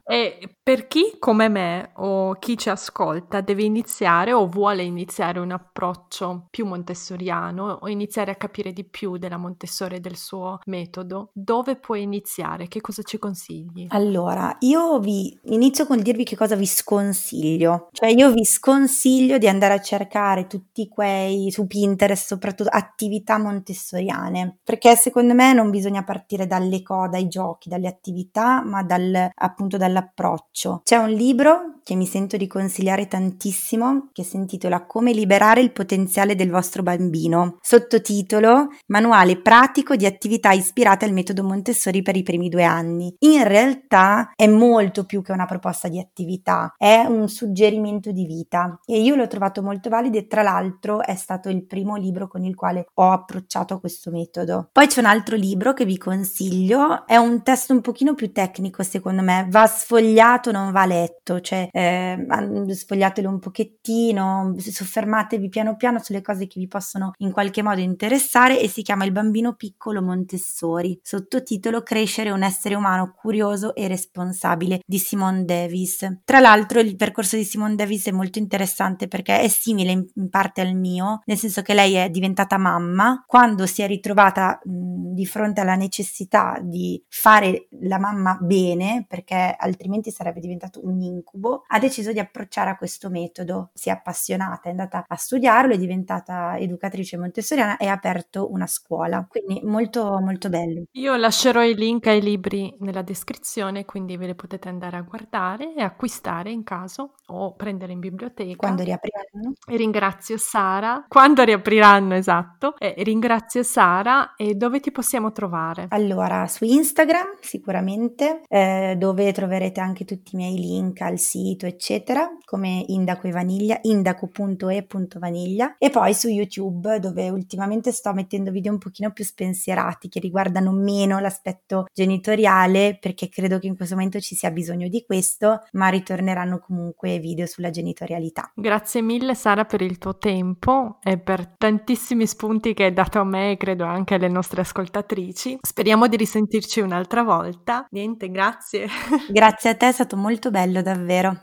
e 0.05 0.57
per 0.62 0.86
chi 0.86 1.16
come 1.18 1.49
me 1.49 1.90
o 1.95 2.34
chi 2.34 2.59
ci 2.59 2.68
ascolta 2.68 3.40
deve 3.40 3.64
iniziare 3.64 4.32
o 4.32 4.47
vuole 4.47 4.82
iniziare 4.82 5.38
un 5.38 5.51
approccio 5.51 6.47
più 6.51 6.66
montessoriano 6.66 7.78
o 7.80 7.88
iniziare 7.88 8.30
a 8.30 8.36
capire 8.36 8.72
di 8.72 8.84
più 8.84 9.16
della 9.16 9.38
Montessori 9.38 9.97
e 9.97 10.01
del 10.01 10.16
suo 10.16 10.59
metodo, 10.66 11.30
dove 11.32 11.76
puoi 11.76 12.03
iniziare? 12.03 12.68
Che 12.68 12.80
cosa 12.80 13.03
ci 13.03 13.18
consigli? 13.18 13.86
Allora, 13.90 14.57
io 14.61 14.99
vi 14.99 15.38
inizio 15.45 15.86
con 15.86 16.03
dirvi 16.03 16.24
che 16.24 16.36
cosa 16.36 16.55
vi 16.55 16.66
sconsiglio. 16.66 17.88
Cioè 17.92 18.11
io 18.11 18.32
vi 18.32 18.45
sconsiglio 18.45 19.38
di 19.38 19.49
andare 19.49 19.74
a 19.74 19.80
cercare 19.80 20.47
tutti 20.47 20.88
quei 20.88 21.51
su 21.51 21.66
Pinterest, 21.66 22.26
soprattutto 22.26 22.70
attività 22.70 23.38
montessoriane, 23.38 24.23
perché 24.62 24.96
secondo 24.96 25.34
me 25.34 25.52
non 25.52 25.70
bisogna 25.70 26.02
partire 26.02 26.46
dalle 26.46 26.82
cose, 26.82 27.10
dai 27.10 27.28
giochi, 27.28 27.68
dalle 27.68 27.88
attività, 27.88 28.62
ma 28.62 28.82
dal, 28.82 29.30
appunto 29.34 29.76
dall'approccio. 29.76 30.80
C'è 30.84 30.96
un 30.96 31.10
libro 31.10 31.80
che 31.85 31.95
mi 31.95 32.07
sento 32.07 32.37
di 32.39 32.47
consigliare 32.47 33.07
tantissimo 33.07 34.09
che 34.12 34.24
si 34.24 34.37
intitola 34.37 34.87
Come 34.87 35.12
liberare 35.12 35.61
il 35.61 35.70
potenziale 35.70 36.35
del 36.35 36.51
vostro 36.51 36.82
bambino. 36.82 37.59
Sottotitolo 37.61 38.68
Manuale 38.87 39.41
pratico 39.41 39.95
di 39.95 40.07
attività 40.07 40.51
ispirate 40.53 41.05
al 41.05 41.12
metodo 41.12 41.45
Montessori 41.45 42.01
per 42.03 42.16
i 42.16 42.22
primi 42.22 42.49
due 42.49 42.64
anni. 42.64 43.14
In 43.20 43.47
realtà 43.47 44.32
è 44.35 44.47
molto 44.47 45.05
più 45.05 45.22
che 45.22 45.32
una 45.32 45.45
proposta 45.45 45.89
di 45.89 45.99
attività, 45.99 46.74
è 46.76 47.05
un 47.07 47.28
suggerimento 47.28 48.12
di 48.12 48.24
vita 48.24 48.80
e 48.87 49.01
io 49.01 49.14
l'ho 49.14 49.26
trovato 49.26 49.62
molto 49.62 49.91
valido 49.91 50.16
e 50.16 50.26
tra 50.26 50.43
l'altro 50.43 51.03
è 51.03 51.14
stato 51.14 51.51
il 51.51 51.66
primo 51.66 51.97
libro 51.97 52.28
con 52.28 52.45
il 52.45 52.55
quale 52.55 52.87
ho 52.95 53.11
approcciato 53.11 53.78
questo 53.78 54.11
metodo. 54.11 54.70
Poi 54.72 54.87
c'è 54.87 55.01
un 55.01 55.07
altro 55.07 55.37
libro 55.37 55.74
che 55.74 55.85
vi 55.85 55.99
consiglio, 55.99 57.07
è 57.07 57.16
un 57.16 57.43
testo 57.43 57.74
un 57.74 57.82
pochino 57.82 58.14
più 58.14 58.32
tecnico 58.32 58.82
secondo 58.82 59.20
me, 59.20 59.47
va 59.51 59.66
sfogliato, 59.66 60.51
non 60.51 60.72
va 60.72 60.87
letto, 60.87 61.41
cioè 61.41 61.68
eh, 61.74 62.26
sfogliatelo 62.68 63.28
un 63.28 63.40
pochettino, 63.40 64.54
soffermatevi 64.56 65.48
piano 65.48 65.74
piano 65.74 65.98
sulle 66.00 66.22
cose 66.22 66.46
che 66.46 66.60
vi 66.60 66.68
possono 66.68 67.12
in 67.18 67.32
qualche 67.32 67.62
modo 67.62 67.80
interessare 67.80 68.60
e 68.60 68.68
si 68.68 68.82
chiama 68.82 69.04
Il 69.04 69.10
bambino 69.10 69.54
piccolo 69.54 70.00
Montessori, 70.00 70.98
sottotitolo 71.02 71.82
Crescere 71.82 72.30
un 72.30 72.44
essere 72.44 72.76
umano 72.76 73.12
curioso 73.12 73.74
e 73.74 73.88
responsabile 73.88 74.80
di 74.86 74.98
Simone 74.98 75.44
Davis. 75.44 76.20
Tra 76.24 76.38
l'altro 76.38 76.78
il 76.78 76.94
percorso 76.94 77.34
di 77.36 77.44
Simone 77.44 77.74
Davis 77.74 78.06
è 78.06 78.12
molto 78.12 78.38
interessante 78.38 79.08
perché 79.08 79.40
è 79.40 79.48
simile 79.48 79.90
in, 79.90 80.28
parte 80.30 80.60
al 80.60 80.74
mio, 80.74 81.22
nel 81.24 81.36
senso 81.36 81.62
che 81.62 81.74
lei 81.74 81.94
è 81.94 82.08
diventata 82.08 82.56
mamma, 82.56 83.24
quando 83.26 83.66
si 83.66 83.82
è 83.82 83.88
ritrovata 83.88 84.60
mh, 84.62 85.12
di 85.12 85.26
fronte 85.26 85.60
alla 85.60 85.74
necessità 85.74 86.60
di 86.62 87.02
fare 87.08 87.66
la 87.80 87.98
mamma 87.98 88.38
bene, 88.40 89.04
perché 89.08 89.54
altrimenti 89.58 90.10
sarebbe 90.10 90.40
diventato 90.40 90.80
un 90.84 91.00
incubo, 91.00 91.63
ha 91.68 91.78
deciso 91.78 92.12
di 92.12 92.18
approcciare 92.18 92.70
a 92.70 92.76
questo 92.76 93.10
metodo. 93.10 93.70
Si 93.74 93.88
è 93.88 93.92
appassionata, 93.92 94.68
è 94.68 94.70
andata 94.70 95.04
a 95.06 95.16
studiarlo, 95.16 95.74
è 95.74 95.78
diventata 95.78 96.56
educatrice 96.58 97.16
montessoriana 97.16 97.76
e 97.76 97.86
ha 97.86 97.92
aperto 97.92 98.50
una 98.50 98.66
scuola. 98.66 99.26
Quindi 99.28 99.60
molto 99.64 100.18
molto 100.20 100.48
bello. 100.48 100.84
Io 100.92 101.16
lascerò 101.16 101.62
i 101.64 101.74
link 101.74 102.06
ai 102.06 102.20
libri 102.20 102.74
nella 102.80 103.02
descrizione, 103.02 103.84
quindi 103.84 104.16
ve 104.16 104.26
li 104.26 104.34
potete 104.34 104.68
andare 104.68 104.96
a 104.96 105.02
guardare 105.02 105.74
e 105.74 105.82
acquistare 105.82 106.50
in 106.50 106.62
caso 106.62 107.14
o 107.26 107.54
prendere 107.54 107.92
in 107.92 108.00
biblioteca. 108.00 108.56
Quando 108.56 108.82
riapriranno. 108.82 109.54
E 109.66 109.76
ringrazio 109.76 110.36
Sara. 110.38 111.04
Quando 111.08 111.42
riapriranno, 111.42 112.14
esatto. 112.14 112.76
E 112.78 112.94
ringrazio 112.98 113.62
Sara 113.62 114.34
e 114.36 114.54
dove 114.54 114.80
ti 114.80 114.90
possiamo 114.90 115.32
trovare? 115.32 115.86
Allora, 115.90 116.46
su 116.46 116.64
Instagram 116.64 117.38
sicuramente, 117.40 118.42
eh, 118.48 118.94
dove 118.98 119.32
troverete 119.32 119.80
anche 119.80 120.04
tutti 120.04 120.34
i 120.34 120.36
miei 120.36 120.56
link 120.56 121.00
al 121.00 121.18
sito, 121.55 121.66
eccetera, 121.66 122.28
come 122.44 122.84
Indaco 122.88 123.28
e 123.28 123.30
Vaniglia, 123.30 123.78
indaco.e.vaniglia 123.82 125.76
e 125.78 125.90
poi 125.90 126.12
su 126.14 126.28
YouTube 126.28 126.98
dove 126.98 127.30
ultimamente 127.30 127.92
sto 127.92 128.12
mettendo 128.12 128.50
video 128.50 128.72
un 128.72 128.78
pochino 128.78 129.12
più 129.12 129.24
spensierati 129.24 130.09
che 130.09 130.20
riguardano 130.20 130.72
meno 130.72 131.20
l'aspetto 131.20 131.86
genitoriale 131.92 132.98
perché 133.00 133.28
credo 133.28 133.59
che 133.59 133.66
in 133.68 133.76
questo 133.76 133.94
momento 133.94 134.20
ci 134.20 134.34
sia 134.34 134.50
bisogno 134.50 134.88
di 134.88 135.05
questo, 135.07 135.62
ma 135.72 135.88
ritorneranno 135.88 136.59
comunque 136.59 137.18
video 137.18 137.46
sulla 137.46 137.70
genitorialità. 137.70 138.50
Grazie 138.55 139.00
mille 139.02 139.34
Sara 139.34 139.64
per 139.64 139.80
il 139.80 139.98
tuo 139.98 140.18
tempo 140.18 140.98
e 141.02 141.18
per 141.18 141.46
tantissimi 141.57 142.26
spunti 142.26 142.74
che 142.74 142.84
hai 142.84 142.92
dato 142.92 143.20
a 143.20 143.24
me 143.24 143.52
e 143.52 143.57
credo 143.57 143.84
anche 143.84 144.14
alle 144.14 144.28
nostre 144.28 144.61
ascoltatrici. 144.61 145.59
Speriamo 145.61 146.09
di 146.09 146.16
risentirci 146.16 146.80
un'altra 146.80 147.22
volta. 147.22 147.86
Niente, 147.90 148.30
grazie. 148.30 148.86
Grazie 149.28 149.70
a 149.70 149.74
te, 149.74 149.88
è 149.88 149.92
stato 149.92 150.16
molto 150.16 150.50
bello 150.50 150.82
davvero. 150.82 151.42